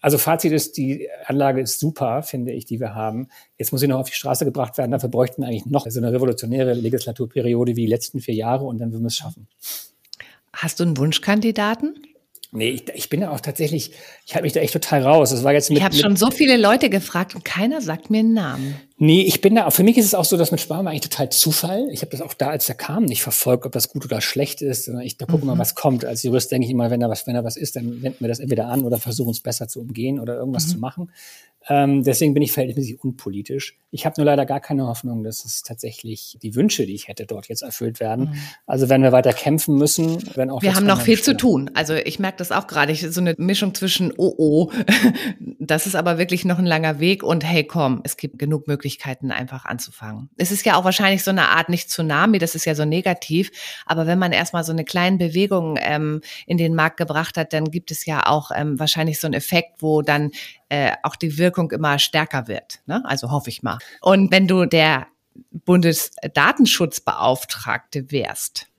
Also 0.00 0.16
Fazit 0.16 0.52
ist, 0.52 0.78
die 0.78 1.08
Anlage 1.26 1.60
ist 1.60 1.78
super, 1.78 2.22
finde 2.22 2.52
ich, 2.52 2.64
die 2.64 2.80
wir 2.80 2.94
haben. 2.94 3.28
Jetzt 3.58 3.70
muss 3.70 3.82
sie 3.82 3.86
noch 3.86 3.98
auf 3.98 4.08
die 4.08 4.16
Straße 4.16 4.46
gebracht 4.46 4.78
werden. 4.78 4.92
Dafür 4.92 5.10
bräuchten 5.10 5.42
wir 5.42 5.48
eigentlich 5.48 5.66
noch 5.66 5.86
so 5.88 6.00
eine 6.00 6.12
revolutionäre 6.12 6.72
Legislaturperiode 6.72 7.76
wie 7.76 7.82
die 7.82 7.86
letzten 7.86 8.20
vier 8.20 8.34
Jahre 8.34 8.64
und 8.64 8.78
dann 8.78 8.92
würden 8.92 9.02
wir 9.02 9.08
es 9.08 9.16
schaffen. 9.16 9.46
Hast 10.54 10.80
du 10.80 10.84
einen 10.84 10.96
Wunschkandidaten? 10.96 11.94
Nee, 12.52 12.70
ich, 12.70 12.88
ich 12.94 13.08
bin 13.08 13.20
da 13.20 13.30
auch 13.30 13.40
tatsächlich, 13.40 13.92
ich 14.26 14.34
halte 14.34 14.42
mich 14.42 14.52
da 14.52 14.60
echt 14.60 14.72
total 14.72 15.02
raus. 15.02 15.30
Das 15.30 15.44
war 15.44 15.52
jetzt 15.52 15.70
mit, 15.70 15.78
ich 15.78 15.84
habe 15.84 15.94
schon 15.94 16.16
so 16.16 16.30
viele 16.30 16.56
Leute 16.56 16.90
gefragt 16.90 17.34
und 17.36 17.44
keiner 17.44 17.80
sagt 17.80 18.10
mir 18.10 18.18
einen 18.18 18.34
Namen. 18.34 18.76
Nee, 19.02 19.22
ich 19.22 19.40
bin 19.40 19.54
da, 19.54 19.70
für 19.70 19.82
mich 19.82 19.96
ist 19.96 20.04
es 20.04 20.14
auch 20.14 20.26
so, 20.26 20.36
dass 20.36 20.50
mit 20.50 20.60
Sparma 20.60 20.90
eigentlich 20.90 21.08
total 21.08 21.30
Zufall. 21.30 21.88
Ich 21.90 22.02
habe 22.02 22.10
das 22.10 22.20
auch 22.20 22.34
da, 22.34 22.50
als 22.50 22.68
er 22.68 22.74
kam, 22.74 23.06
nicht 23.06 23.22
verfolgt, 23.22 23.64
ob 23.64 23.72
das 23.72 23.88
gut 23.88 24.04
oder 24.04 24.20
schlecht 24.20 24.60
ist. 24.60 24.88
Ich 25.02 25.16
da 25.16 25.24
gucke 25.24 25.40
mhm. 25.40 25.52
mal, 25.52 25.58
was 25.58 25.74
kommt. 25.74 26.04
Als 26.04 26.22
Jurist 26.22 26.52
denke 26.52 26.66
ich 26.66 26.70
immer, 26.70 26.90
wenn 26.90 27.00
da 27.00 27.08
was, 27.08 27.26
wenn 27.26 27.32
da 27.32 27.42
was 27.42 27.56
ist, 27.56 27.76
dann 27.76 28.02
wenden 28.02 28.20
wir 28.20 28.28
das 28.28 28.40
entweder 28.40 28.66
an 28.66 28.84
oder 28.84 28.98
versuchen 28.98 29.30
es 29.30 29.40
besser 29.40 29.68
zu 29.68 29.80
umgehen 29.80 30.20
oder 30.20 30.36
irgendwas 30.36 30.66
mhm. 30.66 30.70
zu 30.72 30.78
machen. 30.80 31.10
Ähm, 31.68 32.04
deswegen 32.04 32.32
bin 32.32 32.42
ich 32.42 32.52
verhältnismäßig 32.52 33.04
unpolitisch. 33.04 33.78
Ich 33.90 34.06
habe 34.06 34.14
nur 34.18 34.24
leider 34.24 34.46
gar 34.46 34.60
keine 34.60 34.86
Hoffnung, 34.86 35.22
dass 35.22 35.44
es 35.44 35.62
tatsächlich 35.62 36.38
die 36.42 36.54
Wünsche, 36.54 36.86
die 36.86 36.94
ich 36.94 37.08
hätte, 37.08 37.26
dort 37.26 37.48
jetzt 37.48 37.62
erfüllt 37.62 38.00
werden. 38.00 38.30
Mhm. 38.30 38.34
Also 38.66 38.88
wenn 38.88 39.02
wir 39.02 39.12
weiter 39.12 39.32
kämpfen 39.34 39.76
müssen, 39.76 40.18
wenn 40.36 40.48
auch 40.48 40.62
wir 40.62 40.74
haben 40.74 40.86
noch 40.86 41.02
viel 41.02 41.20
zu 41.20 41.36
tun. 41.36 41.70
Also 41.74 41.94
ich 41.94 42.18
merke 42.18 42.38
das 42.38 42.50
auch 42.50 42.66
gerade. 42.66 42.94
So 42.94 43.20
eine 43.20 43.34
Mischung 43.36 43.74
zwischen 43.74 44.12
oh 44.16 44.34
oh, 44.38 44.72
das 45.58 45.86
ist 45.86 45.96
aber 45.96 46.18
wirklich 46.18 46.44
noch 46.44 46.58
ein 46.58 46.66
langer 46.66 46.98
Weg 46.98 47.22
und 47.22 47.44
hey 47.44 47.64
komm, 47.64 48.00
es 48.04 48.16
gibt 48.16 48.38
genug 48.38 48.66
Möglichkeiten 48.66 48.89
einfach 49.30 49.64
anzufangen. 49.64 50.30
Es 50.36 50.50
ist 50.50 50.66
ja 50.66 50.76
auch 50.76 50.84
wahrscheinlich 50.84 51.22
so 51.22 51.30
eine 51.30 51.48
Art 51.48 51.68
nicht 51.68 51.90
Tsunami, 51.90 52.38
das 52.38 52.54
ist 52.54 52.64
ja 52.64 52.74
so 52.74 52.84
negativ. 52.84 53.50
Aber 53.86 54.06
wenn 54.06 54.18
man 54.18 54.32
erstmal 54.32 54.64
so 54.64 54.72
eine 54.72 54.84
kleine 54.84 55.18
Bewegung 55.18 55.78
ähm, 55.80 56.20
in 56.46 56.58
den 56.58 56.74
Markt 56.74 56.96
gebracht 56.96 57.36
hat, 57.36 57.52
dann 57.52 57.70
gibt 57.70 57.90
es 57.90 58.06
ja 58.06 58.26
auch 58.26 58.50
ähm, 58.54 58.78
wahrscheinlich 58.78 59.20
so 59.20 59.26
einen 59.26 59.34
Effekt, 59.34 59.82
wo 59.82 60.02
dann 60.02 60.30
äh, 60.68 60.92
auch 61.02 61.16
die 61.16 61.38
Wirkung 61.38 61.70
immer 61.70 61.98
stärker 61.98 62.48
wird. 62.48 62.80
Ne? 62.86 63.02
Also 63.04 63.30
hoffe 63.30 63.50
ich 63.50 63.62
mal. 63.62 63.78
Und 64.00 64.32
wenn 64.32 64.46
du 64.46 64.66
der 64.66 65.06
Bundesdatenschutzbeauftragte 65.52 68.10
wärst, 68.10 68.70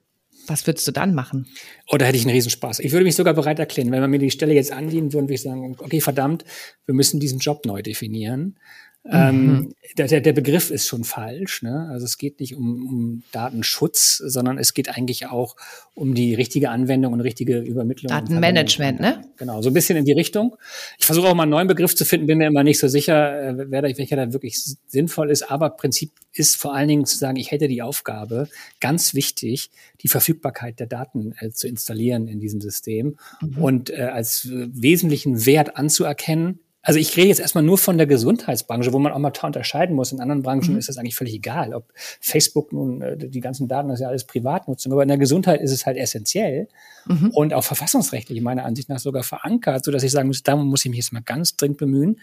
was 0.48 0.66
würdest 0.68 0.88
du 0.88 0.92
dann 0.92 1.14
machen? 1.14 1.48
Oh, 1.88 1.98
da 1.98 2.06
hätte 2.06 2.18
ich 2.18 2.24
einen 2.24 2.34
Riesenspaß. 2.34 2.80
Ich 2.80 2.92
würde 2.92 3.04
mich 3.04 3.16
sogar 3.16 3.34
bereit 3.34 3.60
erklären, 3.60 3.92
wenn 3.92 4.02
man 4.02 4.10
mir 4.10 4.20
die 4.20 4.32
Stelle 4.32 4.54
jetzt 4.54 4.72
andienen 4.72 5.14
würde, 5.14 5.26
würde 5.26 5.36
ich 5.36 5.42
sagen, 5.42 5.76
okay, 5.80 6.02
verdammt, 6.02 6.46
wir 6.86 6.96
müssen 6.96 7.20
diesen 7.20 7.40
Job 7.40 7.66
neu 7.66 7.82
definieren. 7.82 8.58
Ähm, 9.04 9.46
mhm. 9.46 9.74
der, 9.98 10.22
der 10.22 10.34
Begriff 10.34 10.70
ist 10.70 10.88
schon 10.88 11.04
falsch. 11.04 11.64
Ne? 11.64 11.90
Also 11.92 12.06
es 12.06 12.20
geht 12.20 12.40
nicht 12.40 12.56
um, 12.56 12.86
um 12.86 13.24
Datenschutz, 13.32 14.18
sondern 14.18 14.60
es 14.60 14.76
geht 14.76 14.90
eigentlich 14.90 15.26
auch 15.26 15.56
um 15.96 16.14
die 16.14 16.36
richtige 16.36 16.70
Anwendung 16.70 17.14
und 17.14 17.22
richtige 17.22 17.60
Übermittlung. 17.60 18.10
Datenmanagement, 18.10 19.00
ne? 19.00 19.24
Genau, 19.38 19.62
so 19.64 19.72
ein 19.72 19.74
bisschen 19.74 19.98
in 19.98 20.06
die 20.06 20.14
Richtung. 20.14 20.56
Ich 21.00 21.08
versuche 21.08 21.28
auch 21.28 21.34
mal 21.34 21.44
einen 21.44 21.52
neuen 21.52 21.68
Begriff 21.68 21.96
zu 21.96 22.06
finden, 22.06 22.28
bin 22.28 22.38
mir 22.38 22.48
immer 22.48 22.64
nicht 22.64 22.78
so 22.78 22.88
sicher, 22.88 23.42
äh, 23.42 23.72
wer 23.72 23.82
da, 23.82 23.88
welcher 23.98 24.16
da 24.18 24.34
wirklich 24.34 24.62
sinnvoll 24.86 25.32
ist. 25.32 25.50
Aber 25.50 25.72
Prinzip 25.72 26.12
ist 26.34 26.56
vor 26.58 26.76
allen 26.76 26.88
Dingen 26.88 27.06
zu 27.06 27.18
sagen, 27.18 27.38
ich 27.38 27.50
hätte 27.50 27.68
die 27.68 27.82
Aufgabe, 27.82 28.50
ganz 28.80 29.16
wichtig, 29.16 29.72
die 30.02 30.10
Verfügbarkeit 30.10 30.80
der 30.80 30.88
Daten 30.88 31.34
äh, 31.40 31.50
zu 31.50 31.68
installieren 31.68 32.28
in 32.28 32.40
diesem 32.40 32.62
System 32.62 33.18
mhm. 33.42 33.58
und 33.58 33.90
äh, 33.90 34.04
als 34.04 34.46
äh, 34.46 34.68
wesentlichen 34.72 35.48
Wert 35.48 35.76
anzuerkennen, 35.76 36.60
also 36.84 37.00
ich 37.00 37.16
rede 37.16 37.28
jetzt 37.28 37.40
erstmal 37.40 37.64
nur 37.64 37.78
von 37.78 37.98
der 37.98 38.08
Gesundheitsbranche, 38.08 38.92
wo 38.92 39.00
man 39.00 39.12
auch 39.12 39.20
mal 39.20 39.32
unterscheiden 39.44 39.96
muss. 39.96 40.12
In 40.12 40.20
anderen 40.20 40.42
Branchen 40.42 40.74
mhm. 40.74 40.80
ist 40.80 40.90
das 40.90 40.98
eigentlich 40.98 41.16
völlig 41.16 41.36
egal, 41.36 41.74
ob 41.74 41.86
Facebook 41.96 42.74
nun 42.74 43.02
äh, 43.02 43.18
die 43.18 43.40
ganzen 43.40 43.68
Daten, 43.68 43.90
das 43.90 44.00
ist 44.00 44.04
ja 44.04 44.10
alles 44.10 44.26
Privatnutzung, 44.26 44.92
aber 44.92 45.04
in 45.04 45.08
der 45.08 45.18
Gesundheit 45.18 45.62
ist 45.62 45.72
es 45.72 45.86
halt 45.86 45.98
essentiell 45.98 46.68
mhm. 47.06 47.30
und 47.32 47.54
auch 47.54 47.64
verfassungsrechtlich 47.64 48.42
meiner 48.42 48.66
Ansicht 48.66 48.90
nach 48.90 49.00
sogar 49.00 49.24
verankert, 49.24 49.86
so 49.86 49.92
dass 49.92 50.04
ich 50.04 50.12
sagen 50.12 50.28
muss, 50.28 50.44
da 50.44 50.56
muss 50.56 50.84
ich 50.84 50.90
mich 50.90 51.00
jetzt 51.00 51.14
mal 51.14 51.22
ganz 51.22 51.56
dringend 51.56 51.78
bemühen 51.78 52.20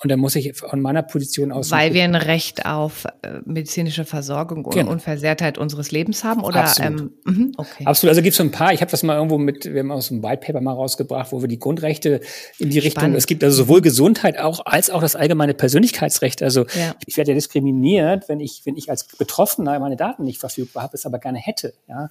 und 0.00 0.10
da 0.10 0.16
muss 0.16 0.36
ich 0.36 0.56
von 0.56 0.80
meiner 0.80 1.02
Position 1.02 1.50
aus. 1.50 1.72
Weil 1.72 1.92
wir 1.92 2.04
ein 2.04 2.14
Recht 2.14 2.66
auf 2.66 3.04
äh, 3.22 3.40
medizinische 3.44 4.04
Versorgung 4.04 4.64
und 4.64 4.74
genau. 4.74 4.92
Unversehrtheit 4.92 5.58
unseres 5.58 5.90
Lebens 5.90 6.22
haben? 6.22 6.44
Oder, 6.44 6.60
Absolut. 6.60 7.00
Ähm, 7.00 7.10
mh, 7.24 7.46
okay. 7.56 7.84
Absolut. 7.84 8.10
Also 8.10 8.22
gibt 8.22 8.32
es 8.32 8.36
so 8.36 8.44
ein 8.44 8.52
paar, 8.52 8.72
ich 8.72 8.80
habe 8.80 8.90
das 8.90 9.02
mal 9.02 9.16
irgendwo 9.16 9.38
mit, 9.38 9.64
wir 9.64 9.80
haben 9.80 9.90
aus 9.90 10.08
dem 10.08 10.22
White 10.22 10.46
Paper 10.46 10.60
mal 10.60 10.72
rausgebracht, 10.72 11.32
wo 11.32 11.40
wir 11.40 11.48
die 11.48 11.58
Grundrechte 11.58 12.20
in 12.58 12.70
die 12.70 12.80
Spannend. 12.80 12.84
Richtung, 12.84 13.14
es 13.16 13.26
gibt 13.26 13.42
also 13.42 13.56
sowohl 13.56 13.80
Gesundheit 13.80 14.38
auch, 14.38 14.64
als 14.66 14.88
auch 14.88 15.00
das 15.00 15.16
allgemeine 15.16 15.54
Persönlichkeitsrecht. 15.54 16.44
Also 16.44 16.66
ja. 16.78 16.94
ich 17.06 17.16
werde 17.16 17.32
ja 17.32 17.34
diskriminiert, 17.34 18.28
wenn 18.28 18.38
ich, 18.38 18.62
wenn 18.64 18.76
ich 18.76 18.90
als 18.90 19.02
Betroffener 19.02 19.80
meine 19.80 19.96
Daten 19.96 20.22
nicht 20.22 20.38
verfügbar 20.38 20.84
habe, 20.84 20.94
es 20.94 21.06
aber 21.06 21.18
gerne 21.18 21.38
hätte. 21.38 21.74
Ja? 21.88 22.08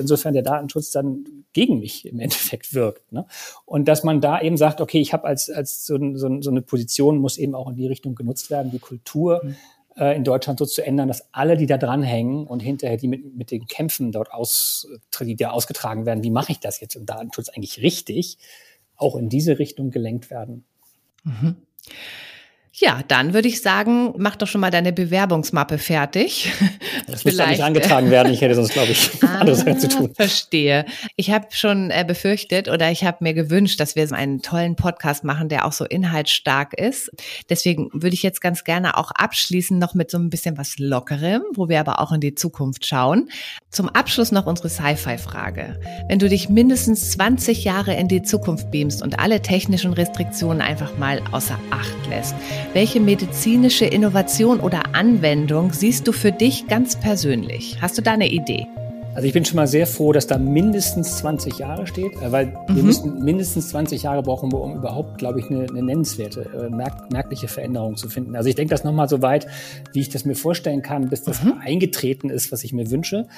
Insofern 0.00 0.34
der 0.34 0.42
Datenschutz 0.42 0.90
dann 0.90 1.24
gegen 1.52 1.78
mich 1.78 2.06
im 2.06 2.18
Endeffekt 2.18 2.74
wirkt. 2.74 3.12
Ne? 3.12 3.24
Und 3.66 3.86
dass 3.86 4.02
man 4.02 4.20
da 4.20 4.40
eben 4.40 4.56
sagt, 4.56 4.80
okay, 4.80 5.00
ich 5.00 5.12
habe 5.12 5.28
als, 5.28 5.48
als 5.48 5.86
so, 5.86 5.96
so, 6.14 6.42
so 6.42 6.50
eine 6.50 6.62
Position, 6.62 7.03
Kommunikation 7.04 7.18
muss 7.18 7.38
eben 7.38 7.54
auch 7.54 7.68
in 7.68 7.76
die 7.76 7.86
Richtung 7.86 8.14
genutzt 8.14 8.50
werden, 8.50 8.70
die 8.70 8.78
Kultur 8.78 9.42
mhm. 9.44 9.56
äh, 9.96 10.16
in 10.16 10.24
Deutschland 10.24 10.58
so 10.58 10.66
zu 10.66 10.84
ändern, 10.84 11.08
dass 11.08 11.32
alle, 11.32 11.56
die 11.56 11.66
da 11.66 11.78
dranhängen 11.78 12.46
und 12.46 12.60
hinterher 12.60 12.96
die 12.96 13.08
mit, 13.08 13.36
mit 13.36 13.50
den 13.50 13.66
Kämpfen 13.66 14.12
dort 14.12 14.32
aus, 14.32 14.88
die 15.20 15.36
da 15.36 15.50
ausgetragen 15.50 16.06
werden, 16.06 16.22
wie 16.22 16.30
mache 16.30 16.52
ich 16.52 16.60
das 16.60 16.80
jetzt 16.80 16.96
im 16.96 17.06
Datenschutz 17.06 17.48
eigentlich 17.48 17.82
richtig, 17.82 18.38
auch 18.96 19.16
in 19.16 19.28
diese 19.28 19.58
Richtung 19.58 19.90
gelenkt 19.90 20.30
werden. 20.30 20.64
Mhm. 21.24 21.56
Ja, 22.76 23.02
dann 23.06 23.34
würde 23.34 23.46
ich 23.46 23.62
sagen, 23.62 24.14
mach 24.16 24.34
doch 24.34 24.48
schon 24.48 24.60
mal 24.60 24.72
deine 24.72 24.92
Bewerbungsmappe 24.92 25.78
fertig. 25.78 26.52
Das 27.06 27.24
müsste 27.24 27.46
nicht 27.46 27.62
angetragen 27.62 28.10
werden. 28.10 28.32
Ich 28.32 28.40
hätte 28.40 28.54
sonst, 28.54 28.72
glaube 28.72 28.92
ich, 28.92 29.10
ah, 29.22 29.38
andere 29.40 29.56
Sachen 29.56 29.78
zu 29.78 29.88
tun. 29.88 30.14
Verstehe. 30.14 30.86
Ich 31.16 31.30
habe 31.30 31.46
schon 31.50 31.90
äh, 31.90 32.04
befürchtet 32.06 32.68
oder 32.68 32.90
ich 32.90 33.04
habe 33.04 33.18
mir 33.20 33.34
gewünscht, 33.34 33.78
dass 33.78 33.94
wir 33.94 34.10
einen 34.12 34.40
tollen 34.42 34.74
Podcast 34.74 35.22
machen, 35.22 35.48
der 35.48 35.66
auch 35.66 35.72
so 35.72 35.84
inhaltsstark 35.84 36.72
ist. 36.74 37.10
Deswegen 37.50 37.90
würde 37.92 38.14
ich 38.14 38.22
jetzt 38.22 38.40
ganz 38.40 38.64
gerne 38.64 38.96
auch 38.96 39.10
abschließen 39.10 39.78
noch 39.78 39.94
mit 39.94 40.10
so 40.10 40.18
ein 40.18 40.30
bisschen 40.30 40.56
was 40.56 40.78
Lockerem, 40.78 41.42
wo 41.54 41.68
wir 41.68 41.78
aber 41.78 42.00
auch 42.00 42.10
in 42.12 42.20
die 42.20 42.34
Zukunft 42.34 42.86
schauen. 42.86 43.28
Zum 43.70 43.88
Abschluss 43.88 44.32
noch 44.32 44.46
unsere 44.46 44.70
Sci-Fi-Frage. 44.70 45.80
Wenn 46.08 46.18
du 46.18 46.28
dich 46.28 46.48
mindestens 46.48 47.10
20 47.12 47.64
Jahre 47.64 47.94
in 47.94 48.08
die 48.08 48.22
Zukunft 48.22 48.70
beamst 48.70 49.02
und 49.02 49.18
alle 49.18 49.42
technischen 49.42 49.92
Restriktionen 49.92 50.62
einfach 50.62 50.96
mal 50.96 51.20
außer 51.32 51.58
Acht 51.70 52.08
lässt, 52.08 52.34
welche 52.74 52.98
medizinische 52.98 53.84
Innovation 53.84 54.58
oder 54.58 54.94
Anwendung 54.96 55.72
siehst 55.72 56.08
du 56.08 56.12
für 56.12 56.32
dich 56.32 56.66
ganz 56.66 56.98
persönlich? 56.98 57.78
Hast 57.80 57.96
du 57.96 58.02
da 58.02 58.14
eine 58.14 58.28
Idee? 58.28 58.66
Also 59.14 59.28
ich 59.28 59.32
bin 59.32 59.44
schon 59.44 59.54
mal 59.54 59.68
sehr 59.68 59.86
froh, 59.86 60.12
dass 60.12 60.26
da 60.26 60.38
mindestens 60.38 61.18
20 61.18 61.58
Jahre 61.58 61.86
steht, 61.86 62.14
äh, 62.16 62.32
weil 62.32 62.46
mhm. 62.46 62.76
wir 62.76 62.82
müssen 62.82 63.24
mindestens 63.24 63.68
20 63.68 64.02
Jahre 64.02 64.22
brauchen, 64.22 64.52
um 64.52 64.74
überhaupt, 64.74 65.18
glaube 65.18 65.38
ich, 65.38 65.48
eine, 65.48 65.68
eine 65.68 65.84
nennenswerte, 65.84 66.50
äh, 66.52 66.68
merk 66.68 67.12
merkliche 67.12 67.46
Veränderung 67.46 67.96
zu 67.96 68.08
finden. 68.08 68.34
Also 68.34 68.48
ich 68.48 68.56
denke 68.56 68.74
das 68.74 68.82
nochmal 68.82 69.08
so 69.08 69.22
weit, 69.22 69.46
wie 69.92 70.00
ich 70.00 70.08
das 70.08 70.24
mir 70.24 70.34
vorstellen 70.34 70.82
kann, 70.82 71.08
bis 71.10 71.22
das 71.22 71.44
mhm. 71.44 71.54
eingetreten 71.64 72.28
ist, 72.28 72.50
was 72.50 72.64
ich 72.64 72.72
mir 72.72 72.90
wünsche. 72.90 73.28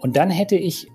Und 0.00 0.16
dann 0.16 0.30
hätte 0.30 0.54
ich 0.54 0.86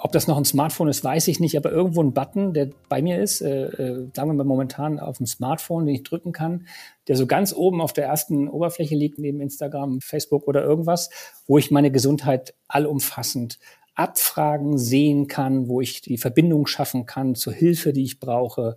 ob 0.00 0.12
das 0.12 0.26
noch 0.26 0.36
ein 0.36 0.44
Smartphone 0.44 0.88
ist, 0.88 1.02
weiß 1.04 1.28
ich 1.28 1.40
nicht, 1.40 1.56
aber 1.56 1.70
irgendwo 1.70 2.02
ein 2.02 2.14
Button, 2.14 2.52
der 2.54 2.70
bei 2.88 3.02
mir 3.02 3.20
ist, 3.20 3.40
äh, 3.40 3.64
äh, 3.66 4.08
sagen 4.14 4.30
wir 4.30 4.34
mal 4.34 4.44
momentan 4.44 4.98
auf 4.98 5.18
dem 5.18 5.26
Smartphone, 5.26 5.86
den 5.86 5.94
ich 5.96 6.02
drücken 6.02 6.32
kann, 6.32 6.66
der 7.08 7.16
so 7.16 7.26
ganz 7.26 7.52
oben 7.52 7.80
auf 7.80 7.92
der 7.92 8.06
ersten 8.06 8.48
Oberfläche 8.48 8.94
liegt, 8.94 9.18
neben 9.18 9.40
Instagram, 9.40 10.00
Facebook 10.00 10.46
oder 10.46 10.62
irgendwas, 10.62 11.10
wo 11.46 11.58
ich 11.58 11.70
meine 11.70 11.90
Gesundheit 11.90 12.54
allumfassend 12.68 13.58
abfragen, 13.94 14.78
sehen 14.78 15.26
kann, 15.26 15.68
wo 15.68 15.80
ich 15.80 16.00
die 16.00 16.18
Verbindung 16.18 16.66
schaffen 16.66 17.04
kann 17.04 17.34
zur 17.34 17.52
Hilfe, 17.52 17.92
die 17.92 18.04
ich 18.04 18.20
brauche, 18.20 18.76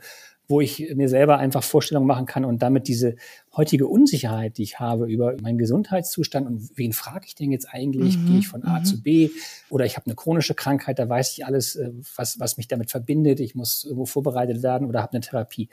wo 0.52 0.62
ich 0.62 0.94
mir 0.94 1.10
selber 1.10 1.38
einfach 1.38 1.64
Vorstellungen 1.64 2.06
machen 2.06 2.28
kann 2.28 2.46
und 2.46 2.62
damit 2.62 2.88
diese 2.88 3.16
heutige 3.56 3.88
Unsicherheit, 3.88 4.58
die 4.58 4.64
ich 4.64 4.80
habe 4.80 5.12
über 5.12 5.36
meinen 5.42 5.58
Gesundheitszustand 5.58 6.46
und 6.46 6.78
wen 6.78 6.94
frage 6.94 7.26
ich 7.26 7.34
denn 7.34 7.52
jetzt 7.52 7.68
eigentlich, 7.72 8.18
mhm. 8.18 8.28
gehe 8.28 8.40
ich 8.40 8.48
von 8.48 8.64
A 8.64 8.80
mhm. 8.80 8.86
zu 8.86 9.02
B 9.02 9.30
oder 9.70 9.86
ich 9.86 9.96
habe 9.96 10.06
eine 10.06 10.16
chronische 10.16 10.54
Krankheit, 10.54 11.00
da 11.00 11.10
weiß 11.10 11.32
ich 11.32 11.46
alles, 11.46 11.76
äh, 11.78 11.92
was, 12.16 12.40
was 12.40 12.58
mich 12.58 12.68
damit 12.68 12.92
verbindet, 12.92 13.40
ich 13.40 13.56
muss 13.56 13.86
irgendwo 13.86 14.06
vorbereitet 14.06 14.62
werden 14.62 14.88
oder 14.88 15.02
habe 15.02 15.14
eine 15.14 15.22
Therapie. 15.22 15.70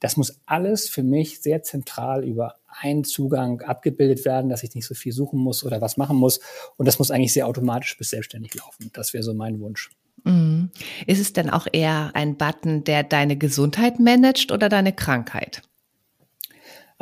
Das 0.00 0.16
muss 0.16 0.40
alles 0.46 0.88
für 0.88 1.02
mich 1.02 1.40
sehr 1.40 1.62
zentral 1.62 2.24
über 2.24 2.56
einen 2.66 3.04
Zugang 3.04 3.60
abgebildet 3.60 4.24
werden, 4.24 4.48
dass 4.48 4.62
ich 4.62 4.74
nicht 4.74 4.86
so 4.86 4.94
viel 4.94 5.12
suchen 5.12 5.38
muss 5.38 5.62
oder 5.62 5.80
was 5.80 5.96
machen 5.96 6.16
muss. 6.16 6.40
Und 6.76 6.88
das 6.88 6.98
muss 6.98 7.10
eigentlich 7.10 7.32
sehr 7.32 7.46
automatisch 7.46 7.96
bis 7.98 8.10
selbstständig 8.10 8.54
laufen. 8.54 8.90
Das 8.94 9.12
wäre 9.12 9.22
so 9.22 9.34
mein 9.34 9.60
Wunsch. 9.60 9.90
Mhm. 10.24 10.70
Ist 11.06 11.20
es 11.20 11.32
denn 11.32 11.50
auch 11.50 11.66
eher 11.72 12.10
ein 12.14 12.36
Button, 12.36 12.84
der 12.84 13.02
deine 13.02 13.36
Gesundheit 13.36 13.98
managt 13.98 14.52
oder 14.52 14.68
deine 14.68 14.92
Krankheit? 14.92 15.62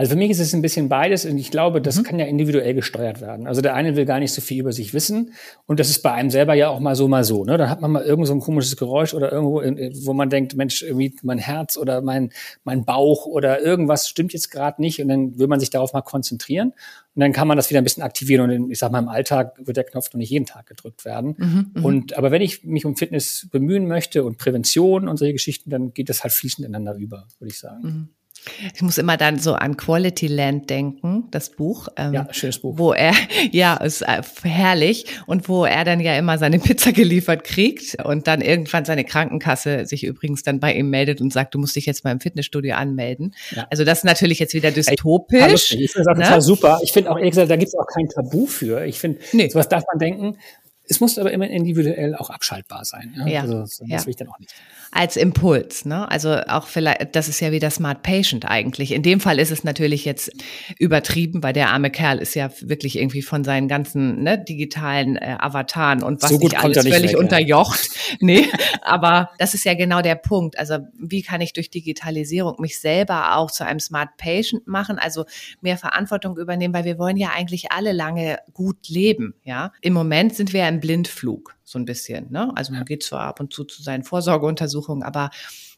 Also 0.00 0.12
für 0.12 0.16
mich 0.16 0.30
ist 0.30 0.40
es 0.40 0.54
ein 0.54 0.62
bisschen 0.62 0.88
beides 0.88 1.26
und 1.26 1.36
ich 1.36 1.50
glaube, 1.50 1.82
das 1.82 1.98
mhm. 1.98 2.04
kann 2.04 2.18
ja 2.18 2.24
individuell 2.24 2.72
gesteuert 2.72 3.20
werden. 3.20 3.46
Also 3.46 3.60
der 3.60 3.74
eine 3.74 3.96
will 3.96 4.06
gar 4.06 4.18
nicht 4.18 4.32
so 4.32 4.40
viel 4.40 4.60
über 4.60 4.72
sich 4.72 4.94
wissen 4.94 5.34
und 5.66 5.78
das 5.78 5.90
ist 5.90 6.00
bei 6.00 6.10
einem 6.10 6.30
selber 6.30 6.54
ja 6.54 6.70
auch 6.70 6.80
mal 6.80 6.96
so, 6.96 7.06
mal 7.06 7.22
so. 7.22 7.44
Ne? 7.44 7.58
Dann 7.58 7.68
hat 7.68 7.82
man 7.82 7.90
mal 7.90 8.02
irgend 8.02 8.26
so 8.26 8.32
ein 8.32 8.40
komisches 8.40 8.78
Geräusch 8.78 9.12
oder 9.12 9.30
irgendwo, 9.30 9.56
wo 9.60 10.14
man 10.14 10.30
denkt, 10.30 10.56
Mensch, 10.56 10.80
irgendwie 10.80 11.14
mein 11.22 11.36
Herz 11.36 11.76
oder 11.76 12.00
mein, 12.00 12.32
mein 12.64 12.86
Bauch 12.86 13.26
oder 13.26 13.60
irgendwas 13.60 14.08
stimmt 14.08 14.32
jetzt 14.32 14.50
gerade 14.50 14.80
nicht 14.80 15.02
und 15.02 15.08
dann 15.08 15.38
will 15.38 15.48
man 15.48 15.60
sich 15.60 15.68
darauf 15.68 15.92
mal 15.92 16.00
konzentrieren 16.00 16.72
und 17.14 17.20
dann 17.20 17.34
kann 17.34 17.46
man 17.46 17.58
das 17.58 17.68
wieder 17.68 17.82
ein 17.82 17.84
bisschen 17.84 18.02
aktivieren 18.02 18.50
und 18.50 18.70
ich 18.70 18.78
sag 18.78 18.90
mal, 18.92 19.00
im 19.00 19.08
Alltag 19.08 19.58
wird 19.58 19.76
der 19.76 19.84
Knopf 19.84 20.14
noch 20.14 20.18
nicht 20.18 20.30
jeden 20.30 20.46
Tag 20.46 20.64
gedrückt 20.64 21.04
werden. 21.04 21.34
Mhm, 21.36 21.70
mhm, 21.74 21.84
und 21.84 22.16
aber 22.16 22.30
wenn 22.30 22.40
ich 22.40 22.64
mich 22.64 22.86
um 22.86 22.96
Fitness 22.96 23.48
bemühen 23.52 23.86
möchte 23.86 24.24
und 24.24 24.38
Prävention 24.38 25.08
und 25.08 25.18
solche 25.18 25.34
Geschichten, 25.34 25.68
dann 25.68 25.92
geht 25.92 26.08
das 26.08 26.22
halt 26.22 26.32
fließend 26.32 26.66
ineinander 26.66 26.98
über, 26.98 27.26
würde 27.38 27.52
ich 27.52 27.58
sagen. 27.58 27.82
Mhm. 27.82 28.08
Ich 28.74 28.82
muss 28.82 28.98
immer 28.98 29.16
dann 29.16 29.38
so 29.38 29.54
an 29.54 29.76
Quality 29.76 30.26
Land 30.26 30.70
denken, 30.70 31.24
das 31.30 31.50
Buch. 31.50 31.88
Ähm, 31.96 32.14
ja, 32.14 32.28
schönes 32.32 32.58
Buch. 32.58 32.78
Wo 32.78 32.92
er, 32.92 33.12
ja, 33.52 33.76
ist 33.76 34.02
äh, 34.02 34.22
herrlich 34.42 35.06
und 35.26 35.48
wo 35.48 35.64
er 35.64 35.84
dann 35.84 36.00
ja 36.00 36.16
immer 36.16 36.38
seine 36.38 36.58
Pizza 36.60 36.92
geliefert 36.92 37.44
kriegt 37.44 38.02
und 38.04 38.26
dann 38.26 38.40
irgendwann 38.40 38.84
seine 38.84 39.04
Krankenkasse 39.04 39.86
sich 39.86 40.04
übrigens 40.04 40.42
dann 40.42 40.60
bei 40.60 40.74
ihm 40.74 40.90
meldet 40.90 41.20
und 41.20 41.32
sagt, 41.32 41.54
du 41.54 41.58
musst 41.58 41.76
dich 41.76 41.86
jetzt 41.86 42.04
mal 42.04 42.12
im 42.12 42.20
Fitnessstudio 42.20 42.74
anmelden. 42.74 43.34
Ja. 43.50 43.66
Also 43.70 43.84
das 43.84 43.98
ist 43.98 44.04
natürlich 44.04 44.38
jetzt 44.38 44.54
wieder 44.54 44.70
dystopisch. 44.70 45.72
Ich, 45.72 45.80
ich 45.80 45.92
finde 45.92 46.08
das 46.08 46.18
ne? 46.18 46.24
total 46.24 46.40
super. 46.40 46.80
Ich 46.82 46.92
finde 46.92 47.10
auch, 47.10 47.16
ehrlich 47.16 47.32
gesagt, 47.32 47.50
da 47.50 47.56
gibt 47.56 47.68
es 47.68 47.78
auch 47.78 47.86
kein 47.86 48.08
Tabu 48.08 48.46
für. 48.46 48.84
Ich 48.86 48.98
finde, 48.98 49.20
nee. 49.32 49.48
sowas 49.48 49.68
darf 49.68 49.84
man 49.92 49.98
denken. 49.98 50.38
Es 50.88 50.98
muss 50.98 51.18
aber 51.18 51.30
immer 51.30 51.48
individuell 51.48 52.16
auch 52.16 52.30
abschaltbar 52.30 52.84
sein. 52.84 53.14
Ja, 53.16 53.26
ja. 53.26 53.40
Also, 53.42 53.60
das 53.60 53.80
ja. 53.86 54.04
will 54.04 54.10
ich 54.10 54.16
dann 54.16 54.28
auch 54.28 54.38
nicht 54.38 54.52
als 54.92 55.16
Impuls. 55.16 55.84
Ne? 55.84 56.10
Also 56.10 56.36
auch 56.48 56.66
vielleicht, 56.66 57.14
das 57.14 57.28
ist 57.28 57.40
ja 57.40 57.52
wieder 57.52 57.70
Smart 57.70 58.02
Patient 58.02 58.44
eigentlich. 58.44 58.92
In 58.92 59.02
dem 59.02 59.20
Fall 59.20 59.38
ist 59.38 59.52
es 59.52 59.62
natürlich 59.62 60.04
jetzt 60.04 60.32
übertrieben, 60.78 61.42
weil 61.42 61.52
der 61.52 61.70
arme 61.70 61.90
Kerl 61.90 62.18
ist 62.18 62.34
ja 62.34 62.50
wirklich 62.60 62.98
irgendwie 62.98 63.22
von 63.22 63.44
seinen 63.44 63.68
ganzen 63.68 64.22
ne, 64.22 64.42
digitalen 64.42 65.16
äh, 65.16 65.36
Avataren 65.38 66.02
und 66.02 66.22
was 66.22 66.30
so 66.30 66.38
nicht 66.38 66.58
alles 66.58 66.84
nicht 66.84 66.92
völlig 66.92 67.12
weg, 67.12 67.18
unterjocht. 67.18 67.80
Ja. 67.84 68.00
Nee, 68.22 68.48
aber 68.82 69.30
das 69.38 69.54
ist 69.54 69.64
ja 69.64 69.74
genau 69.74 70.02
der 70.02 70.16
Punkt. 70.16 70.58
Also 70.58 70.78
wie 70.98 71.22
kann 71.22 71.40
ich 71.40 71.52
durch 71.52 71.70
Digitalisierung 71.70 72.56
mich 72.58 72.80
selber 72.80 73.36
auch 73.36 73.50
zu 73.50 73.64
einem 73.64 73.78
Smart 73.78 74.16
Patient 74.16 74.66
machen, 74.66 74.98
also 74.98 75.24
mehr 75.60 75.78
Verantwortung 75.78 76.36
übernehmen, 76.36 76.74
weil 76.74 76.84
wir 76.84 76.98
wollen 76.98 77.16
ja 77.16 77.30
eigentlich 77.30 77.70
alle 77.70 77.92
lange 77.92 78.38
gut 78.52 78.88
leben. 78.88 79.34
Ja, 79.44 79.72
Im 79.80 79.92
Moment 79.92 80.34
sind 80.34 80.52
wir 80.52 80.60
ja 80.60 80.68
im 80.68 80.80
Blindflug 80.80 81.54
so 81.70 81.78
ein 81.78 81.84
bisschen. 81.84 82.30
Ne? 82.30 82.52
Also 82.56 82.72
man 82.72 82.84
geht 82.84 83.02
zwar 83.02 83.22
ab 83.22 83.40
und 83.40 83.52
zu 83.52 83.64
zu 83.64 83.82
seinen 83.82 84.02
Vorsorgeuntersuchungen, 84.02 85.02
aber 85.02 85.30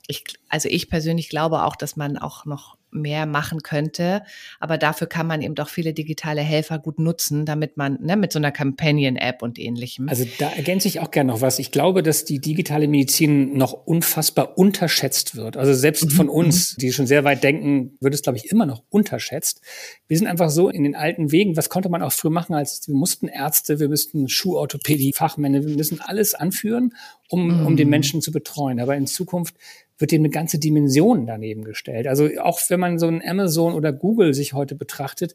ich, 0.07 0.24
also 0.49 0.68
ich 0.68 0.88
persönlich 0.88 1.28
glaube 1.28 1.62
auch, 1.62 1.76
dass 1.76 1.97
man 1.97 2.16
auch 2.18 2.45
noch 2.45 2.76
mehr 2.93 3.26
machen 3.26 3.62
könnte. 3.62 4.22
Aber 4.61 4.78
dafür 4.78 5.07
kann 5.07 5.26
man 5.26 5.43
eben 5.43 5.55
doch 5.55 5.68
viele 5.68 5.93
digitale 5.93 6.43
Helfer 6.43 6.78
gut 6.78 6.99
nutzen, 6.99 7.45
damit 7.45 7.76
man 7.76 7.99
ne, 8.01 8.16
mit 8.16 8.32
so 8.32 8.38
einer 8.38 8.53
Companion-App 8.53 9.43
und 9.43 9.59
ähnlichem. 9.59 10.09
Also 10.09 10.24
da 10.38 10.51
ergänze 10.51 10.88
ich 10.88 11.01
auch 11.01 11.11
gerne 11.11 11.32
noch 11.32 11.40
was. 11.40 11.59
Ich 11.59 11.70
glaube, 11.70 12.03
dass 12.03 12.24
die 12.24 12.40
digitale 12.40 12.88
Medizin 12.88 13.57
noch 13.57 13.72
unfassbar 13.72 14.59
unterschätzt 14.59 15.36
wird. 15.36 15.57
Also 15.57 15.72
selbst 15.74 16.05
mhm. 16.05 16.11
von 16.11 16.28
uns, 16.28 16.76
die 16.76 16.93
schon 16.93 17.07
sehr 17.07 17.24
weit 17.24 17.43
denken, 17.43 17.97
wird 18.01 18.14
es, 18.14 18.22
glaube 18.22 18.38
ich, 18.38 18.51
immer 18.51 18.66
noch 18.66 18.82
unterschätzt. 18.88 19.61
Wir 20.07 20.18
sind 20.18 20.26
einfach 20.26 20.51
so 20.51 20.68
in 20.68 20.84
den 20.84 20.95
alten 20.95 21.32
Wegen. 21.32 21.57
Was 21.57 21.68
konnte 21.68 21.88
man 21.88 22.03
auch 22.03 22.12
früher 22.12 22.30
machen, 22.30 22.55
als 22.55 22.86
wir 22.86 22.95
mussten 22.95 23.28
Ärzte, 23.28 23.80
wir 23.80 23.88
müssten 23.88 24.28
Schuhorthopädie, 24.28 25.12
Fachmänner, 25.12 25.64
wir 25.64 25.76
müssen 25.76 26.01
alles 26.01 26.34
anführen, 26.34 26.95
um, 27.28 27.61
mhm. 27.61 27.66
um 27.66 27.76
den 27.76 27.88
Menschen 27.88 28.20
zu 28.20 28.32
betreuen. 28.32 28.80
Aber 28.80 28.97
in 28.97 29.07
Zukunft 29.07 29.55
wird 30.03 30.12
dem 30.12 30.20
eine 30.20 30.28
ganze 30.28 30.59
Dimension 30.59 31.26
daneben 31.26 31.64
gestellt. 31.64 32.07
Also 32.07 32.28
auch 32.42 32.61
wenn 32.68 32.80
man 32.80 32.98
so 32.98 33.09
ein 33.09 33.26
Amazon 33.26 33.72
oder 33.72 33.94
Google 33.94 34.34
sich 34.34 34.53
heute 34.53 34.74
betrachtet, 34.74 35.34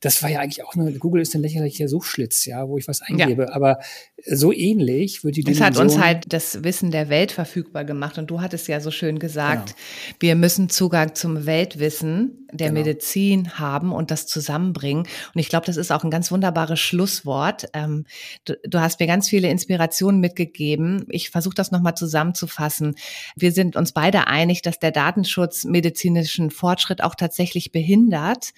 das 0.00 0.22
war 0.22 0.30
ja 0.30 0.40
eigentlich 0.40 0.64
auch 0.64 0.76
nur, 0.76 0.90
Google 0.92 1.22
ist 1.22 1.34
ein 1.34 1.42
lächerlicher 1.42 1.88
Suchschlitz, 1.88 2.44
ja, 2.44 2.68
wo 2.68 2.78
ich 2.78 2.86
was 2.86 3.02
eingebe. 3.02 3.44
Ja. 3.44 3.52
Aber 3.52 3.78
so 4.24 4.52
ähnlich 4.52 5.24
wird 5.24 5.36
die 5.36 5.42
Dimension. 5.42 5.68
Es 5.68 5.76
hat 5.76 5.82
uns 5.82 5.98
halt 5.98 6.32
das 6.32 6.62
Wissen 6.62 6.90
der 6.92 7.08
Welt 7.08 7.32
verfügbar 7.32 7.84
gemacht. 7.84 8.16
Und 8.16 8.30
du 8.30 8.40
hattest 8.40 8.68
ja 8.68 8.80
so 8.80 8.92
schön 8.92 9.18
gesagt, 9.18 9.74
genau. 9.74 10.16
wir 10.20 10.36
müssen 10.36 10.68
Zugang 10.68 11.14
zum 11.14 11.46
Weltwissen 11.46 12.46
der 12.52 12.68
genau. 12.68 12.80
Medizin 12.80 13.58
haben 13.58 13.92
und 13.92 14.10
das 14.10 14.26
zusammenbringen. 14.26 15.02
Und 15.02 15.40
ich 15.40 15.48
glaube, 15.48 15.66
das 15.66 15.76
ist 15.76 15.90
auch 15.90 16.04
ein 16.04 16.10
ganz 16.10 16.30
wunderbares 16.30 16.80
Schlusswort. 16.80 17.66
Ähm, 17.74 18.06
du, 18.44 18.54
du, 18.64 18.80
hast 18.80 19.00
mir 19.00 19.06
ganz 19.06 19.28
viele 19.28 19.48
Inspirationen 19.50 20.20
mitgegeben. 20.20 21.04
Ich 21.10 21.30
versuche 21.30 21.54
das 21.54 21.72
nochmal 21.72 21.94
zusammenzufassen. 21.94 22.94
Wir 23.36 23.52
sind 23.52 23.76
uns 23.76 23.92
beide 23.92 24.28
einig, 24.28 24.62
dass 24.62 24.78
der 24.78 24.92
Datenschutz 24.92 25.64
medizinischen 25.64 26.50
Fortschritt 26.50 27.02
auch 27.02 27.14
tatsächlich 27.14 27.70
behindert. 27.70 28.52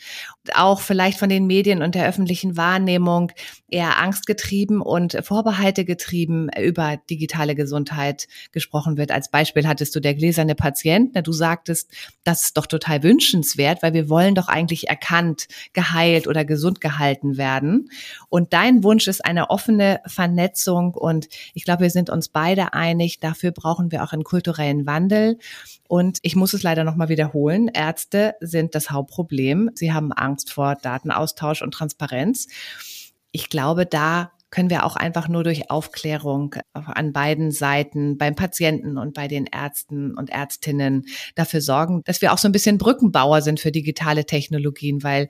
Auch 0.55 0.81
vielleicht 0.81 1.19
von 1.19 1.30
den 1.31 1.47
Medien 1.47 1.83
und 1.83 1.95
der 1.95 2.07
öffentlichen 2.07 2.57
Wahrnehmung 2.57 3.33
eher 3.69 3.99
angstgetrieben 3.99 4.83
und 4.83 5.17
Vorbehalte 5.23 5.85
getrieben 5.85 6.49
über 6.61 6.99
digitale 7.09 7.55
Gesundheit 7.55 8.27
gesprochen 8.53 8.99
wird. 8.99 9.11
Als 9.11 9.31
Beispiel 9.31 9.67
hattest 9.67 9.95
du 9.97 10.01
der 10.01 10.15
gläserne 10.15 10.55
Patient. 10.55 11.17
Du 11.27 11.33
sagtest, 11.33 11.91
das 12.25 12.45
ist 12.45 12.57
doch 12.57 12.67
total 12.67 13.03
wünschenswert, 13.03 13.83
weil 13.83 13.95
wir 13.95 14.09
wollen 14.09 14.35
doch 14.35 14.49
eigentlich 14.49 14.89
erkannt, 14.89 15.49
geheilt 15.73 16.27
oder 16.27 16.45
gesund 16.45 16.81
gehalten 16.81 17.37
werden. 17.37 17.91
Und 18.29 18.53
dein 18.53 18.85
Wunsch 18.85 19.09
ist 19.09 19.25
eine 19.25 19.51
offene 19.51 20.01
Vernetzung 20.07 20.95
und 20.95 21.29
ich 21.55 21.65
glaube, 21.65 21.85
wir 21.85 21.91
sind 21.91 22.11
uns 22.11 22.29
beide 22.29 22.75
einig, 22.75 23.21
dafür 23.21 23.53
brauchen 23.53 23.93
wir 23.93 24.03
auch 24.03 24.13
einen 24.13 24.25
kulturellen 24.25 24.87
Wandel. 24.87 25.39
Und 25.89 26.19
ich 26.23 26.37
muss 26.37 26.55
es 26.55 26.63
leider 26.63 26.85
nochmal 26.85 27.09
wiederholen. 27.09 27.67
Ärzte 27.67 28.37
sind 28.41 28.77
das 28.77 28.91
Hauptproblem. 28.91 29.71
Sie 29.75 29.93
haben 29.93 30.13
Angst 30.13 30.53
vor 30.53 30.77
Datenaustausch 31.21 31.63
und 31.63 31.73
Transparenz. 31.73 32.49
Ich 33.33 33.49
glaube, 33.49 33.87
da 33.87 34.33
können 34.53 34.69
wir 34.69 34.85
auch 34.85 34.97
einfach 34.97 35.29
nur 35.29 35.45
durch 35.45 35.71
Aufklärung 35.71 36.57
an 36.73 37.13
beiden 37.13 37.53
Seiten, 37.53 38.19
beim 38.19 38.35
Patienten 38.35 38.99
und 38.99 39.15
bei 39.15 39.29
den 39.29 39.47
Ärzten 39.47 40.17
und 40.17 40.29
Ärztinnen 40.29 41.05
dafür 41.37 41.61
sorgen, 41.61 42.03
dass 42.05 42.21
wir 42.21 42.33
auch 42.33 42.39
so 42.39 42.49
ein 42.49 42.53
bisschen 42.53 42.77
Brückenbauer 42.77 43.43
sind 43.43 43.61
für 43.61 43.71
digitale 43.71 44.27
Technologien, 44.27 45.05
weil 45.05 45.29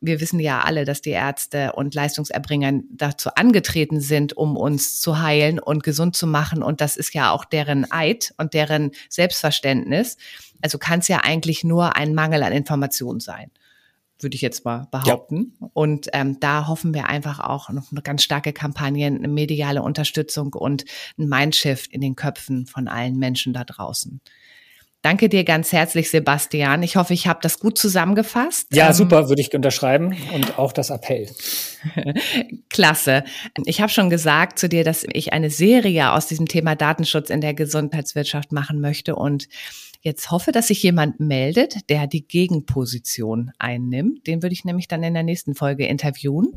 wir 0.00 0.20
wissen 0.20 0.38
ja 0.38 0.60
alle, 0.60 0.84
dass 0.84 1.02
die 1.02 1.10
Ärzte 1.10 1.72
und 1.72 1.96
Leistungserbringer 1.96 2.82
dazu 2.92 3.30
angetreten 3.34 4.00
sind, 4.00 4.36
um 4.36 4.56
uns 4.56 5.00
zu 5.00 5.20
heilen 5.20 5.58
und 5.58 5.82
gesund 5.82 6.14
zu 6.14 6.28
machen. 6.28 6.62
Und 6.62 6.80
das 6.80 6.96
ist 6.96 7.12
ja 7.12 7.32
auch 7.32 7.44
deren 7.44 7.90
Eid 7.90 8.34
und 8.36 8.54
deren 8.54 8.92
Selbstverständnis. 9.08 10.16
Also 10.62 10.78
kann 10.78 11.00
es 11.00 11.08
ja 11.08 11.22
eigentlich 11.24 11.64
nur 11.64 11.96
ein 11.96 12.14
Mangel 12.14 12.44
an 12.44 12.52
Informationen 12.52 13.18
sein 13.18 13.50
würde 14.22 14.34
ich 14.34 14.42
jetzt 14.42 14.64
mal 14.64 14.88
behaupten. 14.90 15.54
Ja. 15.60 15.68
Und 15.72 16.08
ähm, 16.12 16.38
da 16.40 16.66
hoffen 16.66 16.94
wir 16.94 17.06
einfach 17.06 17.40
auch 17.40 17.70
noch 17.70 17.90
eine 17.90 18.02
ganz 18.02 18.22
starke 18.22 18.52
Kampagne, 18.52 19.06
eine 19.06 19.28
mediale 19.28 19.82
Unterstützung 19.82 20.52
und 20.54 20.84
ein 21.18 21.28
Mindshift 21.28 21.92
in 21.92 22.00
den 22.00 22.16
Köpfen 22.16 22.66
von 22.66 22.88
allen 22.88 23.18
Menschen 23.18 23.52
da 23.52 23.64
draußen. 23.64 24.20
Danke 25.02 25.30
dir 25.30 25.44
ganz 25.44 25.72
herzlich, 25.72 26.10
Sebastian. 26.10 26.82
Ich 26.82 26.96
hoffe, 26.96 27.14
ich 27.14 27.26
habe 27.26 27.38
das 27.42 27.58
gut 27.58 27.78
zusammengefasst. 27.78 28.66
Ja, 28.74 28.88
ähm, 28.88 28.92
super, 28.92 29.30
würde 29.30 29.40
ich 29.40 29.54
unterschreiben 29.54 30.14
und 30.34 30.58
auch 30.58 30.72
das 30.72 30.90
Appell. 30.90 31.26
Klasse. 32.68 33.24
Ich 33.64 33.80
habe 33.80 33.90
schon 33.90 34.10
gesagt 34.10 34.58
zu 34.58 34.68
dir, 34.68 34.84
dass 34.84 35.06
ich 35.10 35.32
eine 35.32 35.48
Serie 35.48 36.12
aus 36.12 36.26
diesem 36.26 36.46
Thema 36.46 36.76
Datenschutz 36.76 37.30
in 37.30 37.40
der 37.40 37.54
Gesundheitswirtschaft 37.54 38.52
machen 38.52 38.82
möchte 38.82 39.16
und 39.16 39.48
jetzt 40.02 40.30
hoffe, 40.30 40.50
dass 40.50 40.68
sich 40.68 40.82
jemand 40.82 41.20
meldet, 41.20 41.90
der 41.90 42.06
die 42.06 42.26
Gegenposition 42.26 43.52
einnimmt. 43.58 44.26
Den 44.26 44.42
würde 44.42 44.54
ich 44.54 44.64
nämlich 44.64 44.88
dann 44.88 45.02
in 45.02 45.12
der 45.12 45.22
nächsten 45.22 45.54
Folge 45.54 45.86
interviewen. 45.86 46.52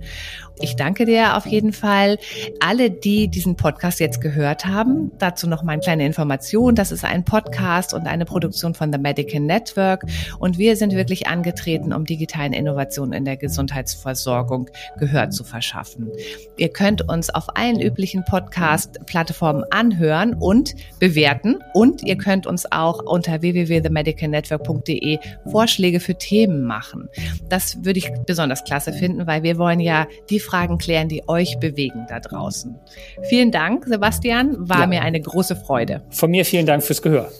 Ich 0.62 0.78
danke 0.78 1.06
dir 1.06 1.36
auf 1.36 1.46
jeden 1.46 1.74
Fall. 1.74 2.18
Alle, 2.62 2.89
die 2.89 3.28
diesen 3.28 3.58
Podcast 3.58 4.00
jetzt 4.00 4.22
gehört 4.22 4.66
haben, 4.66 5.12
dazu 5.20 5.48
noch 5.48 5.62
mal 5.64 5.74
eine 5.74 5.82
kleine 5.82 6.06
Information. 6.06 6.76
Das 6.76 6.94
ist 6.94 7.04
ein 7.04 7.26
Podcast 7.26 7.94
und 7.94 8.08
eine 8.08 8.24
Produktion 8.24 8.76
von 8.76 8.94
The 8.94 9.00
Medical 9.00 9.41
Network. 9.41 10.06
Und 10.39 10.58
wir 10.58 10.78
sind 10.78 10.94
wirklich 10.94 11.28
angetreten, 11.28 11.91
um 11.91 12.06
digitalen 12.06 12.54
Innovationen 12.54 13.12
in 13.12 13.26
der 13.26 13.36
Gesundheitsversorgung 13.36 14.70
Gehör 14.98 15.32
zu 15.32 15.44
verschaffen. 15.44 16.10
Ihr 16.56 16.70
könnt 16.70 17.10
uns 17.10 17.30
auf 17.30 17.58
allen 17.58 17.82
üblichen 17.82 18.24
Podcast-Plattformen 18.24 19.66
anhören 19.70 20.34
und 20.34 20.76
bewerten. 21.00 21.60
Und 21.74 22.04
ihr 22.04 22.18
könnt 22.18 22.48
uns 22.48 22.72
auch 22.72 23.04
unter 23.04 23.33
unter 23.34 23.42
www.themedicalnetwork.de 23.42 25.20
Vorschläge 25.52 26.00
für 26.00 26.16
Themen 26.16 26.64
machen. 26.64 27.10
Das 27.50 27.84
würde 27.84 28.00
ich 28.00 28.12
besonders 28.26 28.64
klasse 28.64 28.94
finden, 28.94 29.28
weil 29.28 29.44
wir 29.44 29.58
wollen 29.58 29.80
ja 29.80 30.08
die 30.30 30.40
Fragen 30.40 30.78
klären, 30.78 31.08
die 31.08 31.28
euch 31.28 31.58
bewegen 31.60 32.06
da 32.10 32.20
draußen. 32.20 32.76
Vielen 33.24 33.52
Dank, 33.52 33.86
Sebastian. 33.86 34.56
War 34.70 34.82
ja. 34.82 34.88
mir 34.88 35.02
eine 35.02 35.20
große 35.20 35.56
Freude. 35.56 36.04
Von 36.10 36.32
mir 36.32 36.46
vielen 36.46 36.66
Dank 36.66 36.84
fürs 36.84 37.02
Gehör. 37.02 37.32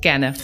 Gerne. 0.00 0.34